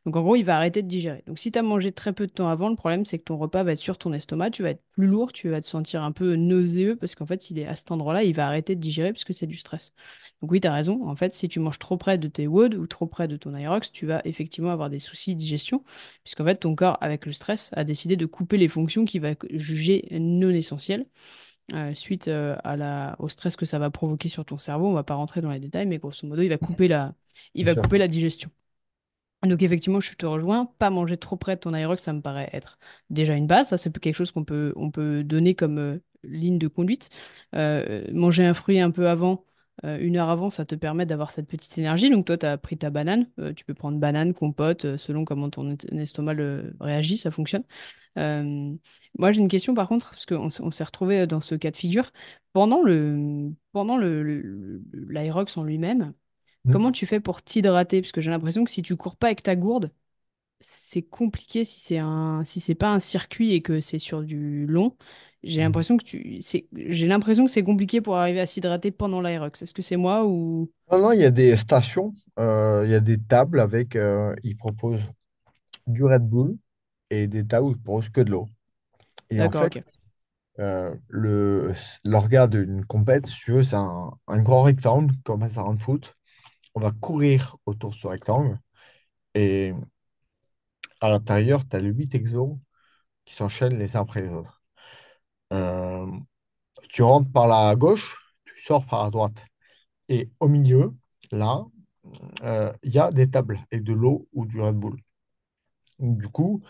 Donc 0.06 0.16
en 0.16 0.22
gros, 0.22 0.36
il 0.36 0.42
va 0.44 0.56
arrêter 0.56 0.82
de 0.82 0.88
digérer. 0.88 1.22
Donc 1.26 1.38
si 1.38 1.52
tu 1.52 1.58
as 1.58 1.62
mangé 1.62 1.92
très 1.92 2.12
peu 2.12 2.26
de 2.26 2.32
temps 2.32 2.48
avant, 2.48 2.68
le 2.68 2.76
problème 2.76 3.04
c'est 3.04 3.18
que 3.18 3.24
ton 3.24 3.38
repas 3.38 3.62
va 3.64 3.72
être 3.72 3.78
sur 3.78 3.98
ton 3.98 4.12
estomac, 4.12 4.50
tu 4.50 4.62
vas 4.62 4.70
être 4.70 4.82
plus 4.90 5.06
lourd, 5.06 5.32
tu 5.32 5.48
vas 5.50 5.60
te 5.60 5.66
sentir 5.66 6.02
un 6.02 6.12
peu 6.12 6.34
nauséeux 6.36 6.96
parce 6.96 7.14
qu'en 7.14 7.26
fait, 7.26 7.50
il 7.50 7.58
est 7.58 7.66
à 7.66 7.76
cet 7.76 7.90
endroit-là, 7.90 8.24
il 8.24 8.34
va 8.34 8.46
arrêter 8.46 8.74
de 8.76 8.80
digérer 8.80 9.12
puisque 9.12 9.34
c'est 9.34 9.46
du 9.46 9.56
stress. 9.58 9.92
Donc 10.40 10.50
oui, 10.52 10.60
tu 10.60 10.68
as 10.68 10.72
raison. 10.74 11.06
En 11.08 11.14
fait, 11.16 11.32
si 11.34 11.48
tu 11.48 11.60
manges 11.60 11.78
trop 11.78 11.96
près 11.96 12.18
de 12.18 12.28
tes 12.28 12.46
WOD 12.46 12.74
ou 12.74 12.86
trop 12.86 13.06
près 13.06 13.28
de 13.28 13.36
ton 13.36 13.56
Irox, 13.56 13.92
tu 13.92 14.06
vas 14.06 14.20
effectivement 14.24 14.70
avoir 14.72 14.90
des 14.90 14.98
soucis 14.98 15.34
de 15.34 15.40
digestion 15.40 15.84
puisqu'en 16.24 16.44
fait, 16.44 16.56
ton 16.56 16.74
corps, 16.74 16.98
avec 17.00 17.26
le 17.26 17.32
stress, 17.32 17.70
a 17.74 17.84
décidé 17.84 18.16
de 18.16 18.26
couper 18.26 18.58
les 18.58 18.68
fonctions 18.68 19.04
qu'il 19.04 19.20
va 19.22 19.34
juger 19.50 20.06
non 20.12 20.50
essentielles. 20.50 21.06
euh, 21.74 21.94
suite 21.94 22.28
euh, 22.28 22.56
à 22.64 22.76
la, 22.76 23.16
au 23.18 23.28
stress 23.28 23.56
que 23.56 23.64
ça 23.66 23.78
va 23.78 23.90
provoquer 23.90 24.28
sur 24.28 24.44
ton 24.44 24.58
cerveau, 24.58 24.88
on 24.88 24.92
va 24.92 25.04
pas 25.04 25.14
rentrer 25.14 25.40
dans 25.40 25.50
les 25.50 25.60
détails, 25.60 25.86
mais 25.86 25.98
grosso 25.98 26.26
modo, 26.26 26.42
il 26.42 26.48
va 26.48 26.58
couper 26.58 26.88
la, 26.88 27.14
il 27.54 27.64
va 27.64 27.74
sûr. 27.74 27.82
couper 27.82 27.98
la 27.98 28.08
digestion. 28.08 28.50
Donc 29.42 29.62
effectivement, 29.62 29.98
je 30.00 30.14
te 30.14 30.24
rejoins. 30.26 30.66
Pas 30.78 30.90
manger 30.90 31.16
trop 31.16 31.36
près 31.36 31.56
de 31.56 31.60
ton 31.60 31.74
aérox, 31.74 32.00
ça 32.02 32.12
me 32.12 32.20
paraît 32.20 32.48
être 32.52 32.78
déjà 33.10 33.34
une 33.34 33.46
base. 33.48 33.68
Ça, 33.68 33.76
c'est 33.76 33.96
quelque 33.98 34.14
chose 34.14 34.30
qu'on 34.30 34.44
peut, 34.44 34.72
on 34.76 34.90
peut 34.90 35.24
donner 35.24 35.54
comme 35.54 35.78
euh, 35.78 35.98
ligne 36.22 36.58
de 36.58 36.68
conduite. 36.68 37.10
Euh, 37.56 38.04
manger 38.12 38.44
un 38.44 38.54
fruit 38.54 38.78
un 38.78 38.92
peu 38.92 39.08
avant, 39.08 39.44
euh, 39.84 39.98
une 40.00 40.16
heure 40.16 40.28
avant, 40.30 40.48
ça 40.48 40.64
te 40.64 40.76
permet 40.76 41.06
d'avoir 41.06 41.32
cette 41.32 41.48
petite 41.48 41.76
énergie. 41.76 42.08
Donc 42.10 42.24
toi, 42.26 42.38
tu 42.38 42.46
as 42.46 42.56
pris 42.56 42.78
ta 42.78 42.90
banane. 42.90 43.26
tu 43.56 43.64
peux 43.64 43.74
prendre 43.74 43.98
banane, 43.98 44.32
compote, 44.32 44.96
selon 44.96 45.24
comment 45.24 45.50
ton 45.50 45.72
est- 45.72 45.92
estomac 45.92 46.34
réagit, 46.80 47.16
ça 47.16 47.32
fonctionne. 47.32 47.64
Moi, 48.16 49.32
j'ai 49.32 49.40
une 49.40 49.48
question 49.48 49.74
par 49.74 49.88
contre, 49.88 50.10
parce 50.10 50.26
qu'on 50.26 50.70
s'est 50.70 50.84
retrouvé 50.84 51.26
dans 51.26 51.40
ce 51.40 51.54
cas 51.54 51.70
de 51.70 51.76
figure. 51.76 52.10
Pendant 52.52 52.82
le, 52.82 53.50
pendant 53.72 53.96
le, 53.96 54.22
le- 54.22 54.82
en 55.56 55.62
lui-même, 55.64 56.12
Mm. 56.64 56.78
comment 56.78 56.92
tu 56.92 57.06
fais 57.06 57.20
pour 57.20 57.42
t'hydrater? 57.42 58.00
Parce 58.02 58.12
que 58.12 58.20
j'ai 58.20 58.30
l'impression 58.30 58.64
que 58.64 58.70
si 58.70 58.82
tu 58.82 58.96
cours 58.96 59.16
pas 59.16 59.28
avec 59.28 59.42
ta 59.42 59.56
gourde, 59.56 59.92
c'est 60.60 61.02
compliqué 61.02 61.64
si 61.64 61.80
c'est 61.80 61.98
un 61.98 62.44
si 62.44 62.60
c'est 62.60 62.74
pas 62.76 62.92
un 62.94 63.00
circuit 63.00 63.52
et 63.52 63.62
que 63.62 63.80
c'est 63.80 63.98
sur 64.00 64.22
du 64.24 64.66
long. 64.66 64.96
J'ai 65.44 65.62
l'impression 65.62 65.96
que 65.98 66.04
tu 66.04 66.40
c'est 66.42 66.68
j'ai 66.74 67.08
l'impression 67.08 67.44
que 67.46 67.50
c'est 67.50 67.64
compliqué 67.64 68.00
pour 68.00 68.16
arriver 68.16 68.40
à 68.40 68.46
s'hydrater 68.46 68.90
pendant 68.92 69.20
l'Aerox. 69.22 69.62
Est-ce 69.62 69.74
que 69.74 69.82
c'est 69.82 69.96
moi 69.98 70.26
ou? 70.26 70.72
Non, 70.90 70.98
non, 71.00 71.12
il 71.12 71.20
y 71.20 71.24
a 71.24 71.30
des 71.30 71.56
stations, 71.56 72.14
euh, 72.38 72.82
il 72.86 72.90
y 72.92 72.94
a 72.94 73.00
des 73.00 73.18
tables 73.18 73.60
avec, 73.60 73.96
euh, 73.96 74.34
ils 74.42 74.56
proposent 74.56 75.00
du 75.86 76.04
Red 76.04 76.24
Bull 76.28 76.58
et 77.10 77.28
des 77.28 77.46
tables 77.46 77.66
où 77.68 77.70
ils 77.72 77.78
proposent 77.82 78.10
que 78.10 78.20
de 78.22 78.30
l'eau. 78.32 78.48
Et 79.30 79.42
en 79.42 79.50
D'accord, 79.50 79.52
fait, 79.52 79.74
ok. 79.76 79.84
euh, 80.60 80.94
le, 81.08 81.72
l'orga 82.04 82.46
d'une 82.48 82.84
compète, 82.86 83.26
si 83.28 83.36
tu 83.40 83.52
veux, 83.52 83.62
c'est 83.64 83.76
un, 83.76 84.12
un 84.28 84.40
grand 84.42 84.62
rectangle, 84.64 85.14
comme 85.24 85.42
un 85.44 85.48
terrain 85.50 85.74
de 85.74 85.80
foot. 85.80 86.16
On 86.74 86.80
va 86.80 86.90
courir 86.92 87.56
autour 87.66 87.90
de 87.90 87.94
ce 87.96 88.06
rectangle 88.06 88.58
et 89.34 89.74
à 91.00 91.10
l'intérieur, 91.10 91.66
tu 91.68 91.76
as 91.76 91.80
les 91.80 91.90
8 91.90 92.14
exos 92.14 92.56
qui 93.24 93.34
s'enchaînent 93.34 93.78
les 93.78 93.96
uns 93.96 94.02
après 94.02 94.22
les 94.22 94.32
autres. 94.32 94.62
Euh, 95.52 96.06
tu 96.90 97.02
rentres 97.02 97.30
par 97.32 97.48
la 97.48 97.76
gauche, 97.76 98.18
tu 98.44 98.60
sors 98.62 98.86
par 98.86 99.04
la 99.04 99.10
droite. 99.10 99.44
Et 100.08 100.30
au 100.40 100.48
milieu, 100.48 100.94
là, 101.32 101.64
euh, 102.44 102.72
il 102.82 102.92
y 102.94 102.98
a 102.98 103.10
des 103.10 103.30
tables 103.30 103.60
avec 103.72 103.84
de 103.84 103.92
l'eau 103.92 104.28
ou 104.32 104.46
du 104.46 104.60
Red 104.60 104.76
Bull. 104.76 104.98
Du 105.98 106.28
coup, 106.28 106.62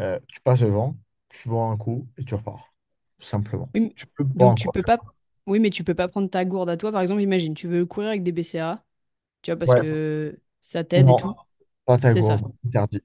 euh, 0.00 0.18
tu 0.28 0.40
passes 0.40 0.60
devant, 0.60 0.96
tu 1.28 1.48
bois 1.48 1.66
un 1.66 1.76
coup 1.76 2.08
et 2.16 2.24
tu 2.24 2.34
repars. 2.34 2.72
Simplement. 3.20 3.68
Oui, 3.74 3.80
mais- 3.80 3.92
Tu 3.94 4.06
peux 4.06 4.24
donc 4.24 4.58
tu 4.58 4.68
peux 4.68 4.82
pas 4.82 4.98
Oui, 5.46 5.60
mais 5.60 5.70
tu 5.70 5.82
peux 5.84 5.94
pas 5.94 6.08
prendre 6.08 6.28
ta 6.28 6.44
gourde 6.44 6.68
à 6.70 6.76
toi 6.76 6.92
par 6.92 7.00
exemple, 7.00 7.22
imagine, 7.22 7.54
tu 7.54 7.68
veux 7.68 7.86
courir 7.86 8.10
avec 8.10 8.22
des 8.22 8.32
BCA, 8.32 8.84
tu 9.42 9.50
vois 9.50 9.58
parce 9.58 9.74
Ouais, 9.74 9.76
que 9.76 10.40
ça 10.60 10.84
t'aide 10.84 11.10
et 11.10 11.14
tout. 11.16 11.34
pas 11.84 11.98
ta 11.98 12.08
C'est 12.08 12.22
ça. 12.22 12.42
interdit. 12.66 13.00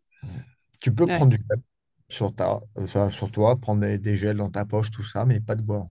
Tu 0.82 0.94
peux 0.94 1.08
Ouais. 1.08 1.24
prendre 1.24 1.32
du 1.32 1.38
gel 1.50 1.62
sur 2.10 2.36
ta, 2.36 2.62
enfin, 2.78 3.10
sur 3.12 3.32
toi, 3.32 3.58
prendre 3.60 3.82
des, 3.82 3.98
des 4.00 4.16
gels 4.16 4.38
dans 4.38 4.52
ta 4.52 4.66
poche, 4.66 4.92
tout 4.92 5.04
ça, 5.04 5.26
mais 5.26 5.40
pas 5.42 5.56
de 5.56 5.62
gourde. 5.64 5.90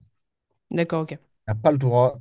D'accord, 0.71 1.03
OK. 1.03 1.17
Tu 1.47 1.53
n'as 1.53 1.55
pas 1.55 1.71
le 1.71 1.77
droit 1.77 2.19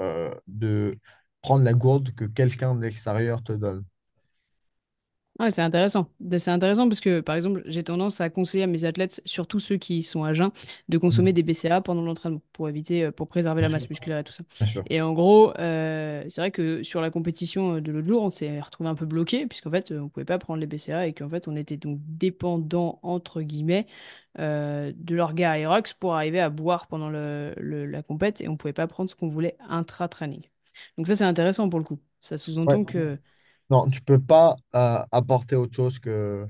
euh, 0.00 0.34
de 0.48 0.98
prendre 1.42 1.64
la 1.64 1.74
gourde 1.74 2.14
que 2.14 2.24
quelqu'un 2.26 2.74
de 2.76 2.82
l'extérieur 2.82 3.42
te 3.44 3.52
donne. 3.52 3.84
Ouais, 5.40 5.50
c'est 5.50 5.62
intéressant. 5.62 6.08
De- 6.20 6.38
C'est 6.38 6.52
intéressant 6.52 6.88
parce 6.88 7.00
que, 7.00 7.20
par 7.20 7.34
exemple, 7.34 7.62
j'ai 7.66 7.82
tendance 7.82 8.20
à 8.20 8.30
conseiller 8.30 8.62
à 8.64 8.66
mes 8.68 8.84
athlètes, 8.84 9.20
surtout 9.24 9.58
ceux 9.58 9.76
qui 9.78 10.04
sont 10.04 10.22
à 10.22 10.32
jeun, 10.32 10.52
de 10.88 10.96
consommer 10.96 11.32
Mhm. 11.32 11.34
des 11.34 11.42
BCA 11.42 11.80
pendant 11.80 12.02
l'entraînement 12.02 12.40
pour 12.52 12.68
éviter, 12.68 13.02
euh, 13.06 13.10
pour 13.10 13.26
préserver 13.26 13.60
la 13.60 13.68
masse 13.68 13.88
musculaire 13.90 14.18
et 14.18 14.24
tout 14.24 14.32
ça. 14.32 14.44
Et 14.86 15.00
en 15.00 15.12
gros, 15.12 15.52
euh, 15.58 16.22
c'est 16.28 16.40
vrai 16.40 16.52
que 16.52 16.84
sur 16.84 17.00
la 17.00 17.10
compétition 17.10 17.76
euh, 17.76 17.80
de 17.80 17.90
l'eau 17.90 18.00
de 18.02 18.08
lourd, 18.08 18.22
on 18.22 18.30
s'est 18.30 18.60
retrouvé 18.60 18.88
un 18.88 18.94
peu 18.94 19.06
bloqué 19.06 19.46
puisqu'en 19.48 19.72
fait, 19.72 19.90
on 19.90 20.08
pouvait 20.08 20.24
pas 20.24 20.38
prendre 20.38 20.60
les 20.60 20.66
BCA 20.68 21.08
et 21.08 21.12
qu'en 21.12 21.28
fait, 21.28 21.48
on 21.48 21.56
était 21.56 21.76
donc 21.78 21.98
dépendant, 22.06 23.00
entre 23.02 23.42
guillemets, 23.42 23.86
euh, 24.38 24.92
de 24.96 25.16
l'orga 25.16 25.58
Aerox 25.58 25.94
pour 25.94 26.14
arriver 26.14 26.38
à 26.40 26.48
boire 26.50 26.86
pendant 26.86 27.08
le, 27.10 27.54
le- 27.56 27.86
la 27.86 28.02
compète 28.04 28.40
et 28.40 28.48
on 28.48 28.56
pouvait 28.56 28.72
pas 28.72 28.86
prendre 28.86 29.10
ce 29.10 29.16
qu'on 29.16 29.26
voulait 29.28 29.56
intra-training. 29.68 30.42
Donc 30.96 31.06
ça, 31.08 31.16
c'est 31.16 31.24
intéressant 31.24 31.68
pour 31.68 31.78
le 31.78 31.84
coup. 31.84 32.00
Ça 32.20 32.38
Ouais. 32.66 32.78
sous-entend 32.78 32.84
que 32.84 33.18
Non, 33.74 33.90
tu 33.90 34.00
peux 34.02 34.20
pas 34.20 34.54
euh, 34.76 35.02
apporter 35.10 35.56
autre 35.56 35.74
chose 35.74 35.98
que, 35.98 36.46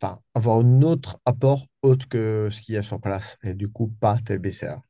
enfin, 0.00 0.20
avoir 0.32 0.60
un 0.60 0.82
autre 0.82 1.18
apport 1.26 1.66
autre 1.82 2.08
que 2.08 2.50
ce 2.52 2.60
qu'il 2.60 2.76
y 2.76 2.78
a 2.78 2.82
sur 2.82 3.00
place. 3.00 3.36
Et 3.42 3.54
du 3.54 3.68
coup, 3.68 3.88
pas 3.88 4.16
tes 4.24 4.38
BCA. 4.38 4.80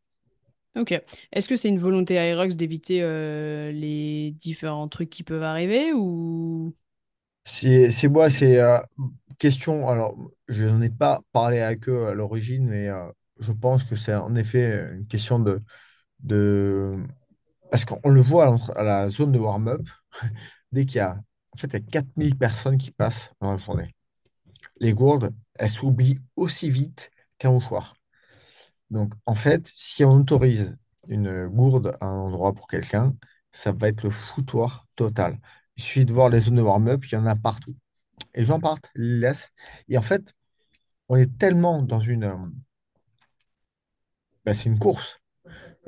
Ok. 0.76 0.92
Est-ce 1.32 1.48
que 1.48 1.56
c'est 1.56 1.70
une 1.70 1.78
volonté 1.78 2.14
Aerox 2.16 2.56
d'éviter 2.56 3.00
euh, 3.02 3.72
les 3.72 4.32
différents 4.32 4.88
trucs 4.88 5.08
qui 5.08 5.22
peuvent 5.22 5.42
arriver 5.42 5.94
ou... 5.94 6.74
C'est 7.44 8.08
moi, 8.08 8.30
c'est 8.30 8.58
euh, 8.61 8.78
question. 9.38 9.88
Alors, 9.88 10.16
je 10.48 10.64
n'en 10.66 10.80
ai 10.82 10.90
pas 10.90 11.22
parlé 11.32 11.61
avec 11.61 11.88
eux 11.88 12.06
à 12.08 12.14
l'origine, 12.14 12.66
mais 12.68 12.88
euh, 12.88 13.11
je 13.40 13.52
pense 13.52 13.85
que 13.85 13.96
c'est 13.96 14.14
en 14.14 14.35
effet 14.37 14.88
une 14.94 15.06
question 15.06 15.38
de, 15.38 15.62
de... 16.20 16.96
Parce 17.70 17.85
qu'on 17.87 18.11
le 18.11 18.20
voit 18.20 18.46
à 18.48 18.80
à 18.80 18.82
la 18.85 19.11
zone 19.11 19.32
de 19.32 19.38
warm-up, 19.38 19.82
dès 20.72 20.87
qu'il 20.87 20.98
y 20.98 21.00
a, 21.00 21.20
en 21.54 21.58
fait, 21.58 21.68
il 21.68 21.72
y 21.74 21.76
a 21.76 21.80
4000 21.80 22.36
personnes 22.36 22.78
qui 22.78 22.90
passent 22.90 23.32
dans 23.40 23.52
la 23.52 23.58
journée. 23.58 23.94
Les 24.80 24.94
gourdes, 24.94 25.34
elles 25.54 25.70
s'oublient 25.70 26.20
aussi 26.36 26.70
vite 26.70 27.10
qu'un 27.38 27.52
mouchoir. 27.52 27.94
Donc, 28.90 29.14
en 29.26 29.34
fait, 29.34 29.70
si 29.74 30.04
on 30.04 30.12
autorise 30.20 30.76
une 31.08 31.48
gourde 31.48 31.96
à 32.00 32.06
un 32.06 32.18
endroit 32.18 32.52
pour 32.54 32.66
quelqu'un, 32.68 33.14
ça 33.52 33.72
va 33.72 33.88
être 33.88 34.04
le 34.04 34.10
foutoir 34.10 34.86
total. 34.96 35.38
Il 35.76 35.82
suffit 35.82 36.04
de 36.04 36.12
voir 36.12 36.28
les 36.28 36.40
zones 36.40 36.56
de 36.56 36.62
warm-up, 36.62 37.04
il 37.06 37.12
y 37.14 37.16
en 37.16 37.26
a 37.26 37.36
partout. 37.36 37.74
Et 38.34 38.44
gens 38.44 38.60
partent, 38.60 38.90
les 38.94 39.18
laissent. 39.20 39.52
Et 39.88 39.98
en 39.98 40.02
fait, 40.02 40.34
on 41.08 41.16
est 41.16 41.38
tellement 41.38 41.82
dans 41.82 42.00
une... 42.00 42.24
euh, 42.24 42.36
ben, 44.44 44.54
c'est 44.54 44.68
une 44.68 44.78
course. 44.78 45.18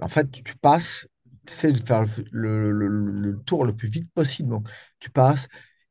En 0.02 0.08
fait, 0.08 0.30
tu 0.30 0.56
passes, 0.58 1.08
essaies 1.48 1.72
de 1.72 1.78
faire 1.86 2.06
le, 2.32 2.70
le- 2.72 3.38
tour 3.44 3.64
le 3.64 3.74
plus 3.74 3.88
vite 3.88 4.10
possible. 4.12 4.50
Donc, 4.50 4.68
tu 5.00 5.10
passes 5.10 5.48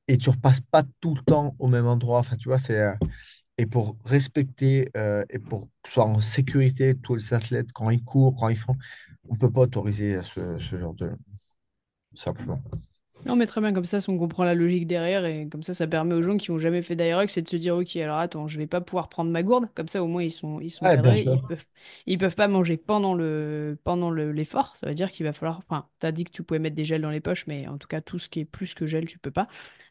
et 0.07 0.17
tu 0.17 0.29
repasses 0.29 0.61
pas 0.61 0.83
tout 1.01 1.15
le 1.15 1.21
temps 1.21 1.55
au 1.59 1.67
même 1.67 1.87
endroit. 1.87 2.19
Enfin, 2.19 2.35
tu 2.37 2.49
vois, 2.49 2.59
c'est... 2.59 2.79
euh, 2.79 2.93
et 3.57 3.65
pour 3.67 3.97
respecter 4.05 4.89
euh, 4.97 5.23
et 5.29 5.39
pour 5.39 5.69
que 5.83 5.89
soit 5.91 6.05
en 6.05 6.19
sécurité 6.19 6.95
tous 6.95 7.15
les 7.15 7.33
athlètes 7.33 7.71
quand 7.73 7.89
ils 7.91 8.03
courent, 8.03 8.35
quand 8.39 8.49
ils 8.49 8.57
font, 8.57 8.75
on 9.29 9.35
ne 9.35 9.39
peut 9.39 9.51
pas 9.51 9.61
autoriser 9.61 10.21
ce, 10.23 10.57
ce 10.59 10.77
genre 10.77 10.93
de... 10.95 11.11
Simplement. 12.15 12.63
Non, 13.25 13.37
mais 13.37 13.45
très 13.45 13.61
bien, 13.61 13.71
comme 13.73 13.85
ça, 13.85 14.01
si 14.01 14.09
on 14.09 14.17
comprend 14.17 14.43
la 14.43 14.53
logique 14.53 14.85
derrière, 14.85 15.23
et 15.25 15.47
comme 15.49 15.63
ça, 15.63 15.73
ça 15.73 15.87
permet 15.87 16.13
aux 16.13 16.23
gens 16.23 16.35
qui 16.37 16.51
ont 16.51 16.59
jamais 16.59 16.81
fait 16.81 16.95
d'Aerox, 16.97 17.31
c'est 17.33 17.41
de 17.41 17.47
se 17.47 17.55
dire, 17.55 17.73
ok, 17.77 17.95
alors 17.95 18.17
attends, 18.17 18.47
je 18.47 18.57
vais 18.57 18.67
pas 18.67 18.81
pouvoir 18.81 19.07
prendre 19.07 19.31
ma 19.31 19.43
gourde, 19.43 19.69
comme 19.75 19.87
ça, 19.87 20.03
au 20.03 20.07
moins, 20.07 20.23
ils 20.23 20.31
sont, 20.31 20.59
ils 20.59 20.69
sont 20.69 20.89
cadrés, 20.89 21.21
sûr. 21.21 21.31
ils 21.31 21.45
peuvent, 21.45 21.65
ils 22.05 22.17
peuvent 22.17 22.35
pas 22.35 22.49
manger 22.49 22.75
pendant 22.75 23.13
le, 23.15 23.79
pendant 23.85 24.09
le, 24.09 24.33
l'effort, 24.33 24.75
ça 24.75 24.87
veut 24.87 24.93
dire 24.93 25.09
qu'il 25.09 25.25
va 25.25 25.31
falloir, 25.31 25.59
enfin, 25.59 25.87
t'as 25.99 26.11
dit 26.11 26.25
que 26.25 26.31
tu 26.31 26.43
pouvais 26.43 26.59
mettre 26.59 26.75
des 26.75 26.83
gels 26.83 27.01
dans 27.01 27.09
les 27.11 27.21
poches, 27.21 27.47
mais 27.47 27.65
en 27.67 27.77
tout 27.77 27.87
cas, 27.87 28.01
tout 28.01 28.19
ce 28.19 28.27
qui 28.27 28.41
est 28.41 28.45
plus 28.45 28.73
que 28.73 28.87
gel, 28.87 29.05
tu 29.05 29.19
peux 29.19 29.31
pas. 29.31 29.47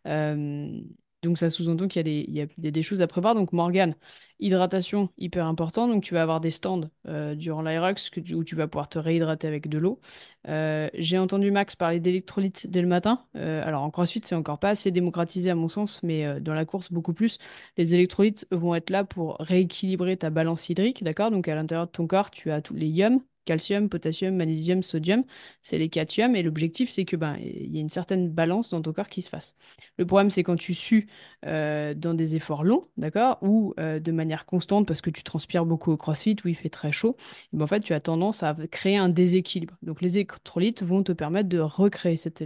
Euh, 0.07 0.81
donc, 1.23 1.39
ça 1.39 1.51
sous-entend 1.51 1.87
qu'il 1.87 2.09
y 2.09 2.41
a 2.41 2.47
des, 2.59 2.83
choses 2.83 3.01
à 3.01 3.07
prévoir, 3.07 3.37
donc 3.37 3.53
Morgane, 3.53 3.95
hydratation, 4.41 5.09
hyper 5.19 5.47
important, 5.47 5.87
donc 5.87 6.03
tu 6.03 6.15
vas 6.15 6.23
avoir 6.23 6.41
des 6.41 6.51
stands 6.51 6.91
euh, 7.07 7.37
durant 7.37 7.63
l'Aerox 7.63 8.11
où 8.35 8.43
tu 8.43 8.57
vas 8.57 8.67
pouvoir 8.67 8.89
te 8.89 8.99
réhydrater 8.99 9.47
avec 9.47 9.69
de 9.69 9.79
l'eau. 9.79 10.01
Euh, 10.49 10.91
j'ai 10.95 11.19
entendu 11.19 11.53
Max 11.53 11.77
parler 11.77 12.01
d'électrolytes 12.01 12.67
dès 12.69 12.83
le 12.83 12.89
matin. 12.89 13.25
Euh, 13.37 13.65
alors 13.65 13.85
en 13.85 13.91
CrossFit, 13.93 14.23
c'est 14.25 14.35
encore 14.35 14.59
pas 14.59 14.71
assez 14.71 14.91
démocratisé 14.91 15.49
à 15.51 15.55
mon 15.55 15.69
sens, 15.69 16.03
mais 16.03 16.41
dans 16.41 16.55
la 16.55 16.65
course, 16.65 16.91
beaucoup 16.91 17.15
plus. 17.15 17.39
Les 17.77 17.95
électrolytes 17.95 18.49
vont 18.51 18.75
être 18.75 18.91
là 18.91 19.05
pour 19.05 19.37
rééquilibrer 19.39 20.17
ta 20.17 20.31
balance 20.31 20.69
hydrique, 20.71 21.05
d'accord? 21.05 21.31
Donc 21.31 21.47
à 21.47 21.55
l'intérieur 21.55 21.87
de 21.87 21.93
ton 21.93 22.09
corps, 22.09 22.33
tu 22.33 22.51
as 22.51 22.61
tous 22.63 22.75
les 22.75 22.89
ions, 22.89 23.23
calcium, 23.45 23.89
potassium, 23.89 24.37
magnésium, 24.37 24.83
sodium. 24.83 25.25
C'est 25.61 25.79
les 25.79 25.91
ions 25.95 26.35
et 26.35 26.43
l'objectif, 26.43 26.91
c'est 26.91 27.05
que 27.05 27.17
ben, 27.17 27.37
il 27.41 27.75
y 27.75 27.79
a 27.79 27.81
une 27.81 27.89
certaine 27.89 28.29
balance 28.29 28.71
dans 28.71 28.83
ton 28.83 28.93
corps 28.93 29.09
qui 29.09 29.23
se 29.23 29.29
fasse. 29.29 29.57
Le 29.99 30.07
problème, 30.07 30.31
c'est 30.31 30.43
quand 30.43 30.57
tu 30.57 30.75
sues 30.75 31.09
euh, 31.47 31.95
dans 31.95 32.15
des 32.15 32.37
efforts 32.37 32.65
longs, 32.65 32.89
d'accord? 32.97 33.39
Ou 33.43 33.75
euh, 33.79 34.01
de 34.01 34.13
manière 34.13 34.47
constante 34.47 34.87
parce 34.87 35.01
que 35.01 35.11
tu 35.11 35.23
transpires 35.23 35.67
beaucoup 35.67 35.93
au 35.93 35.97
CrossFit 35.97 36.37
où 36.45 36.49
il 36.49 36.55
fait 36.55 36.71
très 36.71 36.93
chaud 36.93 37.17
ben, 37.53 37.65
en 37.65 37.67
fait, 37.67 37.81
tu 37.81 37.93
as 37.93 38.01
tendance 38.01 38.43
à 38.43 38.57
créer 38.71 38.97
un 38.97 39.09
déséquilibre. 39.09 39.75
Donc, 39.83 40.01
les 40.01 40.17
électrolytes 40.19 40.83
vont 40.83 41.03
te 41.03 41.13
permettre 41.13 41.49
de 41.49 41.59
recréer 41.59 42.17
cet, 42.17 42.43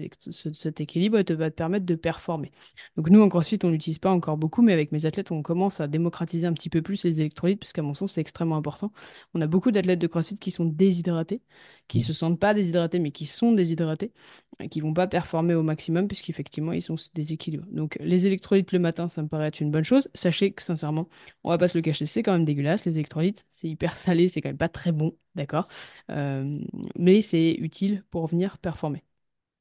équilibre 0.80 1.18
et 1.18 1.24
te, 1.24 1.32
va 1.32 1.50
te 1.50 1.56
permettre 1.56 1.86
de 1.86 1.94
performer. 1.94 2.52
Donc, 2.96 3.10
nous, 3.10 3.20
en 3.20 3.28
CrossFit, 3.28 3.58
on 3.64 3.70
l'utilise 3.70 3.98
pas 3.98 4.10
encore 4.10 4.36
beaucoup, 4.36 4.62
mais 4.62 4.72
avec 4.72 4.92
mes 4.92 5.06
athlètes, 5.06 5.30
on 5.30 5.42
commence 5.42 5.80
à 5.80 5.88
démocratiser 5.88 6.46
un 6.46 6.52
petit 6.52 6.70
peu 6.70 6.82
plus 6.82 7.04
les 7.04 7.20
électrolytes, 7.20 7.60
parce 7.60 7.72
qu'à 7.72 7.82
mon 7.82 7.94
sens, 7.94 8.12
c'est 8.12 8.20
extrêmement 8.20 8.56
important. 8.56 8.92
On 9.34 9.40
a 9.40 9.46
beaucoup 9.46 9.70
d'athlètes 9.70 9.98
de 9.98 10.06
CrossFit 10.06 10.36
qui 10.36 10.50
sont 10.50 10.64
déshydratés, 10.88 11.42
qui 11.88 12.00
se 12.00 12.12
sentent 12.12 12.38
pas 12.40 12.54
déshydratés, 12.54 12.98
mais 12.98 13.10
qui 13.12 13.26
sont 13.26 13.52
déshydratés, 13.52 14.12
et 14.60 14.68
qui 14.68 14.80
vont 14.80 14.94
pas 14.94 15.06
performer 15.06 15.54
au 15.54 15.62
maximum, 15.62 16.08
puisqu'effectivement, 16.08 16.72
ils 16.72 16.82
sont 16.82 16.96
déséquilibrés. 17.14 17.68
Donc, 17.72 17.96
les 18.00 18.26
électrolytes 18.26 18.72
le 18.72 18.78
matin, 18.78 19.08
ça 19.08 19.22
me 19.22 19.28
paraît 19.28 19.48
être 19.48 19.60
une 19.60 19.70
bonne 19.70 19.84
chose. 19.84 20.08
Sachez 20.14 20.52
que, 20.52 20.62
sincèrement, 20.62 21.08
on 21.44 21.50
va 21.50 21.58
pas 21.58 21.68
se 21.68 21.76
le 21.78 21.82
cacher, 21.82 22.06
c'est 22.06 22.22
quand 22.22 22.32
même 22.32 22.44
dégueulasse, 22.44 22.84
les 22.86 22.94
électrolytes. 22.98 23.46
C'est 23.50 23.68
hyper 23.68 23.96
salé, 23.98 24.28
c'est 24.28 24.40
quand 24.40 24.48
même 24.48 24.56
pas 24.58 24.68
très 24.68 24.92
bon, 24.92 25.16
d'accord? 25.34 25.68
Euh, 26.10 26.58
mais 26.98 27.20
c'est 27.22 27.52
utile 27.58 28.04
pour 28.10 28.26
venir 28.26 28.58
performer. 28.58 29.04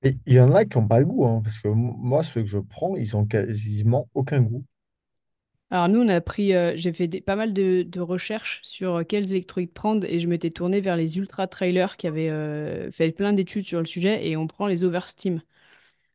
Et 0.04 0.18
il 0.26 0.34
y 0.36 0.40
en 0.40 0.54
a 0.56 0.64
qui 0.66 0.78
n'ont 0.78 0.88
pas 0.88 1.00
le 1.00 1.06
goût, 1.06 1.26
hein, 1.26 1.42
parce 1.44 1.60
que 1.60 1.68
moi, 1.68 2.24
ceux 2.24 2.42
que 2.44 2.48
je 2.48 2.60
prends, 2.60 2.96
ils 2.96 3.16
ont 3.18 3.26
quasiment 3.26 4.08
aucun 4.14 4.42
goût. 4.42 4.64
Alors 5.76 5.90
nous, 5.90 6.00
on 6.02 6.08
a 6.08 6.22
pris, 6.22 6.54
euh, 6.54 6.72
j'ai 6.78 6.94
fait 6.94 7.08
des- 7.08 7.20
pas 7.20 7.36
mal 7.36 7.52
de, 7.54 7.84
de 7.84 8.00
recherches 8.00 8.62
sur 8.64 8.96
euh, 8.98 9.04
quels 9.04 9.30
électrolytes 9.32 9.74
prendre 9.74 10.06
et 10.08 10.20
je 10.20 10.28
m'étais 10.28 10.50
tournée 10.50 10.80
vers 10.80 10.96
les 10.96 11.18
ultra 11.18 11.48
trailers 11.48 11.98
qui 11.98 12.08
avaient 12.08 12.30
euh, 12.30 12.90
fait 12.92 13.12
plein 13.12 13.34
d'études 13.34 13.66
sur 13.66 13.80
le 13.80 13.86
sujet 13.86 14.26
et 14.28 14.38
on 14.38 14.48
prend 14.48 14.68
les 14.68 14.86
Oversteam. 14.86 15.42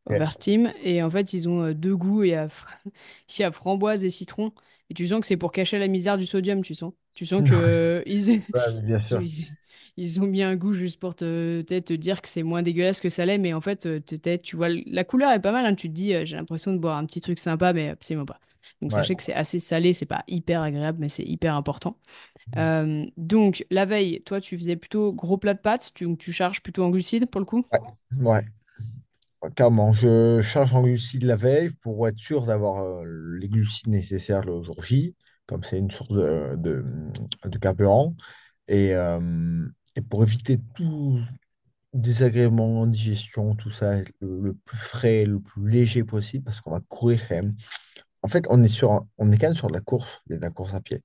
Oversteam 0.06 0.72
et 0.84 1.02
en 1.02 1.10
fait 1.10 1.32
ils 1.34 1.48
ont 1.48 1.64
euh, 1.64 1.74
deux 1.74 1.96
goûts, 1.96 2.24
il 2.24 2.30
y 2.30 2.34
a, 2.34 2.48
fr- 2.48 2.66
il 3.38 3.42
y 3.42 3.44
a 3.44 3.52
framboise 3.52 4.04
et 4.04 4.10
citron 4.10 4.52
et 4.90 4.94
tu 4.94 5.08
sens 5.08 5.20
que 5.20 5.26
c'est 5.26 5.36
pour 5.38 5.52
cacher 5.52 5.78
la 5.78 5.88
misère 5.88 6.18
du 6.18 6.26
sodium, 6.26 6.62
tu 6.62 6.74
sens. 6.74 6.92
Tu 7.14 7.26
sens 7.26 7.42
que 7.44 7.54
euh, 7.54 8.02
ils, 8.06 8.42
Ouais, 8.54 8.72
mais 8.74 8.82
bien 8.82 8.98
sûr. 8.98 9.22
ils, 9.22 9.46
ils 9.98 10.20
ont 10.22 10.26
mis 10.26 10.42
un 10.42 10.56
goût 10.56 10.74
juste 10.74 11.00
pour 11.00 11.14
te, 11.16 11.62
peut-être 11.62 11.86
te 11.86 11.92
dire 11.94 12.22
que 12.22 12.28
c'est 12.28 12.42
moins 12.44 12.62
dégueulasse 12.62 13.00
que 13.02 13.08
ça 13.10 13.26
l'est, 13.26 13.38
mais 13.38 13.54
en 13.54 13.60
fait 13.62 13.86
euh, 13.86 14.00
peut-être, 14.00 14.42
tu 14.42 14.56
vois, 14.56 14.68
la 14.70 15.04
couleur 15.04 15.32
est 15.32 15.40
pas 15.42 15.52
mal, 15.52 15.66
hein, 15.66 15.74
tu 15.74 15.88
te 15.88 15.94
dis 15.94 16.14
euh, 16.14 16.24
j'ai 16.26 16.36
l'impression 16.36 16.72
de 16.72 16.78
boire 16.78 16.96
un 16.98 17.06
petit 17.06 17.20
truc 17.22 17.38
sympa, 17.38 17.72
mais 17.74 17.88
absolument 17.90 18.26
pas. 18.26 18.40
Donc 18.82 18.92
Ouais. 18.92 19.04
sachez 19.04 19.16
que 19.16 19.22
c'est 19.22 19.34
assez 19.34 19.60
salé, 19.60 19.92
c'est 19.92 20.06
pas 20.06 20.24
hyper 20.28 20.62
agréable, 20.62 20.98
mais 21.00 21.08
c'est 21.08 21.24
hyper 21.24 21.54
important. 21.54 21.96
Euh, 22.58 23.06
donc 23.16 23.66
la 23.70 23.86
veille, 23.86 24.22
toi 24.24 24.40
tu 24.40 24.58
faisais 24.58 24.76
plutôt 24.76 25.12
gros 25.12 25.38
plat 25.38 25.54
de 25.54 25.60
pâtes, 25.60 25.92
tu, 25.94 26.16
tu 26.18 26.32
charges 26.32 26.62
plutôt 26.62 26.84
en 26.84 26.90
glucides 26.90 27.26
pour 27.26 27.40
le 27.40 27.46
coup? 27.46 27.66
Ouais. 27.72 27.80
Ouais. 28.16 28.44
Carrément, 29.56 29.92
je 29.92 30.40
charge 30.42 30.74
en 30.74 30.82
glucides 30.82 31.22
la 31.24 31.36
veille 31.36 31.70
pour 31.70 32.06
être 32.06 32.18
sûr 32.18 32.44
d'avoir 32.44 32.82
euh, 32.84 33.04
les 33.38 33.48
glucides 33.48 33.88
nécessaires 33.88 34.42
le 34.42 34.62
jour 34.62 34.82
J, 34.84 35.14
comme 35.46 35.62
c'est 35.62 35.78
une 35.78 35.90
source 35.90 36.10
de, 36.10 36.56
de, 36.58 36.84
de 37.46 37.58
carburant. 37.58 38.14
Et, 38.68 38.94
euh, 38.94 39.66
et 39.96 40.02
pour 40.02 40.22
éviter 40.24 40.58
tout 40.74 41.20
désagrément, 41.94 42.86
digestion, 42.86 43.56
tout 43.56 43.70
ça, 43.70 43.96
le, 44.20 44.40
le 44.42 44.54
plus 44.54 44.78
frais, 44.78 45.24
le 45.24 45.40
plus 45.40 45.70
léger 45.70 46.04
possible, 46.04 46.44
parce 46.44 46.60
qu'on 46.60 46.72
va 46.72 46.80
courir 46.88 47.20
quand 47.28 47.36
même. 47.36 47.56
En 48.22 48.28
fait, 48.28 48.44
on 48.50 48.62
est 48.62 48.68
sur, 48.68 49.06
on 49.18 49.32
est 49.32 49.38
quand 49.38 49.48
même 49.48 49.56
sur 49.56 49.68
de 49.68 49.74
la 49.74 49.80
course, 49.80 50.20
de 50.28 50.36
la 50.36 50.50
course 50.50 50.74
à 50.74 50.80
pied. 50.80 51.02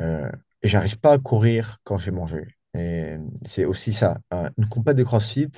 Euh, 0.00 0.30
et 0.62 0.68
j'arrive 0.68 0.98
pas 1.00 1.12
à 1.14 1.18
courir 1.18 1.78
quand 1.84 1.98
j'ai 1.98 2.12
mangé. 2.12 2.56
Et 2.74 3.16
c'est 3.46 3.64
aussi 3.64 3.92
ça. 3.92 4.18
Un- 4.30 4.50
Une 4.58 4.68
compète 4.68 4.96
de 4.96 5.04
CrossFit, 5.04 5.50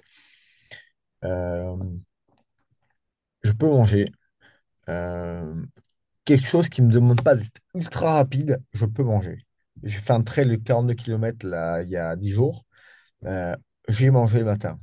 euh, 1.25 1.77
je 3.43 3.53
peux 3.53 3.67
manger. 3.69 4.11
Euh, 4.91 5.55
quelque 6.27 6.47
chose 6.47 6.69
qui 6.69 6.83
ne 6.83 6.89
me 6.89 6.93
demande 6.95 7.23
pas 7.23 7.37
d'être 7.37 7.61
ultra 7.75 8.15
rapide, 8.17 8.63
je 8.73 8.87
peux 8.87 9.05
manger. 9.05 9.47
J'ai 9.85 9.99
fait 10.01 10.13
un 10.15 10.23
trail 10.23 10.49
de 10.49 10.57
42 10.57 10.95
km 10.95 11.47
là, 11.49 11.83
il 11.83 11.91
y 11.91 11.97
a 11.99 12.17
10 12.17 12.31
jours. 12.31 12.67
Euh, 13.27 13.57
j'ai 13.89 14.11
mangé 14.11 14.41
le 14.41 14.47
matin. 14.47 14.79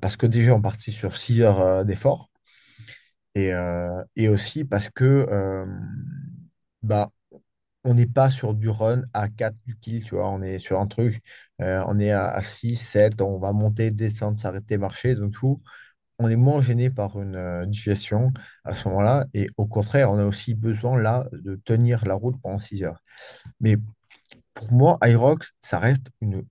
Parce 0.00 0.16
que 0.16 0.26
déjà, 0.26 0.54
on 0.54 0.60
partit 0.62 0.92
sur 0.92 1.16
6 1.16 1.40
heures 1.40 1.84
d'effort. 1.84 2.30
Et, 3.34 3.52
euh, 3.52 4.02
et 4.16 4.28
aussi 4.28 4.64
parce 4.64 4.88
que 4.90 5.04
euh, 5.04 5.66
bah, 6.82 7.10
on 7.84 7.94
n'est 7.94 8.06
pas 8.06 8.30
sur 8.30 8.54
du 8.54 8.68
run 8.70 9.02
à 9.14 9.28
4 9.28 9.56
du 9.66 9.76
kill, 9.78 10.04
tu 10.04 10.14
vois. 10.16 10.28
On 10.30 10.42
est 10.42 10.58
sur 10.58 10.80
un 10.80 10.86
truc, 10.86 11.22
euh, 11.62 11.82
on 11.88 11.98
est 12.00 12.10
à, 12.12 12.28
à 12.30 12.42
6, 12.42 12.76
7, 12.76 13.20
on 13.22 13.38
va 13.38 13.52
monter, 13.52 13.90
descendre, 13.90 14.40
s'arrêter, 14.40 14.78
marcher. 14.78 15.14
Donc, 15.16 15.32
tout, 15.34 15.62
on 16.18 16.28
est 16.30 16.36
moins 16.36 16.62
gêné 16.62 16.90
par 16.90 17.20
une 17.20 17.66
digestion 17.66 18.32
à 18.64 18.74
ce 18.74 18.88
moment-là. 18.88 19.26
Et 19.34 19.48
au 19.58 19.66
contraire, 19.66 20.12
on 20.12 20.18
a 20.18 20.24
aussi 20.26 20.54
besoin 20.54 21.00
là 21.00 21.26
de 21.32 21.56
tenir 21.64 22.06
la 22.06 22.14
route 22.14 22.36
pendant 22.42 22.58
6 22.58 22.84
heures. 22.84 23.02
Mais 23.60 23.76
pour 24.54 24.72
moi, 24.72 24.98
Irox, 25.04 25.52
ça 25.60 25.78
reste 25.80 26.08
une, 26.22 26.44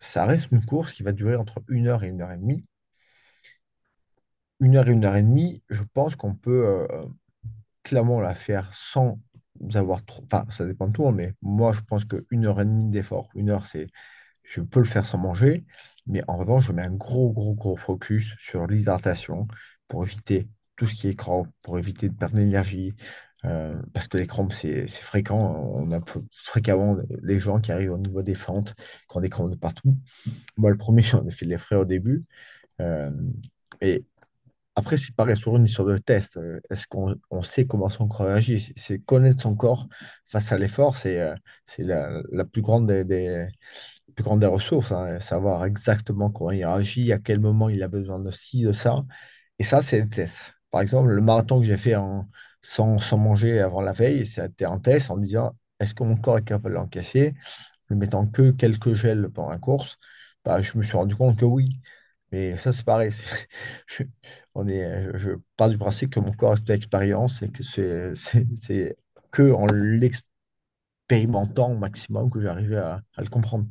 ça 0.00 0.24
reste 0.24 0.52
une 0.52 0.64
course 0.64 0.92
qui 0.92 1.02
va 1.02 1.12
durer 1.12 1.34
entre 1.36 1.62
une 1.68 1.88
heure 1.88 2.04
et 2.04 2.08
une 2.08 2.20
heure 2.22 2.30
et 2.32 2.36
demie. 2.36 2.64
Une 4.62 4.76
heure 4.76 4.88
et 4.88 4.92
une 4.92 5.04
heure 5.04 5.16
et 5.16 5.22
demie, 5.22 5.62
je 5.70 5.82
pense 5.84 6.16
qu'on 6.16 6.34
peut 6.34 6.66
euh, 6.66 6.88
clairement 7.84 8.20
la 8.20 8.34
faire 8.34 8.72
sans 8.74 9.20
avoir 9.74 10.04
trop. 10.04 10.24
Enfin, 10.24 10.46
ça 10.50 10.66
dépend 10.66 10.88
de 10.88 10.92
toi, 10.94 11.12
mais 11.12 11.34
moi, 11.42 11.72
je 11.72 11.80
pense 11.82 12.04
qu'une 12.04 12.46
heure 12.46 12.60
et 12.60 12.64
demie 12.66 12.90
d'effort, 12.90 13.30
une 13.36 13.50
heure, 13.50 13.66
c'est. 13.66 13.88
Je 14.44 14.60
peux 14.62 14.80
le 14.80 14.86
faire 14.86 15.06
sans 15.06 15.18
manger, 15.18 15.64
mais 16.06 16.22
en 16.28 16.36
revanche, 16.38 16.66
je 16.66 16.72
mets 16.72 16.82
un 16.86 16.92
gros, 16.94 17.32
gros, 17.32 17.54
gros 17.54 17.76
focus 17.76 18.36
sur 18.38 18.66
l'hydratation 18.66 19.48
pour 19.88 20.04
éviter 20.04 20.48
tout 20.76 20.86
ce 20.86 20.96
qui 20.96 21.08
est 21.08 21.16
crampes, 21.16 21.48
pour 21.62 21.78
éviter 21.78 22.08
de 22.10 22.14
perdre 22.14 22.36
l'énergie. 22.38 22.94
euh, 23.44 23.80
parce 23.94 24.08
que 24.08 24.18
les 24.18 24.26
crampes, 24.28 24.52
c'est 24.52 24.86
fréquent. 24.88 25.36
On 25.74 25.92
a 25.92 26.00
fréquemment 26.32 26.96
les 27.22 27.38
gens 27.40 27.60
qui 27.60 27.72
arrivent 27.72 27.92
au 27.92 27.98
niveau 27.98 28.22
des 28.22 28.34
fentes, 28.34 28.74
qui 29.10 29.16
ont 29.18 29.20
des 29.20 29.30
crampes 29.30 29.50
de 29.50 29.56
partout. 29.56 29.96
Moi, 30.58 30.70
le 30.70 30.78
premier, 30.78 31.02
j'en 31.04 31.26
ai 31.26 31.30
fait 31.32 31.46
les 31.46 31.58
frais 31.58 31.76
au 31.76 31.84
début. 31.86 32.24
Euh, 32.80 33.10
et 33.80 34.04
après, 34.74 34.96
c'est 34.96 35.14
pareil, 35.14 35.36
sur 35.36 35.56
une 35.56 35.66
histoire 35.66 35.88
de 35.88 35.98
test. 35.98 36.36
Euh, 36.38 36.60
Est-ce 36.70 36.86
qu'on 36.86 37.14
on 37.30 37.42
sait 37.42 37.66
comment 37.66 37.88
son 37.90 38.08
corps 38.08 38.26
réagit? 38.26 38.72
C'est 38.76 38.98
connaître 39.00 39.42
son 39.42 39.54
corps 39.56 39.86
face 40.26 40.50
à 40.52 40.58
l'effort, 40.58 40.96
c'est 40.96 41.20
euh, 41.20 41.34
la, 41.78 42.22
la 42.32 42.44
plus 42.44 42.62
grande 42.62 42.86
des, 42.86 43.04
des- 43.04 43.48
plus 44.14 44.24
grande 44.24 44.40
des 44.40 44.46
ressources. 44.46 44.92
hein. 44.92 45.20
Savoir 45.20 45.64
exactement 45.64 46.30
comment 46.30 46.50
il 46.52 46.64
réagit, 46.66 47.12
à 47.12 47.18
quel 47.18 47.40
moment 47.40 47.68
il 47.68 47.82
a 47.82 47.88
besoin 47.88 48.18
de 48.18 48.30
ci, 48.30 48.62
de 48.64 48.72
ça. 48.72 49.04
Et 49.58 49.64
ça, 49.64 49.82
c'est 49.82 50.00
le 50.00 50.08
test. 50.08 50.54
Par 50.70 50.80
exemple, 50.82 51.10
le 51.10 51.20
marathon 51.20 51.60
que 51.60 51.66
j'ai 51.66 51.76
fait 51.78 51.96
en, 51.96 52.28
sans, 52.62 52.98
sans 52.98 53.18
manger 53.18 53.60
avant 53.60 53.82
la 53.82 53.92
veille, 53.92 54.26
c'était 54.26 54.64
un 54.66 54.78
test 54.78 55.10
en 55.10 55.18
disant, 55.18 55.56
est-ce 55.80 55.94
que 55.94 56.04
mon 56.04 56.16
corps 56.16 56.38
est 56.38 56.44
capable 56.44 56.74
d'encaisser? 56.74 57.34
Ne 57.90 57.96
mettant 57.96 58.26
que 58.26 58.50
quelques 58.52 58.94
gels 58.94 59.30
pendant 59.30 59.50
la 59.50 59.58
course, 59.58 59.98
bah, 60.44 60.60
je 60.60 60.76
me 60.78 60.82
suis 60.82 60.96
rendu 60.96 61.16
compte 61.16 61.38
que 61.38 61.44
oui. 61.46 61.80
Mais 62.32 62.56
ça, 62.58 62.72
c'est 62.72 62.84
pareil. 62.84 63.10
on 64.54 64.68
est, 64.68 65.08
je 65.18 65.32
pars 65.56 65.68
du 65.70 65.78
principe 65.78 66.10
que 66.10 66.20
mon 66.20 66.32
corps 66.32 66.54
est 66.54 66.68
l'expérience 66.68 67.42
et 67.42 67.48
que 67.50 67.62
c'est 67.62 68.96
que 69.30 69.52
en 69.52 69.66
l'expérimentant 69.66 71.72
au 71.72 71.76
maximum 71.78 72.30
que 72.30 72.40
j'arrivais 72.40 72.76
à, 72.78 73.02
à 73.16 73.22
le 73.22 73.28
comprendre. 73.28 73.66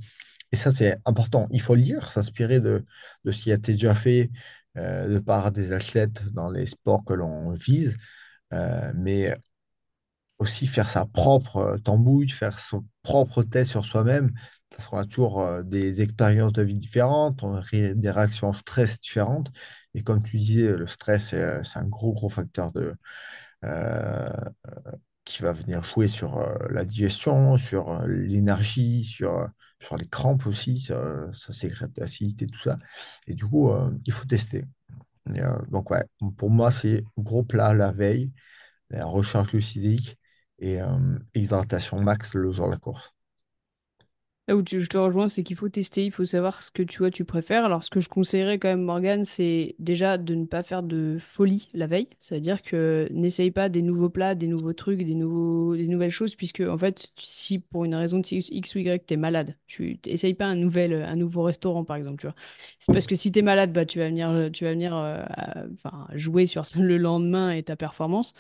Et 0.52 0.56
ça, 0.58 0.72
c'est 0.72 0.98
important. 1.06 1.48
Il 1.52 1.62
faut 1.62 1.76
lire, 1.76 2.12
s'inspirer 2.12 2.60
de, 2.60 2.86
de 3.26 3.32
ce 3.32 3.42
qui 3.44 3.52
a 3.52 3.56
été 3.56 3.74
déjà 3.74 3.96
fait 3.96 4.32
euh, 4.78 5.08
de 5.16 5.20
par 5.20 5.52
des 5.52 5.74
athlètes 5.74 6.24
dans 6.34 6.50
les 6.50 6.66
sports 6.68 7.04
que 7.06 7.14
l'on 7.14 7.52
vise, 7.54 7.98
euh, 8.54 8.92
mais 8.96 9.34
aussi 10.40 10.68
faire 10.68 10.90
sa 10.90 11.06
propre 11.06 11.78
tambouille, 11.84 12.30
faire 12.30 12.58
son 12.60 12.86
propre 13.04 13.44
test 13.44 13.72
sur 13.72 13.86
soi-même, 13.86 14.32
parce 14.70 14.88
qu'on 14.88 14.98
a 14.98 15.06
toujours 15.06 15.42
euh, 15.42 15.62
des 15.64 16.02
expériences 16.02 16.54
de 16.54 16.64
vie 16.64 16.80
différentes, 16.80 17.44
des 17.72 18.12
réactions 18.12 18.50
au 18.50 18.54
stress 18.54 19.00
différentes. 19.00 19.52
Et 19.94 20.04
comme 20.04 20.24
tu 20.24 20.38
disais, 20.38 20.68
le 20.78 20.88
stress, 20.88 21.30
c'est 21.30 21.42
euh, 21.44 21.64
c'est 21.64 21.80
un 21.80 21.86
gros, 21.88 22.14
gros 22.14 22.30
facteur 22.30 22.72
de, 22.72 22.96
euh, 23.66 24.30
qui 25.26 25.42
va 25.44 25.54
venir 25.54 25.84
jouer 25.84 26.08
sur 26.08 26.38
euh, 26.39 26.56
la 26.70 26.84
digestion, 26.86 27.58
sur 27.58 28.02
l'énergie, 28.08 29.04
sur, 29.04 29.48
sur 29.80 29.98
les 29.98 30.08
crampes 30.08 30.48
aussi, 30.48 30.82
ça, 30.82 31.32
sécrète 31.52 31.92
l'acidité, 31.98 32.48
tout 32.48 32.60
ça. 32.62 32.78
Et 33.28 33.36
du 33.36 33.46
coup, 33.46 33.72
il 34.06 34.14
faut 34.14 34.26
tester. 34.26 34.66
Donc, 35.70 35.92
ouais, 35.92 36.04
pour 36.38 36.50
moi, 36.50 36.72
c'est 36.72 37.04
gros 37.18 37.44
plat 37.44 37.74
la 37.74 37.92
veille, 37.92 38.32
recharge 38.92 39.50
glucidique 39.52 40.18
et 40.60 40.80
hydratation 41.36 42.02
max 42.02 42.36
le 42.36 42.52
jour 42.52 42.68
de 42.68 42.72
la 42.74 42.78
course. 42.78 43.12
Là 44.52 44.58
où 44.58 44.64
tu- 44.64 44.84
je 44.84 44.89
te 44.89 44.97
rejoins, 44.97 45.30
c'est 45.30 45.43
qu'il 45.43 45.56
faut 45.56 45.70
tester, 45.70 46.04
il 46.04 46.12
faut 46.12 46.26
savoir 46.26 46.62
ce 46.62 46.72
que 46.72 46.84
tu 46.84 46.97
vois, 46.97 47.10
tu 47.10 47.24
préfères. 47.24 47.64
Alors, 47.64 47.86
ce 47.86 47.89
que 47.89 48.02
je 48.02 48.10
conseillerais 48.10 48.60
quand 48.60 48.68
même, 48.68 48.82
Morgane, 48.82 49.24
c'est 49.24 49.76
déjà 49.80 50.18
de 50.18 50.36
ne 50.36 50.43
pas 50.45 50.62
faire 50.62 50.84
de 50.84 51.16
folie 51.22 51.70
la 51.74 51.88
veille. 51.88 52.10
C'est-à-dire 52.20 52.62
que 52.62 53.08
n'essaye 53.14 53.52
pas 53.52 53.70
des 53.70 53.82
nouveaux 53.82 54.10
plats, 54.10 54.36
des 54.36 54.47
nouveaux 54.47 54.74
trucs, 54.74 55.04
des 55.04 55.16
nouveaux, 55.16 55.78
des 55.78 55.88
nouvelles 55.88 56.12
choses, 56.12 56.36
puisque, 56.36 56.60
en 56.60 56.78
fait, 56.78 57.14
si 57.18 57.60
pour 57.60 57.86
une 57.86 57.95
raison 57.95 58.22
X 58.30 58.76
ou 58.76 58.80
Y, 58.80 59.06
tu 59.08 59.14
es 59.14 59.18
malade, 59.18 59.56
tu 59.68 59.99
n'essayes 60.06 60.34
pas 60.34 60.47
un 60.47 60.56
nouvel, 60.56 60.93
un 61.02 61.16
nouveau 61.16 61.43
restaurant, 61.43 61.86
par 61.86 61.95
exemple. 61.95 62.30
C'est 62.78 62.91
parce 62.91 63.08
que 63.08 63.16
si 63.16 63.32
tu 63.32 63.39
es 63.39 63.41
malade, 63.43 63.72
bah, 63.72 63.86
tu 63.86 63.99
vas 63.99 64.08
venir, 64.10 64.49
tu 64.52 64.66
vas 64.66 64.72
venir 64.72 64.93
euh, 64.97 65.24
jouer 66.14 66.45
sur 66.45 66.64
le 66.78 66.97
lendemain 66.97 67.52
et 67.52 67.64
ta 67.64 67.76
performance. 67.76 68.34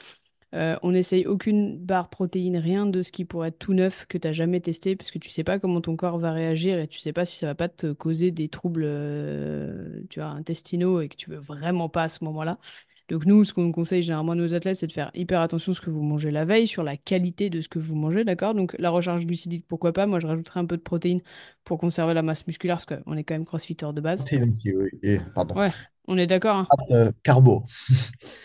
Euh, 0.53 0.75
on 0.83 0.91
n'essaye 0.91 1.25
aucune 1.25 1.77
barre 1.77 2.09
protéine, 2.09 2.57
rien 2.57 2.85
de 2.85 3.03
ce 3.03 3.11
qui 3.11 3.25
pourrait 3.25 3.49
être 3.49 3.59
tout 3.59 3.73
neuf 3.73 4.05
que 4.07 4.17
tu 4.17 4.27
n'as 4.27 4.33
jamais 4.33 4.59
testé, 4.59 4.95
parce 4.95 5.11
que 5.11 5.19
tu 5.19 5.29
sais 5.29 5.43
pas 5.43 5.59
comment 5.59 5.81
ton 5.81 5.95
corps 5.95 6.17
va 6.19 6.33
réagir 6.33 6.79
et 6.79 6.87
tu 6.87 6.99
sais 6.99 7.13
pas 7.13 7.25
si 7.25 7.37
ça 7.37 7.47
va 7.47 7.55
pas 7.55 7.69
te 7.69 7.93
causer 7.93 8.31
des 8.31 8.49
troubles 8.49 8.83
euh, 8.85 10.01
tu 10.09 10.19
vois, 10.19 10.29
intestinaux 10.29 11.01
et 11.01 11.09
que 11.09 11.15
tu 11.15 11.29
veux 11.29 11.37
vraiment 11.39 11.89
pas 11.89 12.03
à 12.03 12.09
ce 12.09 12.23
moment-là. 12.25 12.57
Donc 13.09 13.25
nous, 13.25 13.43
ce 13.43 13.53
qu'on 13.53 13.73
conseille 13.73 14.01
généralement 14.01 14.31
à 14.31 14.35
nos 14.35 14.53
athlètes, 14.53 14.77
c'est 14.77 14.87
de 14.87 14.93
faire 14.93 15.11
hyper 15.13 15.41
attention 15.41 15.73
à 15.73 15.75
ce 15.75 15.81
que 15.81 15.89
vous 15.89 16.01
mangez 16.01 16.31
la 16.31 16.45
veille, 16.45 16.65
sur 16.65 16.81
la 16.81 16.95
qualité 16.95 17.49
de 17.49 17.59
ce 17.59 17.67
que 17.67 17.77
vous 17.77 17.95
mangez, 17.95 18.23
d'accord? 18.23 18.53
Donc 18.53 18.73
la 18.79 18.89
recharge 18.89 19.25
glucidique, 19.25 19.65
pourquoi 19.67 19.91
pas? 19.91 20.05
Moi, 20.05 20.19
je 20.21 20.27
rajouterais 20.27 20.61
un 20.61 20.65
peu 20.65 20.77
de 20.77 20.81
protéines 20.81 21.21
pour 21.63 21.77
conserver 21.79 22.13
la 22.13 22.21
masse 22.21 22.45
musculaire, 22.47 22.77
parce 22.77 22.85
qu'on 22.85 23.17
est 23.17 23.23
quand 23.23 23.35
même 23.35 23.45
crossfitter 23.45 23.87
de 23.93 24.01
base. 24.01 24.25
Oui. 24.31 24.89
Et, 25.03 25.19
pardon. 25.33 25.55
Ouais, 25.55 25.69
on 26.07 26.17
est 26.17 26.27
d'accord, 26.27 26.57
hein? 26.57 26.67
Pâtes, 26.69 26.91
euh, 26.91 27.11
carbo. 27.23 27.63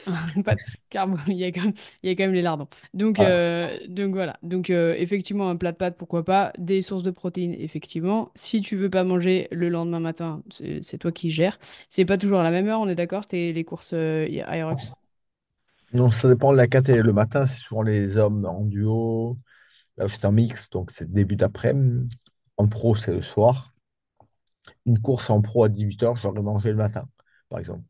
Pas 0.45 0.55
de 0.55 0.61
carbo, 0.91 1.17
il 1.27 1.37
y 1.37 1.45
a 1.45 1.53
quand 1.53 1.63
même, 1.63 1.73
il 2.03 2.11
y 2.11 2.13
a 2.13 2.17
quand 2.17 2.25
même 2.25 2.35
les 2.35 2.43
lardons. 2.43 2.69
Donc, 2.95 3.17
Voilà. 3.17 3.31
euh, 3.31 3.79
donc 3.89 4.13
voilà. 4.15 4.39
Donc 4.43 4.71
euh, 4.71 4.95
effectivement, 4.97 5.49
un 5.49 5.57
plat 5.57 5.73
de 5.73 5.77
pâtes, 5.77 5.97
pourquoi 5.97 6.25
pas. 6.25 6.53
Des 6.59 6.83
sources 6.83 7.03
de 7.03 7.11
protéines, 7.11 7.55
effectivement. 7.59 8.31
Si 8.35 8.61
tu 8.61 8.77
veux 8.77 8.91
pas 8.91 9.05
manger 9.05 9.49
le 9.51 9.69
lendemain 9.69 10.01
matin, 10.01 10.43
c'est 10.51 10.99
toi 10.99 11.11
qui 11.13 11.31
gères. 11.31 11.59
C'est 11.89 12.05
pas 12.05 12.19
toujours 12.19 12.41
à 12.41 12.45
la 12.45 12.51
même 12.51 12.69
heure, 12.69 12.81
on 12.81 12.89
est 12.89 12.95
d'accord? 12.95 13.27
T'es 13.27 13.53
les 13.53 13.65
courses 13.65 13.93
euh, 13.95 14.27
Aerox? 14.29 14.93
Non, 15.93 16.11
ça 16.11 16.29
dépend 16.29 16.53
de 16.53 16.57
la 16.57 16.67
catégorie. 16.67 17.03
Le 17.03 17.13
matin, 17.13 17.47
c'est 17.47 17.59
souvent 17.59 17.83
les 17.83 18.17
hommes 18.17 18.45
en 18.45 18.65
duo. 18.65 19.39
Là 19.97 20.09
c'est 20.09 20.25
un 20.27 20.33
mix, 20.33 20.69
donc 20.69 20.91
c'est 20.91 21.11
début 21.11 21.37
d'après-midi. 21.37 22.15
En 22.57 22.69
pro, 22.69 22.95
c'est 22.95 23.13
le 23.13 23.23
soir. 23.23 23.73
Une 24.87 25.01
course 25.01 25.31
en 25.31 25.43
pro 25.43 25.65
à 25.65 25.69
18h, 25.69 26.17
j'aurais 26.17 26.43
mangé 26.43 26.71
le 26.71 26.77
matin, 26.77 27.09
par 27.49 27.59
exemple. 27.59 27.85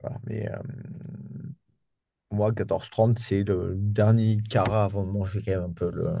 Voilà. 0.00 0.18
Mais 0.26 0.48
euh, 0.50 0.58
moi, 2.30 2.52
14h30, 2.52 3.18
c'est 3.18 3.44
le 3.44 3.74
dernier 3.76 4.38
quart 4.48 4.72
avant 4.72 5.04
de 5.04 5.10
manger 5.10 5.42
quand 5.44 5.52
même 5.52 5.64
un 5.64 5.72
peu 5.72 5.90
le. 5.90 6.14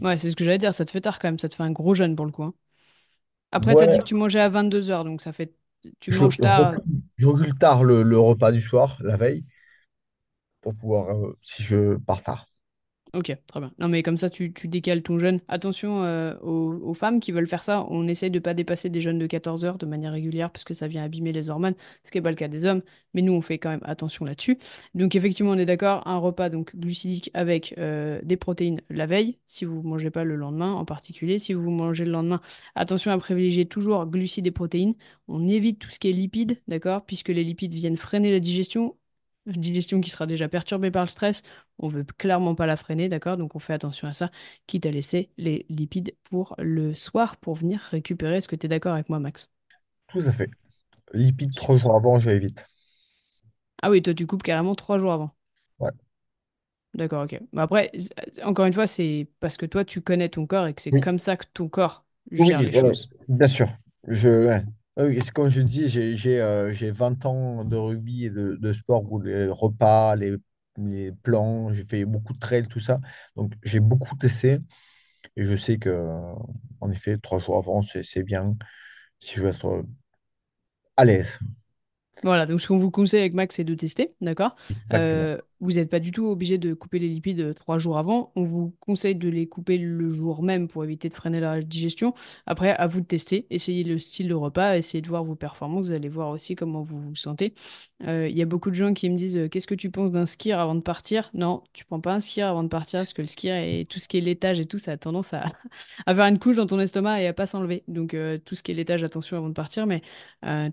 Ouais, 0.00 0.18
c'est 0.18 0.30
ce 0.30 0.36
que 0.36 0.44
j'allais 0.44 0.58
dire, 0.58 0.74
ça 0.74 0.84
te 0.84 0.90
fait 0.90 1.00
tard 1.00 1.18
quand 1.18 1.28
même, 1.28 1.38
ça 1.38 1.48
te 1.48 1.54
fait 1.54 1.62
un 1.62 1.70
gros 1.70 1.94
jeûne 1.94 2.16
pour 2.16 2.26
le 2.26 2.32
coup. 2.32 2.42
hein. 2.42 2.54
Après, 3.52 3.74
t'as 3.74 3.86
dit 3.86 3.98
que 3.98 4.04
tu 4.04 4.14
mangeais 4.14 4.40
à 4.40 4.48
22 4.48 4.90
heures, 4.90 5.04
donc 5.04 5.20
ça 5.20 5.32
fait... 5.32 5.54
Tu 6.00 6.12
je, 6.12 6.18
manges 6.18 6.38
tard. 6.38 6.74
recule, 6.74 6.82
je 7.16 7.26
recule 7.26 7.54
tard 7.54 7.84
le, 7.84 8.02
le 8.02 8.18
repas 8.18 8.52
du 8.52 8.60
soir, 8.60 8.96
la 9.00 9.16
veille, 9.16 9.44
pour 10.62 10.74
pouvoir, 10.74 11.16
euh, 11.16 11.38
si 11.42 11.62
je 11.62 11.96
pars 11.98 12.22
tard. 12.22 12.46
Ok, 13.14 13.36
très 13.46 13.60
bien. 13.60 13.72
Non, 13.78 13.88
mais 13.88 14.02
comme 14.02 14.16
ça, 14.16 14.28
tu, 14.28 14.52
décales 14.64 15.02
ton 15.02 15.20
jeûne. 15.20 15.38
Attention 15.46 16.02
euh, 16.02 16.34
aux, 16.42 16.94
femmes 16.94 17.20
qui 17.20 17.30
veulent 17.30 17.46
faire 17.46 17.62
ça. 17.62 17.86
On 17.88 18.08
essaye 18.08 18.30
de 18.30 18.40
pas 18.40 18.54
dépasser 18.54 18.90
des 18.90 19.00
jeûnes 19.00 19.20
de 19.20 19.26
14 19.26 19.64
heures 19.64 19.78
de 19.78 19.86
manière 19.86 20.12
régulière 20.12 20.50
parce 20.50 20.64
que 20.64 20.74
ça 20.74 20.88
vient 20.88 21.04
abîmer 21.04 21.32
les 21.32 21.48
hormones, 21.48 21.74
ce 22.02 22.10
qui 22.10 22.18
n'est 22.18 22.22
pas 22.22 22.30
le 22.30 22.36
cas 22.36 22.48
des 22.48 22.66
hommes. 22.66 22.82
Mais 23.14 23.22
nous, 23.22 23.32
on 23.32 23.40
fait 23.40 23.58
quand 23.58 23.70
même 23.70 23.82
attention 23.84 24.24
là-dessus. 24.24 24.58
Donc, 24.94 25.14
effectivement, 25.14 25.52
on 25.52 25.58
est 25.58 25.66
d'accord. 25.66 26.06
Un 26.08 26.18
repas 26.18 26.48
donc 26.48 26.74
glucidique 26.74 27.30
avec 27.34 27.74
euh, 27.78 28.20
des 28.24 28.36
protéines 28.36 28.80
la 28.90 29.06
veille, 29.06 29.38
si 29.46 29.64
vous 29.64 29.80
ne 29.82 29.88
mangez 29.88 30.10
pas 30.10 30.24
le 30.24 30.34
lendemain 30.34 30.72
en 30.72 30.84
particulier. 30.84 31.38
Si 31.38 31.54
vous 31.54 31.70
mangez 31.70 32.04
le 32.04 32.10
lendemain, 32.10 32.40
attention 32.74 33.12
à 33.12 33.18
privilégier 33.18 33.66
toujours 33.66 34.06
glucides 34.06 34.46
et 34.48 34.50
protéines. 34.50 34.94
On 35.28 35.46
évite 35.48 35.78
tout 35.78 35.90
ce 35.90 36.00
qui 36.00 36.08
est 36.08 36.12
lipides, 36.12 36.60
d'accord? 36.66 37.06
Puisque 37.06 37.28
les 37.28 37.44
lipides 37.44 37.74
viennent 37.74 37.96
freiner 37.96 38.32
la 38.32 38.40
digestion. 38.40 38.96
Digestion 39.46 40.00
qui 40.00 40.10
sera 40.10 40.26
déjà 40.26 40.48
perturbée 40.48 40.90
par 40.90 41.04
le 41.04 41.08
stress. 41.08 41.42
On 41.78 41.88
veut 41.88 42.04
clairement 42.04 42.54
pas 42.54 42.66
la 42.66 42.76
freiner, 42.76 43.08
d'accord? 43.08 43.36
Donc 43.36 43.54
on 43.56 43.58
fait 43.58 43.74
attention 43.74 44.08
à 44.08 44.12
ça, 44.14 44.30
quitte 44.66 44.86
à 44.86 44.90
laisser 44.90 45.30
les 45.38 45.66
lipides 45.68 46.14
pour 46.24 46.54
le 46.58 46.94
soir 46.94 47.36
pour 47.36 47.54
venir 47.54 47.80
récupérer. 47.90 48.36
Est-ce 48.38 48.48
que 48.48 48.56
tu 48.56 48.66
es 48.66 48.68
d'accord 48.68 48.94
avec 48.94 49.08
moi, 49.10 49.18
Max? 49.20 49.50
Tout 50.08 50.20
à 50.20 50.32
fait. 50.32 50.48
Lipides, 51.14 51.54
trois 51.54 51.76
jours 51.78 51.96
avant, 51.96 52.18
je 52.18 52.30
évite. 52.30 52.66
Ah 53.82 53.90
oui, 53.90 54.02
toi 54.02 54.14
tu 54.14 54.26
coupes 54.26 54.42
carrément 54.42 54.74
trois 54.74 54.98
jours 54.98 55.12
avant. 55.12 55.30
Ouais. 55.78 55.92
D'accord, 56.94 57.24
ok. 57.24 57.40
Mais 57.52 57.62
après, 57.62 57.90
encore 58.44 58.66
une 58.66 58.72
fois, 58.72 58.86
c'est 58.86 59.28
parce 59.40 59.56
que 59.56 59.66
toi 59.66 59.84
tu 59.84 60.00
connais 60.00 60.28
ton 60.28 60.46
corps 60.46 60.66
et 60.68 60.74
que 60.74 60.82
c'est 60.82 60.92
Oui, 60.92 61.00
comme 61.00 61.18
ça 61.18 61.36
que 61.36 61.44
ton 61.52 61.68
corps 61.68 62.04
gère 62.30 62.62
oui, 62.62 62.62
les 62.62 62.72
ouais, 62.72 62.82
choses. 62.84 63.10
bien 63.28 63.46
sûr. 63.48 63.68
Je, 64.08 64.28
ouais. 64.46 64.62
Oui, 64.96 65.20
c'est 65.20 65.32
comme 65.32 65.48
je 65.48 65.60
dis, 65.60 65.88
j'ai 65.88 66.14
j'ai, 66.14 66.40
euh, 66.40 66.72
j'ai 66.72 66.90
20 66.92 67.26
ans 67.26 67.64
de 67.64 67.76
rugby 67.76 68.26
et 68.26 68.30
de, 68.30 68.54
de 68.56 68.72
sport 68.72 69.10
où 69.10 69.20
les 69.20 69.48
repas, 69.48 70.14
les, 70.14 70.36
les 70.78 71.10
plans, 71.12 71.72
j'ai 71.72 71.84
fait 71.84 72.04
beaucoup 72.04 72.32
de 72.32 72.38
trail, 72.38 72.68
tout 72.68 72.78
ça. 72.80 73.00
Donc 73.34 73.52
j'ai 73.64 73.80
beaucoup 73.80 74.14
testé 74.16 74.58
et 75.36 75.44
je 75.44 75.56
sais 75.56 75.78
que, 75.78 75.90
en 76.80 76.90
effet, 76.92 77.18
trois 77.18 77.40
jours 77.40 77.58
avant, 77.58 77.82
c'est 77.82 78.02
c'est 78.04 78.22
bien 78.24 78.56
si 79.20 79.36
je 79.36 79.42
veux 79.44 79.50
être 79.50 79.66
euh, 79.68 79.82
à 80.96 81.04
l'aise. 81.04 81.38
Voilà, 82.22 82.46
donc 82.46 82.60
ce 82.60 82.68
qu'on 82.68 82.78
vous 82.78 82.90
conseille 82.90 83.20
avec 83.20 83.34
Max, 83.34 83.56
c'est 83.56 83.64
de 83.64 83.74
tester, 83.74 84.14
d'accord? 84.20 84.54
Exactement. 84.70 85.28
Euh, 85.28 85.38
vous 85.64 85.72
n'êtes 85.72 85.90
pas 85.90 86.00
du 86.00 86.12
tout 86.12 86.26
obligé 86.26 86.58
de 86.58 86.74
couper 86.74 86.98
les 86.98 87.08
lipides 87.08 87.40
euh, 87.40 87.52
trois 87.54 87.78
jours 87.78 87.98
avant. 87.98 88.32
On 88.36 88.44
vous 88.44 88.74
conseille 88.80 89.14
de 89.16 89.28
les 89.28 89.46
couper 89.48 89.78
le 89.78 90.10
jour 90.10 90.42
même 90.42 90.68
pour 90.68 90.84
éviter 90.84 91.08
de 91.08 91.14
freiner 91.14 91.40
la 91.40 91.62
digestion. 91.62 92.14
Après, 92.46 92.70
à 92.76 92.86
vous 92.86 93.00
de 93.00 93.06
tester. 93.06 93.46
Essayez 93.50 93.82
le 93.82 93.98
style 93.98 94.28
de 94.28 94.34
repas, 94.34 94.76
essayez 94.76 95.00
de 95.00 95.08
voir 95.08 95.24
vos 95.24 95.34
performances. 95.34 95.86
Vous 95.86 95.92
allez 95.92 96.08
voir 96.08 96.28
aussi 96.28 96.54
comment 96.54 96.82
vous 96.82 96.98
vous 96.98 97.16
sentez. 97.16 97.54
Euh, 98.06 98.28
Il 98.28 98.36
y 98.36 98.42
a 98.42 98.44
beaucoup 98.44 98.70
de 98.70 98.74
gens 98.74 98.92
qui 98.92 99.08
me 99.08 99.16
disent, 99.16 99.38
euh, 99.38 99.48
qu'est-ce 99.48 99.66
que 99.66 99.74
tu 99.74 99.90
penses 99.90 100.10
d'un 100.12 100.26
skier 100.26 100.52
avant 100.52 100.74
de 100.74 100.80
partir? 100.80 101.30
Non, 101.32 101.62
tu 101.72 101.84
prends 101.86 102.00
pas 102.00 102.14
un 102.14 102.20
skier 102.20 102.42
avant 102.42 102.62
de 102.62 102.68
partir 102.68 103.00
parce 103.00 103.14
que 103.14 103.22
le 103.22 103.28
skier 103.28 103.80
et 103.80 103.86
tout 103.86 103.98
ce 103.98 104.08
qui 104.08 104.18
est 104.18 104.20
laitage 104.20 104.60
et 104.60 104.66
tout, 104.66 104.78
ça 104.78 104.92
a 104.92 104.96
tendance 104.98 105.32
à, 105.34 105.50
faire 106.06 106.26
une 106.26 106.38
couche 106.38 106.56
dans 106.56 106.66
ton 106.66 106.78
estomac 106.78 107.22
et 107.22 107.26
à 107.26 107.32
pas 107.32 107.46
s'enlever. 107.46 107.84
Donc 107.88 108.16
tout 108.44 108.54
ce 108.54 108.62
qui 108.62 108.72
est 108.72 108.74
laitage, 108.74 109.02
attention 109.02 109.38
avant 109.38 109.48
de 109.48 109.54
partir. 109.54 109.86
Mais 109.86 110.02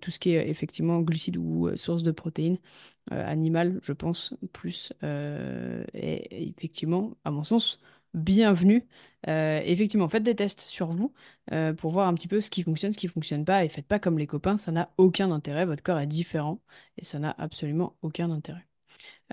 tout 0.02 0.12
ce 0.12 0.20
qui 0.20 0.32
est 0.32 0.50
effectivement 0.50 1.00
glucides 1.00 1.38
ou 1.38 1.70
source 1.76 2.04
de 2.04 2.12
protéines 2.12 2.58
euh, 3.12 3.26
animales, 3.28 3.80
je 3.84 3.94
pense, 3.94 4.34
plus. 4.54 4.94
euh, 5.04 5.84
et, 5.94 6.44
et 6.44 6.50
effectivement, 6.50 7.18
à 7.26 7.32
mon 7.32 7.44
sens, 7.44 7.80
bienvenue. 8.14 8.88
Euh, 9.28 9.62
effectivement, 9.66 10.08
faites 10.10 10.24
des 10.24 10.36
tests 10.36 10.62
sur 10.62 10.88
vous 10.92 11.14
euh, 11.52 11.74
pour 11.74 11.92
voir 11.92 12.08
un 12.08 12.14
petit 12.16 12.28
peu 12.28 12.42
ce 12.42 12.50
qui 12.50 12.64
fonctionne, 12.64 12.92
ce 12.92 12.98
qui 12.98 13.08
fonctionne 13.08 13.46
pas, 13.46 13.64
et 13.66 13.70
faites 13.70 13.88
pas 13.88 14.00
comme 14.00 14.18
les 14.18 14.28
copains, 14.28 14.58
ça 14.58 14.72
n'a 14.72 14.92
aucun 14.98 15.32
intérêt, 15.32 15.66
votre 15.66 15.84
corps 15.84 16.00
est 16.00 16.08
différent 16.08 16.62
et 16.98 17.06
ça 17.06 17.20
n'a 17.20 17.36
absolument 17.38 17.96
aucun 18.02 18.32
intérêt. 18.32 18.68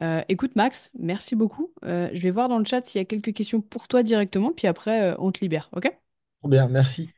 Euh, 0.03 0.22
écoute 0.29 0.57
Max, 0.57 0.91
merci 0.99 1.37
beaucoup. 1.37 1.72
Euh, 1.85 2.11
je 2.14 2.22
vais 2.22 2.31
voir 2.31 2.49
dans 2.49 2.59
le 2.59 2.64
chat 2.64 2.85
s'il 2.87 3.01
y 3.01 3.03
a 3.03 3.05
quelques 3.05 3.35
questions 3.35 3.61
pour 3.61 3.89
toi 3.89 4.03
directement, 4.03 4.53
puis 4.53 4.66
après 4.66 5.12
euh, 5.12 5.16
on 5.18 5.33
te 5.33 5.41
libère, 5.41 5.68
ok? 5.72 5.93
Bien, 6.43 6.68
merci. 6.68 7.14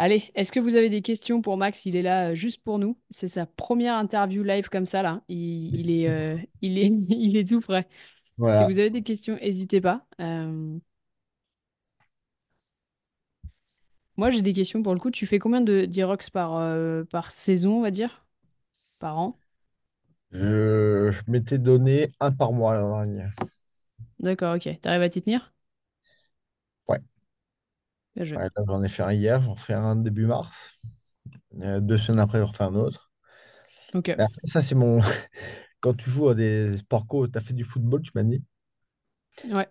Allez, 0.00 0.30
est-ce 0.36 0.52
que 0.52 0.60
vous 0.60 0.76
avez 0.76 0.90
des 0.90 1.02
questions 1.02 1.42
pour 1.42 1.56
Max? 1.56 1.84
Il 1.84 1.96
est 1.96 2.02
là 2.02 2.30
euh, 2.30 2.34
juste 2.34 2.62
pour 2.62 2.78
nous. 2.78 2.96
C'est 3.10 3.26
sa 3.28 3.46
première 3.46 3.94
interview 3.96 4.44
live 4.44 4.68
comme 4.68 4.86
ça, 4.86 5.02
là. 5.02 5.22
Il, 5.28 5.74
il 5.74 5.90
est, 5.90 6.08
euh, 6.08 6.38
il 6.62 6.78
est, 6.78 6.86
il 7.08 7.36
est 7.36 7.48
tout 7.48 7.60
frais. 7.60 7.88
Si 8.52 8.64
vous 8.64 8.78
avez 8.78 8.90
des 8.90 9.02
questions, 9.02 9.36
n'hésitez 9.36 9.80
pas. 9.80 10.06
Euh, 10.20 10.78
moi, 14.16 14.30
j'ai 14.30 14.42
des 14.42 14.52
questions 14.52 14.82
pour 14.82 14.94
le 14.94 15.00
coup. 15.00 15.10
Tu 15.10 15.26
fais 15.26 15.38
combien 15.38 15.60
de 15.60 15.84
d'Irox 15.84 16.30
par, 16.30 16.56
euh, 16.56 17.04
par 17.04 17.30
saison, 17.30 17.78
on 17.78 17.82
va 17.82 17.90
dire? 17.90 18.26
Par 19.00 19.18
an? 19.18 19.38
Je, 20.30 21.10
je 21.10 21.22
m'étais 21.30 21.58
donné 21.58 22.12
un 22.18 22.32
par 22.32 22.52
mois 22.54 22.74
l'an 22.80 23.02
dernier. 23.02 23.26
D'accord, 24.20 24.54
ok. 24.56 24.80
T'arrives 24.80 25.02
à 25.02 25.08
t'y 25.08 25.22
tenir? 25.22 25.52
Ouais. 28.20 28.24
Bien 28.24 28.24
joué. 28.24 28.36
Ouais, 28.36 28.48
là, 28.56 28.62
j'en 28.66 28.82
ai 28.82 28.88
fait 28.88 29.02
un 29.02 29.12
hier, 29.12 29.40
j'en 29.40 29.56
fais 29.56 29.74
un 29.74 29.96
début 29.96 30.26
mars. 30.26 30.78
Euh, 31.62 31.80
deux 31.80 31.96
semaines 31.98 32.20
après, 32.20 32.40
j'en 32.40 32.46
refais 32.46 32.64
un 32.64 32.74
autre. 32.74 33.10
Ok. 33.94 34.08
Mais 34.16 34.24
après, 34.24 34.40
ça, 34.42 34.62
c'est 34.62 34.74
mon. 34.74 35.00
Quand 35.80 35.94
tu 35.94 36.10
joues 36.10 36.28
à 36.28 36.34
des 36.34 36.76
sports 36.78 37.06
co, 37.06 37.28
tu 37.28 37.38
as 37.38 37.40
fait 37.40 37.54
du 37.54 37.64
football, 37.64 38.02
tu 38.02 38.10
m'as 38.14 38.24
dit? 38.24 38.42
Ouais. 39.44 39.68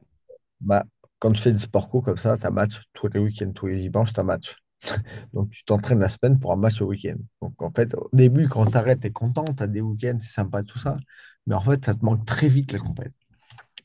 Bah, 0.62 0.84
quand 1.20 1.32
tu 1.32 1.42
fais 1.42 1.52
du 1.52 1.60
sport 1.60 1.90
co 1.90 2.02
comme 2.02 2.18
ça, 2.18 2.38
tu 2.38 2.46
as 2.46 2.52
match 2.52 2.82
tous 2.94 3.08
les 3.10 3.20
week-ends, 3.20 3.52
tous 3.54 3.68
les 3.68 3.78
dimanches, 3.78 4.14
tu 4.14 4.20
as 4.20 4.24
match. 4.24 4.56
Donc, 5.34 5.50
tu 5.52 5.64
t'entraînes 5.66 6.00
la 6.00 6.10
semaine 6.10 6.40
pour 6.40 6.52
un 6.54 6.56
match 6.56 6.80
le 6.80 6.88
week-end. 6.88 7.18
Donc, 7.42 7.62
en 7.62 7.72
fait, 7.72 7.94
au 7.96 8.10
début, 8.14 8.48
quand 8.48 8.66
tu 8.66 8.78
arrêtes, 8.78 9.02
tu 9.02 9.08
es 9.08 9.12
content, 9.12 9.46
tu 9.54 9.64
as 9.64 9.68
des 9.68 9.82
week-ends, 9.82 10.18
c'est 10.20 10.34
sympa, 10.34 10.64
tout 10.64 10.80
ça. 10.80 10.98
Mais 11.48 11.56
en 11.56 11.62
fait, 11.62 11.84
ça 11.86 11.94
te 11.94 12.04
manque 12.06 12.26
très 12.26 12.48
vite 12.50 12.72
la 12.72 12.80
compétition. 12.80 13.27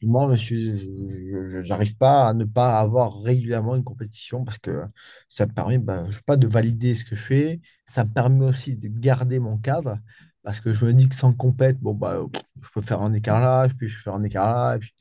Moi, 0.03 0.35
je 0.35 1.63
j'arrive 1.63 1.97
pas 1.97 2.29
à 2.29 2.35
ne 2.35 2.45
pas 2.45 2.81
avoir 2.81 3.21
régulièrement 3.23 3.77
une 3.77 3.85
compétition 3.85 4.45
parce 4.45 4.59
que 4.59 4.83
ça 5.29 5.47
me 5.47 5.53
permet, 5.53 5.79
bah, 5.79 6.05
je 6.09 6.17
sais 6.17 6.23
pas, 6.27 6.37
de 6.37 6.47
valider 6.47 6.95
ce 6.95 7.05
que 7.05 7.15
je 7.15 7.25
fais. 7.25 7.61
Ça 7.87 8.05
me 8.05 8.11
permet 8.13 8.45
aussi 8.47 8.77
de 8.77 8.89
garder 8.89 9.39
mon 9.39 9.59
cadre 9.59 9.99
parce 10.43 10.61
que 10.61 10.73
je 10.73 10.87
me 10.87 10.93
dis 10.93 11.09
que 11.09 11.15
sans 11.15 11.33
compète, 11.33 11.79
bon, 11.81 11.95
bah, 11.95 12.19
je 12.63 12.69
peux 12.75 12.81
faire 12.81 13.01
un 13.03 13.13
écart 13.13 13.41
là, 13.41 13.69
puis 13.79 13.89
je 13.89 13.95
peux 13.97 14.03
faire 14.03 14.15
un 14.15 14.25
écart 14.25 14.53
là. 14.55 14.77
et 14.77 14.79
puis- 14.81 14.93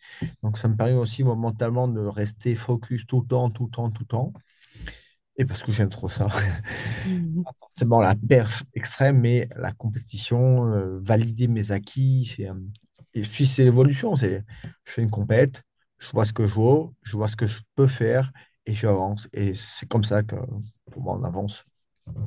Donc, 0.44 0.58
ça 0.60 0.68
me 0.68 0.76
permet 0.76 0.94
aussi, 0.94 1.24
moi, 1.24 1.36
mentalement, 1.36 1.88
de 1.88 2.00
rester 2.02 2.54
focus 2.56 3.08
tout 3.08 3.22
le 3.22 3.28
temps, 3.28 3.50
tout 3.50 3.66
le 3.66 3.72
temps, 3.72 3.90
tout 3.92 4.04
le 4.04 4.08
temps. 4.08 4.34
Et 5.38 5.46
parce 5.46 5.64
que 5.64 5.72
j'aime 5.72 5.90
trop 5.90 6.10
ça. 6.10 6.28
Mhm. 7.04 7.44
Pas 7.44 7.52
forcément 7.60 8.02
la 8.02 8.16
perf 8.16 8.64
extrême, 8.74 9.20
mais 9.20 9.50
la 9.56 9.72
compétition, 9.72 10.68
euh, 10.74 11.00
valider 11.02 11.48
mes 11.48 11.72
acquis, 11.72 12.26
c'est, 12.26 12.50
euh, 12.50 12.54
et 13.14 13.22
puis 13.22 13.46
c'est 13.46 13.64
l'évolution. 13.64 14.16
C'est, 14.16 14.44
je 14.86 14.92
fais 14.94 15.02
une 15.04 15.10
compète, 15.12 15.64
je 16.00 16.10
vois 16.12 16.26
ce 16.26 16.34
que 16.34 16.48
je 16.48 16.54
vaux, 16.56 16.94
je 17.04 17.18
vois 17.18 17.28
ce 17.28 17.36
que 17.36 17.48
je 17.48 17.60
peux 17.76 17.88
faire 17.88 18.32
et 18.66 18.74
j'avance. 18.74 19.30
Et 19.34 19.54
c'est 19.56 19.88
comme 19.90 20.04
ça 20.04 20.24
que 20.24 20.36
pour 20.92 21.02
moi 21.02 21.18
on 21.20 21.24
avance. 21.24 21.66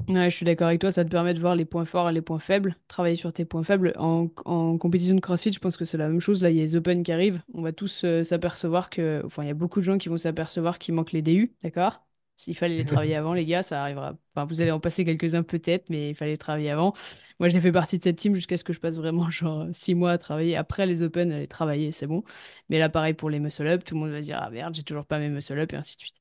Je 0.08 0.28
suis 0.30 0.44
d'accord 0.44 0.68
avec 0.68 0.80
toi, 0.80 0.90
ça 0.92 1.04
te 1.04 1.08
permet 1.10 1.32
de 1.34 1.40
voir 1.40 1.54
les 1.56 1.64
points 1.64 1.84
forts 1.86 2.10
et 2.10 2.12
les 2.12 2.20
points 2.20 2.38
faibles, 2.38 2.76
travailler 2.88 3.16
sur 3.16 3.32
tes 3.32 3.44
points 3.46 3.62
faibles. 3.64 3.92
En, 3.98 4.28
en 4.44 4.76
compétition 4.76 5.14
de 5.14 5.20
CrossFit, 5.20 5.52
je 5.52 5.58
pense 5.58 5.76
que 5.78 5.84
c'est 5.86 5.96
la 5.96 6.08
même 6.08 6.20
chose. 6.20 6.42
Là, 6.42 6.50
il 6.50 6.56
y 6.56 6.60
a 6.60 6.62
les 6.62 6.76
Open 6.76 7.02
qui 7.02 7.10
arrivent. 7.12 7.40
On 7.54 7.62
va 7.62 7.72
tous 7.72 8.04
euh, 8.04 8.22
s'apercevoir 8.22 8.90
que. 8.90 9.22
Enfin, 9.24 9.42
il 9.44 9.48
y 9.48 9.50
a 9.50 9.54
beaucoup 9.54 9.80
de 9.80 9.84
gens 9.84 9.96
qui 9.98 10.08
vont 10.10 10.18
s'apercevoir 10.18 10.78
qu'il 10.78 10.94
manque 10.94 11.12
les 11.12 11.22
DU, 11.22 11.54
d'accord? 11.62 12.04
S'il 12.36 12.56
fallait 12.56 12.76
les 12.76 12.84
travailler 12.84 13.14
avant, 13.16 13.34
les 13.34 13.44
gars, 13.44 13.62
ça 13.62 13.82
arrivera. 13.82 14.14
Enfin, 14.34 14.46
vous 14.46 14.60
allez 14.60 14.70
en 14.70 14.80
passer 14.80 15.04
quelques-uns 15.04 15.42
peut-être, 15.42 15.88
mais 15.90 16.10
il 16.10 16.14
fallait 16.14 16.32
les 16.32 16.38
travailler 16.38 16.70
avant. 16.70 16.94
Moi, 17.40 17.48
j'ai 17.48 17.60
fait 17.60 17.72
partie 17.72 17.98
de 17.98 18.02
cette 18.02 18.16
team 18.16 18.34
jusqu'à 18.34 18.56
ce 18.56 18.64
que 18.64 18.72
je 18.72 18.80
passe 18.80 18.96
vraiment 18.96 19.30
genre 19.30 19.66
six 19.72 19.94
mois 19.94 20.12
à 20.12 20.18
travailler. 20.18 20.56
Après 20.56 20.86
les 20.86 21.02
Open, 21.02 21.32
aller 21.32 21.48
travailler, 21.48 21.92
c'est 21.92 22.06
bon. 22.06 22.24
Mais 22.68 22.78
là, 22.78 22.88
pareil 22.88 23.14
pour 23.14 23.30
les 23.30 23.40
muscle-up, 23.40 23.84
tout 23.84 23.94
le 23.94 24.00
monde 24.00 24.10
va 24.10 24.20
dire, 24.20 24.38
ah 24.40 24.50
merde, 24.50 24.74
j'ai 24.74 24.82
toujours 24.82 25.06
pas 25.06 25.18
mes 25.18 25.28
muscle-up, 25.28 25.72
et 25.72 25.76
ainsi 25.76 25.96
de 25.96 26.02
suite. 26.02 26.16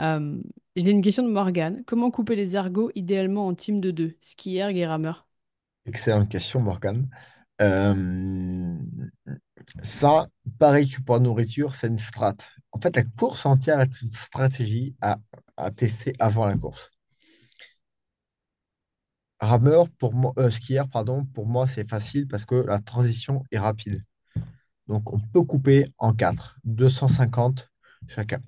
Euh, 0.00 0.38
j'ai 0.76 0.90
une 0.90 1.02
question 1.02 1.22
de 1.22 1.28
Morgane. 1.28 1.82
Comment 1.86 2.10
couper 2.10 2.36
les 2.36 2.56
ergots 2.56 2.90
idéalement 2.94 3.46
en 3.46 3.54
team 3.54 3.80
de 3.80 3.90
deux? 3.90 4.16
Skieur 4.20 4.70
et 4.70 4.86
rameur. 4.86 5.26
Excellente 5.86 6.28
question, 6.28 6.60
Morgane. 6.60 7.08
Euh, 7.60 8.76
ça, 9.82 10.28
pareil 10.58 10.88
que 10.88 11.00
pour 11.02 11.16
la 11.16 11.20
nourriture, 11.20 11.76
c'est 11.76 11.88
une 11.88 11.98
strat. 11.98 12.36
En 12.72 12.80
fait, 12.80 12.96
la 12.96 13.04
course 13.04 13.46
entière 13.46 13.80
est 13.80 14.02
une 14.02 14.10
stratégie 14.10 14.94
à, 15.00 15.18
à 15.56 15.70
tester 15.70 16.14
avant 16.18 16.46
la 16.46 16.56
course. 16.56 16.90
rameur, 19.42 19.88
pour 19.90 20.14
moi, 20.14 20.32
euh, 20.38 20.50
skieur, 20.50 20.88
pardon, 20.88 21.24
pour 21.26 21.46
moi, 21.46 21.66
c'est 21.66 21.88
facile 21.88 22.28
parce 22.28 22.44
que 22.44 22.54
la 22.54 22.78
transition 22.78 23.44
est 23.50 23.58
rapide. 23.58 24.02
Donc, 24.88 25.12
on 25.12 25.20
peut 25.20 25.42
couper 25.42 25.92
en 25.98 26.14
quatre, 26.14 26.58
250 26.64 27.70
chacun. 28.08 28.40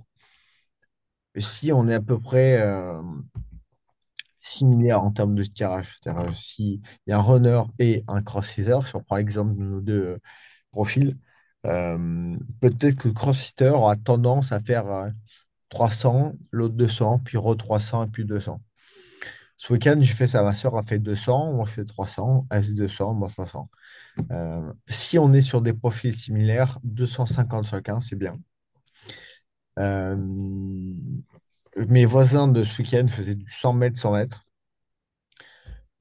Et 1.35 1.41
si 1.41 1.73
on 1.73 1.89
est 1.89 1.95
à 1.95 2.01
peu 2.01 2.19
près 2.21 2.61
euh, 2.61 3.03
similaire 4.41 5.03
en 5.03 5.11
termes 5.11 5.35
de 5.35 5.43
tirage, 5.45 5.97
c'est-à-dire 6.03 6.31
euh, 6.31 6.33
s'il 6.33 6.81
y 7.07 7.13
a 7.13 7.19
un 7.19 7.23
runner 7.23 7.63
et 7.79 8.05
un 8.09 8.23
cross-fitter, 8.23 8.79
si 8.87 8.95
on 8.97 9.03
prend 9.03 9.17
l'exemple 9.17 9.55
de 9.57 9.63
nos 9.65 9.81
deux 9.81 10.19
profils, 10.71 11.17
peut-être 11.63 12.97
que 12.97 13.09
le 13.09 13.15
cross-fitter 13.15 13.71
aura 13.71 13.97
tendance 13.97 14.53
à 14.53 14.61
faire 14.61 15.11
300, 15.75 16.35
l'autre 16.53 16.75
200, 16.75 17.19
puis 17.25 17.37
re 17.37 17.57
300 17.57 18.05
et 18.05 18.07
puis 18.09 18.25
200. 18.25 18.61
Ce 19.57 19.73
week-end, 19.73 19.97
j'ai 20.01 20.15
fait 20.15 20.29
ça, 20.29 20.43
ma 20.43 20.55
soeur 20.55 20.77
a 20.77 20.83
fait 20.83 20.99
200, 20.99 21.53
moi 21.53 21.65
je 21.67 21.73
fais 21.73 21.85
300, 21.85 22.47
elle 22.51 22.65
fait 22.65 22.75
200, 22.75 23.15
moi 23.15 23.29
300. 23.29 23.69
Euh, 24.31 24.73
si 24.89 25.19
on 25.19 25.33
est 25.33 25.41
sur 25.41 25.61
des 25.63 25.73
profils 25.73 26.15
similaires, 26.15 26.79
250 26.85 27.67
chacun, 27.67 28.01
c'est 28.01 28.17
bien. 28.17 28.39
Euh, 29.79 30.17
mes 31.89 32.05
voisins 32.05 32.47
de 32.49 32.63
ce 32.63 32.81
week-end 32.83 33.07
faisaient 33.09 33.35
du 33.35 33.51
100 33.51 33.73
mètres, 33.73 33.99
100 33.99 34.13
mètres. 34.13 34.47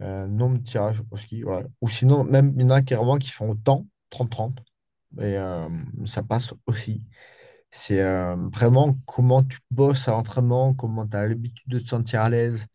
Euh, 0.02 0.28
nombre 0.28 0.58
de 0.60 0.64
tirages 0.64 1.02
au 1.12 1.18
ski. 1.18 1.44
Ou 1.82 1.90
sinon, 1.90 2.24
même 2.24 2.54
il 2.58 2.62
y 2.62 2.66
en 2.66 2.70
a 2.70 2.82
carrément 2.82 3.18
qui 3.18 3.32
font 3.32 3.52
autant, 3.52 3.88
30-30. 4.12 4.58
Et 5.20 5.38
euh, 5.38 5.68
ça 6.06 6.24
passe 6.24 6.54
aussi. 6.68 7.04
C'est 7.76 8.02
euh, 8.02 8.36
vraiment 8.54 9.00
comment 9.08 9.44
tu 9.44 9.58
bosses 9.72 10.08
à 10.08 10.12
l'entraînement, 10.12 10.76
comment 10.76 11.08
tu 11.08 11.18
as 11.18 11.28
l'habitude 11.28 11.68
de 11.68 11.80
te 11.80 11.88
sentir 11.88 12.22
à 12.22 12.30
l'aise. 12.30 12.68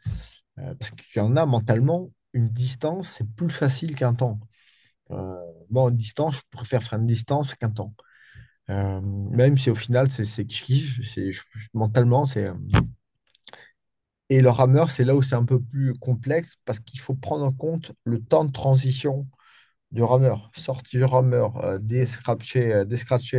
Euh, 0.59 0.75
parce 0.75 0.91
qu'il 0.91 1.23
y 1.23 1.25
en 1.25 1.37
a 1.37 1.47
mentalement, 1.47 2.11
une 2.33 2.49
distance, 2.49 3.09
c'est 3.11 3.29
plus 3.37 3.49
facile 3.49 3.95
qu'un 3.95 4.15
temps. 4.15 4.41
Euh, 5.13 5.37
en 5.73 5.91
distance, 5.93 6.37
je 6.37 6.41
préfère 6.51 6.83
faire 6.83 6.99
une 6.99 7.07
distance 7.07 7.55
qu'un 7.55 7.71
temps. 7.71 7.95
Même 8.69 9.57
si 9.57 9.71
au 9.71 9.77
final, 9.77 10.11
c'est 10.11 10.45
kiff, 10.45 11.01
mentalement, 11.75 12.27
c'est. 12.27 12.47
Et 14.31 14.41
le 14.41 14.51
rameur, 14.51 14.91
c'est 14.91 15.05
là 15.05 15.15
où 15.15 15.23
c'est 15.23 15.37
un 15.37 15.45
peu 15.45 15.61
plus 15.61 15.95
complexe 15.95 16.57
parce 16.65 16.81
qu'il 16.81 17.01
faut 17.01 17.15
prendre 17.15 17.45
en 17.45 17.53
compte 17.53 17.93
le 18.05 18.21
temps 18.21 18.45
de 18.45 18.53
transition 18.53 19.29
du 19.93 20.03
rameur. 20.03 20.51
Sortir 20.55 21.01
du 21.01 21.05
rameur, 21.05 21.57
euh, 21.65 21.79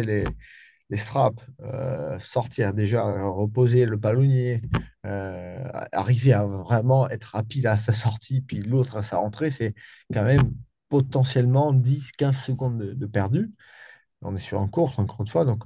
les, 0.01 0.23
les 0.89 0.97
straps, 0.97 1.39
euh, 1.61 2.19
sortir 2.19 2.73
déjà, 2.73 3.03
reposer 3.29 3.85
le 3.85 3.99
palonnier, 3.99 4.61
euh, 5.05 5.63
arriver 5.91 6.33
à 6.33 6.45
vraiment 6.45 7.09
être 7.09 7.25
rapide 7.35 7.67
à 7.67 7.77
sa 7.77 7.93
sortie, 7.93 8.41
puis 8.41 8.61
l'autre 8.61 8.97
à 8.97 9.03
sa 9.03 9.17
rentrée, 9.17 9.51
c'est 9.51 9.75
quand 10.13 10.23
même 10.23 10.53
potentiellement 10.89 11.73
dix 11.73 12.11
quinze 12.11 12.37
secondes 12.37 12.79
de, 12.79 13.05
perdu. 13.05 13.51
On 14.21 14.35
est 14.35 14.39
sur 14.39 14.61
un 14.61 14.67
course, 14.67 14.99
encore 14.99 15.21
une 15.21 15.27
fois, 15.27 15.45
donc 15.45 15.63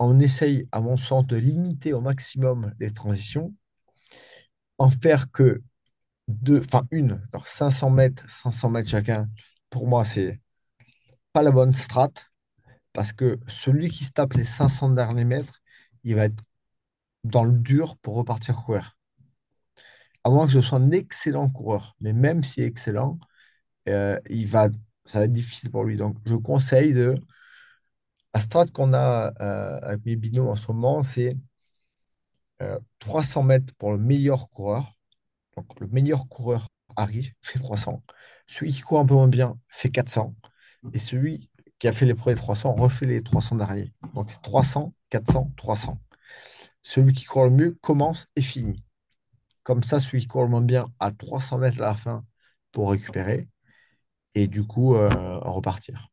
on 0.00 0.18
essaye, 0.20 0.68
à 0.72 0.80
mon 0.80 0.96
sens, 0.96 1.26
de 1.26 1.36
limiter 1.36 1.92
au 1.92 2.00
maximum 2.00 2.74
les 2.80 2.90
transitions, 2.92 3.54
en 4.78 4.90
faire 4.90 5.30
que 5.30 5.62
deux, 6.28 6.60
enfin 6.60 6.86
une, 6.90 7.22
alors 7.32 7.48
500 7.48 7.90
mètres, 7.90 8.24
500 8.28 8.70
mètres 8.70 8.88
chacun, 8.88 9.28
pour 9.70 9.86
moi, 9.86 10.04
c'est 10.04 10.40
pas 11.32 11.42
la 11.42 11.50
bonne 11.52 11.74
strat, 11.74 12.10
parce 12.94 13.12
que 13.12 13.38
celui 13.48 13.90
qui 13.90 14.04
se 14.04 14.12
tape 14.12 14.34
les 14.34 14.44
500 14.44 14.90
derniers 14.90 15.24
mètres, 15.26 15.62
il 16.04 16.16
va 16.16 16.26
être 16.26 16.42
dans 17.24 17.44
le 17.44 17.52
dur 17.52 17.98
pour 17.98 18.16
repartir 18.16 18.56
courir. 18.56 18.96
À 20.24 20.30
moins 20.30 20.46
que 20.46 20.52
ce 20.52 20.60
soit 20.62 20.78
un 20.78 20.90
excellent 20.90 21.50
coureur, 21.50 21.96
mais 22.00 22.12
même 22.14 22.44
si 22.44 22.62
excellent, 22.62 23.18
euh, 23.88 24.18
il 24.30 24.46
va, 24.48 24.70
ça 25.04 25.20
va 25.20 25.26
être 25.26 25.32
difficile 25.32 25.70
pour 25.70 25.84
lui. 25.84 25.96
Donc, 25.96 26.16
je 26.26 26.34
conseille 26.36 26.94
de, 26.94 27.16
la 28.34 28.40
strat 28.40 28.66
qu'on 28.66 28.92
a 28.94 29.32
euh, 29.40 29.80
avec 29.82 30.04
mes 30.04 30.16
binômes 30.16 30.48
en 30.48 30.54
ce 30.56 30.70
moment, 30.72 31.02
c'est 31.02 31.36
euh, 32.62 32.78
300 32.98 33.42
mètres 33.42 33.74
pour 33.78 33.92
le 33.92 33.98
meilleur 33.98 34.50
coureur. 34.50 34.96
Donc, 35.56 35.80
le 35.80 35.86
meilleur 35.88 36.28
coureur 36.28 36.68
arrive, 36.96 37.32
fait 37.42 37.58
300. 37.58 38.02
Celui 38.46 38.72
qui 38.72 38.80
court 38.82 39.00
un 39.00 39.06
peu 39.06 39.14
moins 39.14 39.28
bien 39.28 39.58
fait 39.68 39.88
400. 39.90 40.34
Et 40.92 40.98
celui 40.98 41.50
a 41.88 41.92
fait 41.92 42.06
les 42.06 42.14
premiers 42.14 42.36
300 42.36 42.74
refait 42.74 43.06
les 43.06 43.22
300 43.22 43.56
derrière. 43.56 43.88
Donc, 44.14 44.30
c'est 44.30 44.42
300, 44.42 44.94
400, 45.10 45.52
300. 45.56 46.00
Celui 46.82 47.12
qui 47.14 47.24
court 47.24 47.44
le 47.44 47.50
mieux 47.50 47.78
commence 47.82 48.26
et 48.36 48.42
finit. 48.42 48.84
Comme 49.64 49.82
ça, 49.82 50.00
celui 50.00 50.20
qui 50.22 50.28
court 50.28 50.44
le 50.44 50.50
moins 50.50 50.62
bien 50.62 50.86
a 51.00 51.12
300 51.12 51.58
mètres 51.58 51.80
à 51.80 51.86
la 51.86 51.94
fin 51.96 52.24
pour 52.72 52.90
récupérer 52.92 53.48
et 54.34 54.48
du 54.48 54.64
coup 54.64 54.94
euh, 54.96 55.08
repartir. 55.40 56.08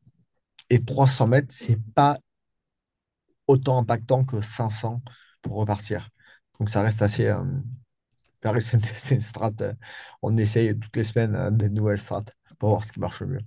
Et 0.70 0.84
300 0.84 1.26
mètres, 1.28 1.48
c'est 1.50 1.78
pas 1.94 2.18
autant 3.46 3.78
impactant 3.78 4.24
que 4.24 4.40
500 4.40 5.02
pour 5.42 5.56
repartir. 5.56 6.10
Donc 6.58 6.70
ça 6.70 6.82
reste 6.82 7.02
assez. 7.02 7.26
euh, 7.26 7.42
c'est 8.60 9.14
une 9.14 9.20
strat. 9.20 9.52
on 10.22 10.36
essaye 10.36 10.78
toutes 10.78 10.96
les 10.96 11.02
semaines 11.04 11.34
euh, 11.36 11.50
des 11.50 11.68
nouvelles 11.68 12.00
strats 12.00 12.24
pour 12.58 12.70
voir 12.70 12.84
ce 12.84 12.92
qui 12.92 13.00
marche 13.00 13.20
le 13.20 13.26
mieux. 13.28 13.40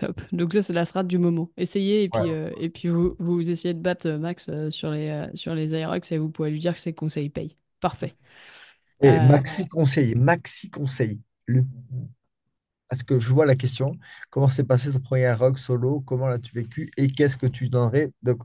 Top. 0.00 0.22
Donc 0.32 0.54
ça, 0.54 0.62
c'est 0.62 0.72
la 0.72 0.86
strat 0.86 1.02
du 1.04 1.18
moment. 1.18 1.50
Essayez 1.58 2.04
et 2.04 2.08
puis, 2.08 2.20
Ouais. 2.22 2.30
euh, 2.30 2.50
et 2.58 2.70
puis 2.70 2.88
vous, 2.88 3.16
vous 3.18 3.50
essayez 3.50 3.74
de 3.74 3.80
battre 3.80 4.06
euh, 4.08 4.18
Max 4.18 4.48
euh, 4.48 4.70
sur 4.70 4.90
les, 4.90 5.10
euh, 5.10 5.26
sur 5.34 5.54
les 5.54 5.74
Aerox 5.74 6.10
et 6.12 6.16
vous 6.18 6.30
pouvez 6.30 6.50
lui 6.50 6.58
dire 6.58 6.74
que 6.74 6.80
ses 6.80 6.94
conseils 6.94 7.28
payent. 7.28 7.56
Parfait. 7.80 8.14
Et 9.02 9.20
maxi 9.20 9.68
conseil, 9.68 10.14
maxi 10.14 10.70
conseil. 10.70 11.20
Le... 11.46 11.64
Parce 12.88 13.02
que 13.02 13.18
je 13.18 13.30
vois 13.30 13.46
la 13.46 13.56
question, 13.56 13.98
comment 14.30 14.48
s'est 14.48 14.64
passé 14.64 14.90
ton 14.90 15.00
premier 15.00 15.32
rock 15.32 15.58
solo, 15.58 16.00
comment 16.00 16.28
l'as-tu 16.28 16.54
vécu? 16.54 16.90
Et 16.96 17.06
qu'est-ce 17.08 17.36
que 17.36 17.46
tu 17.46 17.68
donnerais? 17.68 18.10
De 18.22 18.36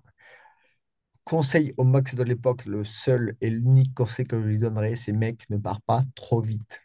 conseil 1.23 1.73
au 1.77 1.83
max 1.83 2.15
de 2.15 2.23
l'époque, 2.23 2.65
le 2.65 2.83
seul 2.83 3.35
et 3.41 3.49
l'unique 3.49 3.93
conseil 3.93 4.25
que 4.27 4.39
je 4.41 4.45
lui 4.45 4.57
donnerais, 4.59 4.95
c'est 4.95 5.13
mec, 5.13 5.49
ne 5.49 5.57
pars 5.57 5.81
pas 5.81 6.03
trop 6.15 6.41
vite. 6.41 6.84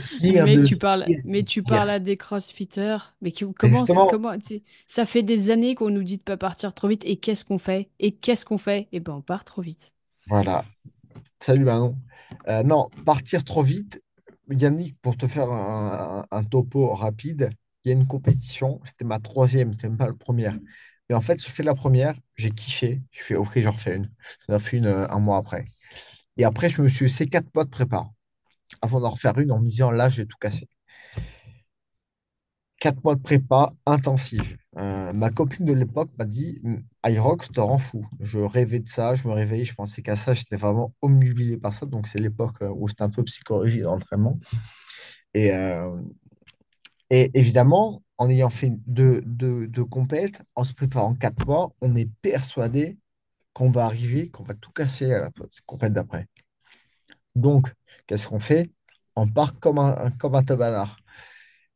De 0.20 0.62
tu 0.62 0.76
parles, 0.76 1.10
mais 1.24 1.44
tu 1.44 1.62
parles 1.62 1.90
à 1.90 1.98
des 1.98 2.16
crossfitters. 2.16 2.98
Mais 3.20 3.32
qui- 3.32 3.44
Et 3.62 3.68
comment, 3.68 3.70
justement, 3.70 4.12
ça 4.86 5.06
fait 5.06 5.22
des 5.22 5.50
années 5.50 5.74
qu'on 5.74 5.90
nous 5.90 6.02
dit 6.02 6.18
de 6.18 6.22
pas 6.22 6.36
partir 6.36 6.74
trop 6.74 6.88
vite. 6.88 7.04
Et 7.04 7.16
qu'est-ce 7.16 7.44
qu'on 7.44 7.58
fait? 7.58 7.90
Et 7.98 8.12
qu'est-ce 8.12 8.44
qu'on 8.46 8.58
fait? 8.58 8.88
Eh 8.92 9.00
ben, 9.00 9.14
on 9.14 9.22
part 9.22 9.44
trop 9.44 9.62
vite. 9.62 9.94
voilà. 10.26 10.64
Salut 11.40 11.64
Manon. 11.64 11.96
Euh, 12.48 12.62
non, 12.64 12.90
partir 13.06 13.44
trop 13.44 13.62
vite. 13.62 14.02
Yannick, 14.50 14.98
pour 15.02 15.16
te 15.16 15.26
faire 15.28 15.50
un, 15.52 16.24
un- 16.30 16.38
un 16.38 16.44
topo 16.44 16.94
rapide, 16.94 17.50
il 17.84 17.90
y 17.90 17.92
a 17.92 17.98
une 17.98 18.06
compétition. 18.06 18.80
C'était 18.84 19.04
ma 19.06 19.18
troisième, 19.20 19.72
c'était 19.72 19.88
même 19.88 19.98
pas 19.98 20.06
la 20.08 20.14
première. 20.14 20.58
Mais 21.08 21.16
en 21.16 21.20
fait, 21.22 21.42
je 21.42 21.50
fais 21.50 21.62
la 21.64 21.74
première, 21.74 22.16
j'ai 22.36 22.50
kiffé. 22.50 23.02
Je 23.12 23.22
fais, 23.22 23.36
ok, 23.36 23.60
j'en 23.60 23.72
refais 23.72 23.96
une. 23.96 24.10
J'en 24.48 24.56
ai 24.56 24.60
fait 24.60 24.78
une 24.78 24.86
euh, 24.86 25.08
un 25.10 25.20
mois 25.20 25.38
après. 25.38 25.66
Et 26.38 26.44
après, 26.44 26.70
je 26.70 26.82
me 26.82 26.88
suis 26.88 27.06
laissé 27.06 27.26
quatre 27.28 27.54
mois 27.54 27.64
de 27.64 27.70
prépa 27.70 28.10
avant 28.82 29.00
d'en 29.00 29.10
refaire 29.10 29.38
une 29.38 29.52
en 29.52 29.60
me 29.60 29.66
disant, 29.66 29.90
là, 29.90 30.08
je 30.08 30.18
vais 30.22 30.26
tout 30.26 30.36
casser. 30.40 30.68
Quatre 32.80 33.02
mois 33.02 33.16
de 33.16 33.22
prépa 33.22 33.72
intensive. 33.86 34.56
Euh, 34.76 35.12
ma 35.12 35.30
copine 35.30 35.64
de 35.66 35.72
l'époque 35.72 36.10
m'a 36.16 36.24
dit, 36.24 36.62
Irox 37.04 37.50
te 37.50 37.60
rend 37.60 37.78
fou. 37.78 38.06
Je 38.20 38.38
rêvais 38.38 38.78
de 38.78 38.86
ça, 38.86 39.16
je 39.16 39.26
me 39.26 39.32
réveillais, 39.32 39.64
je 39.64 39.74
pensais 39.74 40.00
qu'à 40.02 40.14
ça, 40.14 40.34
j'étais 40.34 40.56
vraiment 40.56 40.94
omnubilé 41.02 41.56
par 41.56 41.72
ça. 41.72 41.86
Donc, 41.86 42.06
c'est 42.06 42.20
l'époque 42.20 42.62
euh, 42.62 42.70
où 42.76 42.88
c'était 42.88 43.02
un 43.02 43.10
peu 43.10 43.24
psychologie 43.24 43.80
d'entraînement. 43.80 44.38
Et, 45.34 45.52
euh, 45.52 46.00
et 47.10 47.30
évidemment, 47.34 48.02
en 48.18 48.28
ayant 48.30 48.50
fait 48.50 48.72
deux, 48.86 49.22
deux, 49.26 49.66
deux 49.66 49.84
compètes, 49.84 50.42
en 50.54 50.64
se 50.64 50.74
préparant 50.74 51.14
quatre 51.14 51.46
mois, 51.46 51.72
on 51.80 51.94
est 51.94 52.10
persuadé 52.22 52.98
qu'on 53.52 53.70
va 53.70 53.86
arriver, 53.86 54.30
qu'on 54.30 54.44
va 54.44 54.54
tout 54.54 54.70
casser 54.72 55.12
à 55.12 55.20
la 55.20 55.30
compète 55.66 55.92
d'après. 55.92 56.28
Donc, 57.34 57.72
qu'est-ce 58.06 58.28
qu'on 58.28 58.40
fait? 58.40 58.70
On 59.16 59.26
part 59.26 59.58
comme 59.58 59.78
un, 59.78 60.10
comme 60.18 60.34
un 60.34 60.42
tabanard. 60.42 60.98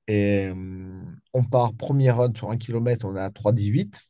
Et 0.09 0.47
euh, 0.49 1.03
on 1.33 1.45
part 1.45 1.75
premier 1.75 2.11
run 2.11 2.33
sur 2.35 2.51
un 2.51 2.57
kilomètre, 2.57 3.07
on 3.07 3.17
est 3.17 3.21
à 3.21 3.31
3,18. 3.31 4.01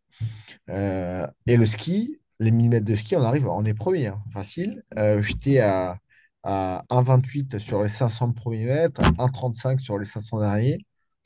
Euh, 0.71 1.27
et 1.47 1.57
le 1.57 1.67
ski, 1.67 2.19
les 2.41 2.51
1000 2.51 2.71
mètres 2.71 2.87
de 2.87 2.95
ski, 2.95 3.17
on 3.17 3.23
arrive, 3.23 3.49
on 3.49 3.65
est 3.65 3.75
premier, 3.75 4.09
hein, 4.09 4.23
facile. 4.33 4.83
Euh, 4.99 5.21
j'étais 5.21 5.61
à, 5.61 5.99
à 6.43 6.85
1,28 6.91 7.59
sur 7.59 7.83
les 7.83 7.89
500 7.89 8.33
premiers 8.33 8.67
mètres, 8.67 9.01
1,35 9.19 9.81
sur 9.81 9.99
les 9.99 10.05
500 10.05 10.41
derniers. 10.41 10.79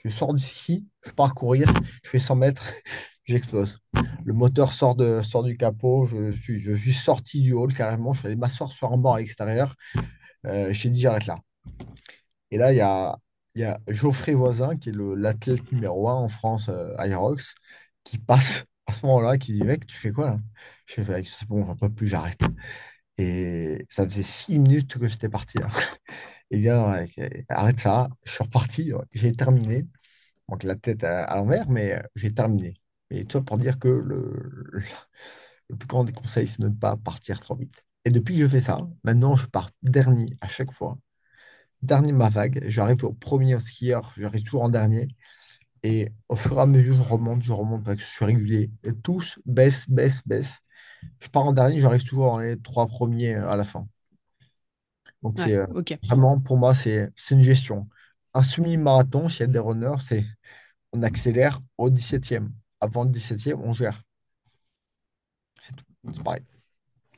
Je 0.05 0.11
sors 0.11 0.35
du 0.35 0.43
ski, 0.43 0.87
je 1.05 1.11
pars 1.11 1.35
courir, 1.35 1.69
je 2.05 2.11
fais 2.11 2.19
100 2.19 2.37
mètres, 2.37 2.65
j'explose. 3.25 3.79
Le 4.25 4.33
moteur 4.33 4.73
sort, 4.73 4.95
de, 4.95 5.23
sort 5.23 5.43
du 5.43 5.57
capot, 5.57 6.07
je 6.07 6.33
suis, 6.33 6.61
je 6.61 6.75
suis 6.75 6.93
sorti 6.93 7.41
du 7.41 7.53
hall 7.55 7.73
carrément, 7.75 8.13
je 8.13 8.21
suis 8.21 8.27
allé 8.27 8.37
m'asseoir 8.37 8.71
sur 8.73 8.93
un 8.93 8.99
banc 8.99 9.15
à 9.15 9.19
l'extérieur. 9.19 9.75
Euh, 10.47 10.73
j'ai 10.73 10.91
dit, 10.91 11.01
j'arrête 11.01 11.27
là. 11.27 11.37
Et 12.51 12.59
là, 12.59 12.73
il 12.73 12.77
y 12.77 12.81
a, 12.81 13.19
y 13.55 13.65
a 13.65 13.81
Geoffrey 13.89 14.35
Voisin, 14.35 14.77
qui 14.77 14.91
est 14.91 14.93
l'athlète 14.97 15.71
numéro 15.73 16.09
un 16.09 16.15
en 16.15 16.29
France 16.29 16.69
euh, 16.69 16.95
qui 18.05 18.19
passe 18.19 18.65
à 18.87 18.93
ce 18.93 19.05
moment-là, 19.07 19.39
qui 19.39 19.53
dit, 19.53 19.63
mec, 19.65 19.87
tu 19.87 19.97
fais 19.97 20.11
quoi 20.13 20.27
là? 20.31 20.39
Je 20.87 21.03
fais, 21.03 21.13
Mec, 21.13 21.29
c'est 21.29 21.49
bon, 21.49 21.65
j'en 21.67 21.77
peux 21.77 21.91
plus, 21.91 22.07
j'arrête. 22.09 22.41
Et 23.19 23.87
ça 23.89 24.05
faisait 24.05 24.23
six 24.23 24.59
minutes 24.59 24.99
que 24.99 25.09
j'étais 25.09 25.29
parti 25.29 25.59
là. 25.59 25.69
Il 26.51 26.61
dit, 26.61 26.69
Ah, 26.71 27.05
arrête 27.51 27.81
ça. 27.81 28.09
Je 28.25 28.33
suis 28.33 28.45
reparti, 28.45 28.93
j'ai 29.13 29.33
terminé. 29.33 29.87
Donc 30.49 30.65
la 30.65 30.77
tête 30.77 31.05
à, 31.05 31.37
l'envers, 31.37 31.69
mais 31.71 31.95
euh, 31.95 32.03
j'ai 32.17 32.33
terminé. 32.35 32.75
Et 33.11 33.25
toi, 33.27 33.43
pour 33.45 33.59
dire 33.59 33.79
que 33.79 33.89
le 33.89 35.77
plus 35.77 35.89
grand 35.89 36.05
des 36.05 36.13
conseils, 36.13 36.47
c'est 36.47 36.61
de 36.61 36.69
ne 36.69 36.75
pas 36.75 36.97
partir 36.97 37.41
trop 37.41 37.57
vite. 37.57 37.85
Et 38.07 38.11
depuis 38.11 38.37
que 38.37 38.43
je 38.45 38.49
fais 38.49 38.63
ça, 38.63 38.79
maintenant, 39.05 39.37
je 39.37 39.49
pars 39.49 39.71
dernier 39.83 40.29
à 40.43 40.49
chaque 40.49 40.73
fois. 40.73 40.99
Dernier 41.83 42.13
de 42.13 42.17
ma 42.19 42.31
vague. 42.31 42.65
J'arrive 42.69 43.05
au 43.05 43.13
premier 43.15 43.61
skieur, 43.61 44.13
j'arrive 44.19 44.45
toujours 44.45 44.65
en 44.65 44.71
dernier. 44.71 45.09
Et 45.85 46.13
au 46.29 46.37
fur 46.37 46.59
et 46.59 46.63
à 46.63 46.67
mesure, 46.67 46.97
je 46.97 47.03
remonte, 47.03 47.43
je 47.43 47.53
remonte 47.53 47.85
parce 47.85 47.97
que 47.99 48.03
je 48.03 48.09
suis 48.09 48.25
régulier. 48.27 48.71
Et 48.85 48.95
tous 48.95 49.41
baissent, 49.47 49.89
baissent, 49.91 50.23
baissent. 50.27 50.61
Je 51.21 51.29
pars 51.29 51.47
en 51.47 51.53
dernier, 51.55 51.81
j'arrive 51.81 52.05
toujours 52.05 52.27
dans 52.27 52.41
les 52.41 52.59
trois 52.61 52.87
premiers 52.89 53.37
euh, 53.37 53.51
à 53.51 53.57
la 53.57 53.65
fin. 53.65 53.89
Donc, 55.23 55.39
c'est 55.39 55.55
Ouais, 55.55 55.57
euh, 55.57 55.67
vraiment, 56.05 56.41
pour 56.41 56.57
moi, 56.57 56.75
c'est 56.75 57.11
une 57.31 57.41
gestion. 57.41 57.89
Un 58.35 58.43
semi-marathon, 58.43 59.29
s'il 59.29 59.41
y 59.41 59.45
a 59.45 59.47
des 59.49 59.59
runners, 59.59 59.97
c'est 60.03 60.25
on 60.93 61.03
accélère 61.03 61.61
au 61.79 61.91
17e. 61.91 62.53
Avant 62.81 63.05
le 63.05 63.11
17e, 63.11 63.61
on 63.63 63.75
gère. 63.75 64.03
C'est 65.61 65.75
tout. 65.77 65.85
C'est 66.15 66.23
pareil. 66.23 66.43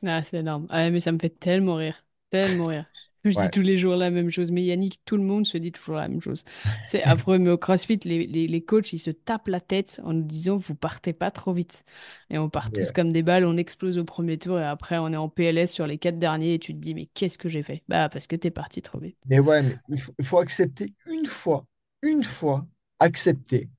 Ah, 0.05 0.23
c'est 0.23 0.37
énorme. 0.37 0.67
Ah, 0.69 0.89
mais 0.89 0.99
ça 0.99 1.11
me 1.11 1.19
fait 1.19 1.29
tellement 1.29 1.75
rire. 1.75 2.05
Tellement 2.29 2.67
rire. 2.67 2.85
Je 3.25 3.31
dis 3.31 3.49
tous 3.49 3.61
les 3.61 3.77
jours 3.77 3.95
la 3.97 4.11
même 4.11 4.31
chose. 4.31 4.49
Mais 4.51 4.63
Yannick, 4.63 5.03
tout 5.03 5.17
le 5.17 5.23
monde 5.23 5.45
se 5.45 5.57
dit 5.57 5.73
toujours 5.73 5.95
la 5.95 6.07
même 6.07 6.21
chose. 6.21 6.45
C'est 6.83 7.03
affreux. 7.03 7.37
Mais 7.37 7.49
au 7.49 7.57
CrossFit, 7.57 7.99
les, 8.05 8.25
les, 8.25 8.47
les 8.47 8.61
coachs, 8.63 8.93
ils 8.93 8.99
se 8.99 9.11
tapent 9.11 9.49
la 9.49 9.59
tête 9.59 9.99
en 10.03 10.13
nous 10.13 10.23
disant, 10.23 10.55
vous 10.55 10.73
partez 10.73 11.11
pas 11.11 11.29
trop 11.29 11.51
vite. 11.51 11.83
Et 12.29 12.37
on 12.37 12.49
part 12.49 12.71
tous 12.71 12.91
comme 12.93 13.11
des 13.11 13.21
balles, 13.23 13.45
on 13.45 13.57
explose 13.57 13.97
au 13.97 14.05
premier 14.05 14.37
tour 14.37 14.57
et 14.57 14.63
après, 14.63 14.97
on 14.99 15.11
est 15.11 15.17
en 15.17 15.27
PLS 15.27 15.71
sur 15.71 15.85
les 15.85 15.97
quatre 15.97 16.17
derniers 16.17 16.53
et 16.53 16.59
tu 16.59 16.73
te 16.73 16.79
dis, 16.79 16.93
mais 16.95 17.07
qu'est-ce 17.07 17.37
que 17.37 17.49
j'ai 17.49 17.61
fait? 17.63 17.83
Bah, 17.89 18.07
parce 18.07 18.25
que 18.27 18.37
t'es 18.37 18.51
parti 18.51 18.81
trop 18.81 18.99
vite. 18.99 19.17
mais 19.25 19.39
ouais, 19.39 19.61
mais 19.63 19.75
il 19.89 19.99
faut, 19.99 20.13
il 20.17 20.25
faut 20.25 20.39
accepter 20.39 20.93
une 21.07 21.25
fois, 21.25 21.65
une 22.01 22.23
fois, 22.23 22.65
accepter 22.99 23.69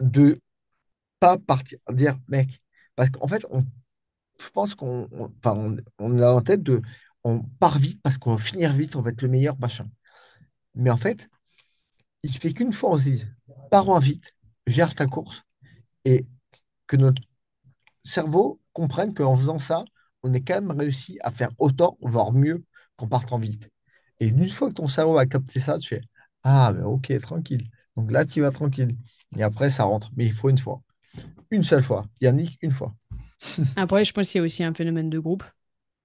de 0.00 0.40
pas 1.20 1.38
partir. 1.38 1.78
Dire, 1.90 2.18
mec, 2.28 2.62
parce 2.96 3.10
qu'en 3.10 3.28
fait, 3.28 3.46
on, 3.50 3.64
je 4.40 4.48
pense 4.50 4.74
qu'on 4.74 5.08
on, 5.12 6.18
a 6.18 6.32
en 6.32 6.40
tête 6.42 6.62
de 6.62 6.82
on 7.24 7.40
part 7.40 7.78
vite 7.78 8.00
parce 8.02 8.18
qu'on 8.18 8.36
va 8.36 8.42
finir 8.42 8.72
vite, 8.72 8.96
on 8.96 9.02
va 9.02 9.10
être 9.10 9.22
le 9.22 9.28
meilleur, 9.28 9.58
machin. 9.58 9.88
Mais 10.74 10.90
en 10.90 10.96
fait, 10.96 11.28
il 12.22 12.30
suffit 12.30 12.54
qu'une 12.54 12.72
fois 12.72 12.90
on 12.90 12.98
se 12.98 13.04
dise, 13.04 13.28
pars 13.70 14.00
vite, 14.00 14.34
gère 14.66 14.94
ta 14.94 15.06
course 15.06 15.42
et 16.04 16.26
que 16.86 16.96
notre 16.96 17.22
cerveau 18.04 18.60
comprenne 18.72 19.14
qu'en 19.14 19.36
faisant 19.36 19.58
ça, 19.58 19.84
on 20.22 20.32
est 20.32 20.42
quand 20.42 20.60
même 20.60 20.78
réussi 20.78 21.18
à 21.22 21.30
faire 21.30 21.50
autant, 21.58 21.98
voire 22.00 22.32
mieux 22.32 22.64
qu'en 22.96 23.08
partant 23.08 23.38
vite. 23.38 23.70
Et 24.20 24.28
une 24.28 24.48
fois 24.48 24.68
que 24.68 24.74
ton 24.74 24.88
cerveau 24.88 25.18
a 25.18 25.26
capté 25.26 25.60
ça, 25.60 25.78
tu 25.78 25.88
fais, 25.88 26.02
ah, 26.44 26.72
ben 26.72 26.84
ok, 26.84 27.18
tranquille. 27.20 27.68
Donc 27.96 28.10
là, 28.10 28.24
tu 28.24 28.40
vas 28.42 28.50
tranquille. 28.50 28.96
Et 29.36 29.42
après, 29.42 29.70
ça 29.70 29.84
rentre. 29.84 30.10
Mais 30.16 30.26
il 30.26 30.32
faut 30.32 30.50
une 30.50 30.58
fois. 30.58 30.82
Une 31.50 31.64
seule 31.64 31.82
fois. 31.82 32.06
Yannick, 32.20 32.58
une 32.62 32.70
fois. 32.70 32.94
Après, 33.76 34.04
je 34.04 34.12
pense 34.12 34.30
qu'il 34.30 34.38
y 34.40 34.42
a 34.42 34.44
aussi 34.44 34.64
un 34.64 34.74
phénomène 34.74 35.10
de 35.10 35.18
groupe. 35.18 35.44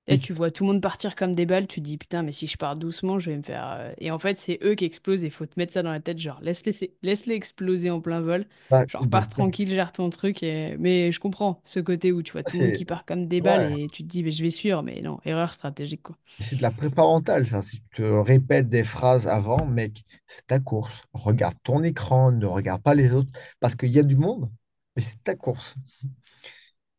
Et 0.07 0.19
tu 0.19 0.33
vois 0.33 0.51
tout 0.51 0.65
le 0.65 0.73
monde 0.73 0.81
partir 0.81 1.15
comme 1.15 1.35
des 1.35 1.45
balles, 1.47 1.67
tu 1.67 1.81
te 1.81 1.85
dis 1.85 1.97
putain, 1.97 2.23
mais 2.23 2.31
si 2.33 2.47
je 2.47 2.57
pars 2.57 2.75
doucement, 2.77 3.19
je 3.19 3.31
vais 3.31 3.37
me 3.37 3.43
faire. 3.43 3.67
euh, 3.79 3.93
Et 3.99 4.11
en 4.11 4.19
fait, 4.19 4.37
c'est 4.37 4.59
eux 4.63 4.75
qui 4.75 4.85
explosent 4.85 5.23
et 5.23 5.27
il 5.27 5.31
faut 5.31 5.45
te 5.47 5.53
mettre 5.57 5.73
ça 5.73 5.83
dans 5.83 5.91
la 5.91 6.01
tête, 6.01 6.19
genre 6.19 6.39
laisse-les 6.41 6.93
laisse-les 7.03 7.35
exploser 7.35 7.89
en 7.91 8.01
plein 8.01 8.21
vol. 8.21 8.47
Genre 8.87 9.07
pars 9.09 9.29
tranquille, 9.29 9.69
gère 9.69 9.91
ton 9.93 10.09
truc. 10.11 10.43
Et... 10.43 10.77
Mais 10.79 11.11
je 11.11 11.19
comprends 11.21 11.61
ce 11.65 11.79
côté 11.79 12.11
où 12.11 12.23
tu 12.23 12.33
vois 12.33 12.43
tout 12.43 12.57
le 12.57 12.63
monde 12.63 12.73
qui 12.73 12.85
part 12.85 13.05
comme 13.05 13.27
des 13.27 13.41
balles 13.41 13.63
ouais, 13.69 13.79
et 13.81 13.89
tu 13.91 14.03
te 14.03 14.07
dis, 14.09 14.23
mais 14.23 14.31
je 14.31 14.43
vais 14.43 14.51
suivre, 14.51 14.83
mais 14.83 15.01
non, 15.01 15.19
erreur 15.25 15.53
stratégique 15.53 16.03
quoi. 16.03 16.17
c'est 16.39 16.55
de 16.57 16.61
la 16.61 16.71
prépa 16.71 17.01
mentale, 17.03 17.47
ça. 17.47 17.61
Si 17.63 17.81
tu 17.81 17.89
te 17.97 18.03
répètes 18.03 18.67
des 18.69 18.83
phrases 18.83 19.27
avant, 19.27 19.65
mec, 19.65 20.03
c'est 20.27 20.45
ta 20.47 20.59
course. 20.59 21.03
Regarde 21.13 21.55
ton 21.63 21.83
écran, 21.83 22.31
ne 22.31 22.45
regarde 22.45 22.81
pas 22.81 22.93
les 22.95 23.13
autres, 23.13 23.31
parce 23.59 23.75
qu'il 23.75 23.89
y 23.91 23.99
a 23.99 24.03
du 24.03 24.15
monde, 24.17 24.51
mais 24.95 25.01
c'est 25.01 25.23
ta 25.23 25.35
course. 25.35 25.75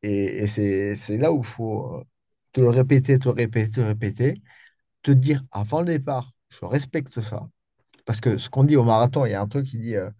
Et, 0.06 0.46
c'est 0.46 1.18
là 1.18 1.32
où 1.32 1.38
il 1.38 1.44
faut 1.44 1.96
euh, 1.96 2.04
te 2.52 2.60
le 2.60 2.68
répéter, 2.70 3.18
te 3.18 3.24
le 3.28 3.34
répéter, 3.34 3.70
te 3.70 3.80
le 3.80 3.86
répéter, 3.88 4.42
te 5.02 5.10
dire 5.12 5.44
avant 5.52 5.80
le 5.80 5.86
départ, 5.86 6.32
je 6.50 6.64
respecte 6.64 7.20
ça. 7.20 7.48
Parce 8.06 8.20
que 8.20 8.38
ce 8.38 8.50
qu'on 8.50 8.64
dit 8.64 8.76
au 8.76 8.84
marathon, 8.84 9.26
il 9.26 9.32
y 9.32 9.34
a 9.34 9.40
un 9.42 9.48
truc 9.48 9.66
qui 9.66 9.78
dit 9.78 9.96
euh, 9.96 10.10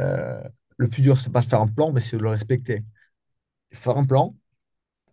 euh, 0.00 0.42
le 0.78 0.88
plus 0.88 1.02
dur, 1.02 1.20
c'est 1.20 1.30
pas 1.32 1.40
de 1.42 1.46
faire 1.46 1.60
un 1.62 1.68
plan, 1.68 1.92
mais 1.92 2.00
c'est 2.00 2.16
de 2.18 2.22
le 2.22 2.30
respecter. 2.30 2.84
Faire 3.72 3.98
un 3.98 4.06
plan, 4.06 4.36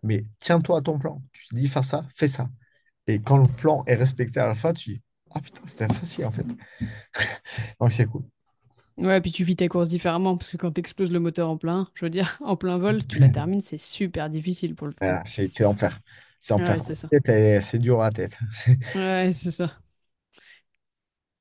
mais 0.04 0.26
tiens-toi 0.40 0.80
à 0.80 0.82
ton 0.82 1.00
plan. 1.00 1.24
Tu 1.34 1.48
te 1.50 1.56
dis 1.56 1.68
faire 1.68 1.86
ça, 1.86 2.08
fais 2.16 2.28
ça. 2.28 2.50
Et 3.08 3.22
quand 3.22 3.38
le 3.38 3.48
plan 3.48 3.84
est 3.88 3.96
respecté 3.96 4.40
à 4.40 4.48
la 4.48 4.56
fin, 4.56 4.74
tu 4.74 4.92
dis 4.92 5.02
ah 5.32 5.42
putain, 5.42 5.62
c'était 5.66 5.94
facile 5.94 6.26
en 6.26 6.32
fait. 6.32 6.46
Donc 7.80 7.92
c'est 7.92 8.06
cool. 8.06 8.24
Ouais, 9.02 9.20
puis 9.22 9.32
tu 9.32 9.44
vis 9.44 9.56
tes 9.56 9.68
courses 9.68 9.88
différemment 9.88 10.38
parce 10.38 10.50
que 10.50 10.58
quand 10.58 10.72
t'exploses 10.72 11.12
le 11.12 11.20
moteur 11.20 11.50
en 11.50 11.58
plein, 11.58 11.88
je 11.96 12.06
veux 12.06 12.10
dire, 12.10 12.38
en 12.44 12.56
plein 12.56 12.78
vol, 12.78 13.06
tu 13.06 13.20
la 13.20 13.30
termines, 13.30 13.62
c'est 13.62 13.80
super 13.80 14.30
difficile 14.30 14.76
pour 14.76 14.88
le. 14.88 14.94
Voilà, 15.00 15.22
c'est 15.26 15.66
enfer. 15.66 16.00
C'est 16.40 16.54
enfer. 16.54 16.78
Ouais. 17.28 17.60
C'est 17.62 17.80
dur 17.80 18.02
à 18.02 18.06
la 18.06 18.12
tête. 18.12 18.38
Ouais, 18.96 19.32
c'est 19.34 19.52
ça. 19.52 19.72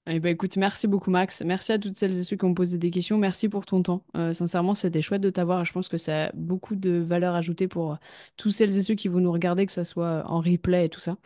Eh 0.07 0.19
ben, 0.19 0.31
écoute, 0.31 0.57
merci 0.57 0.87
beaucoup 0.89 1.11
Max. 1.11 1.43
Merci 1.45 1.73
à 1.73 1.79
toutes 1.79 1.97
celles 1.97 2.19
et 2.19 2.25
ceux 2.25 2.37
qui 2.37 2.45
ont 2.45 2.55
posé 2.55 2.79
des 2.79 2.91
questions. 2.91 3.19
Merci 3.19 3.49
pour 3.49 3.67
ton 3.67 3.83
temps. 3.83 4.03
Euh, 4.17 4.33
sincèrement, 4.33 4.75
c'était 4.75 5.03
chouette 5.03 5.21
de 5.21 5.31
t'avoir. 5.31 5.65
Je 5.65 5.73
pense 5.73 5.89
que 5.89 5.99
ça 5.99 6.27
a 6.27 6.31
beaucoup 6.35 6.75
de 6.75 6.99
valeur 6.99 7.35
ajoutée 7.35 7.69
pour 7.69 7.93
euh, 7.93 7.97
tous 8.37 8.51
celles 8.51 8.77
et 8.77 8.83
ceux 8.83 8.95
qui 8.95 9.09
vont 9.09 9.21
nous 9.21 9.31
regarder, 9.31 9.67
que 9.67 9.73
ce 9.73 9.85
soit 9.85 10.25
en 10.27 10.41
replay 10.41 10.87
et 10.87 10.89
tout 10.89 11.01
ça. 11.01 11.17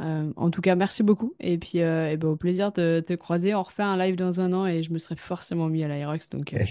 Euh, 0.00 0.32
en 0.36 0.50
tout 0.50 0.60
cas, 0.60 0.74
merci 0.74 1.02
beaucoup. 1.02 1.34
Et 1.40 1.58
puis, 1.58 1.80
euh, 1.80 2.10
eh 2.10 2.16
ben, 2.16 2.28
au 2.28 2.36
plaisir 2.36 2.72
de 2.72 3.02
te 3.06 3.14
croiser. 3.14 3.54
On 3.54 3.62
refait 3.62 3.82
un 3.84 3.96
live 3.96 4.16
dans 4.16 4.40
un 4.40 4.52
an 4.52 4.66
et 4.66 4.82
je 4.82 4.92
me 4.92 4.98
serai 4.98 5.16
forcément 5.16 5.68
mis 5.68 5.84
à 5.84 5.88
l'Aerox. 5.88 6.30
Donc, 6.30 6.52
euh, 6.52 6.64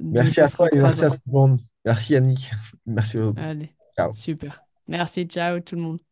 Merci 0.00 0.40
à 0.40 0.48
toi 0.48 0.68
et 0.72 0.78
merci 0.78 1.04
à 1.04 1.10
tout 1.10 1.18
le 1.26 1.32
monde. 1.32 1.60
Merci 1.84 2.14
Yannick. 2.14 2.50
Merci 2.86 3.18
aux 3.18 3.28
autres. 3.28 3.40
Allez, 3.40 3.72
Ciao. 3.96 4.12
super. 4.12 4.64
Merci, 4.88 5.24
ciao 5.24 5.60
tout 5.60 5.76
le 5.76 5.82
monde. 5.82 6.11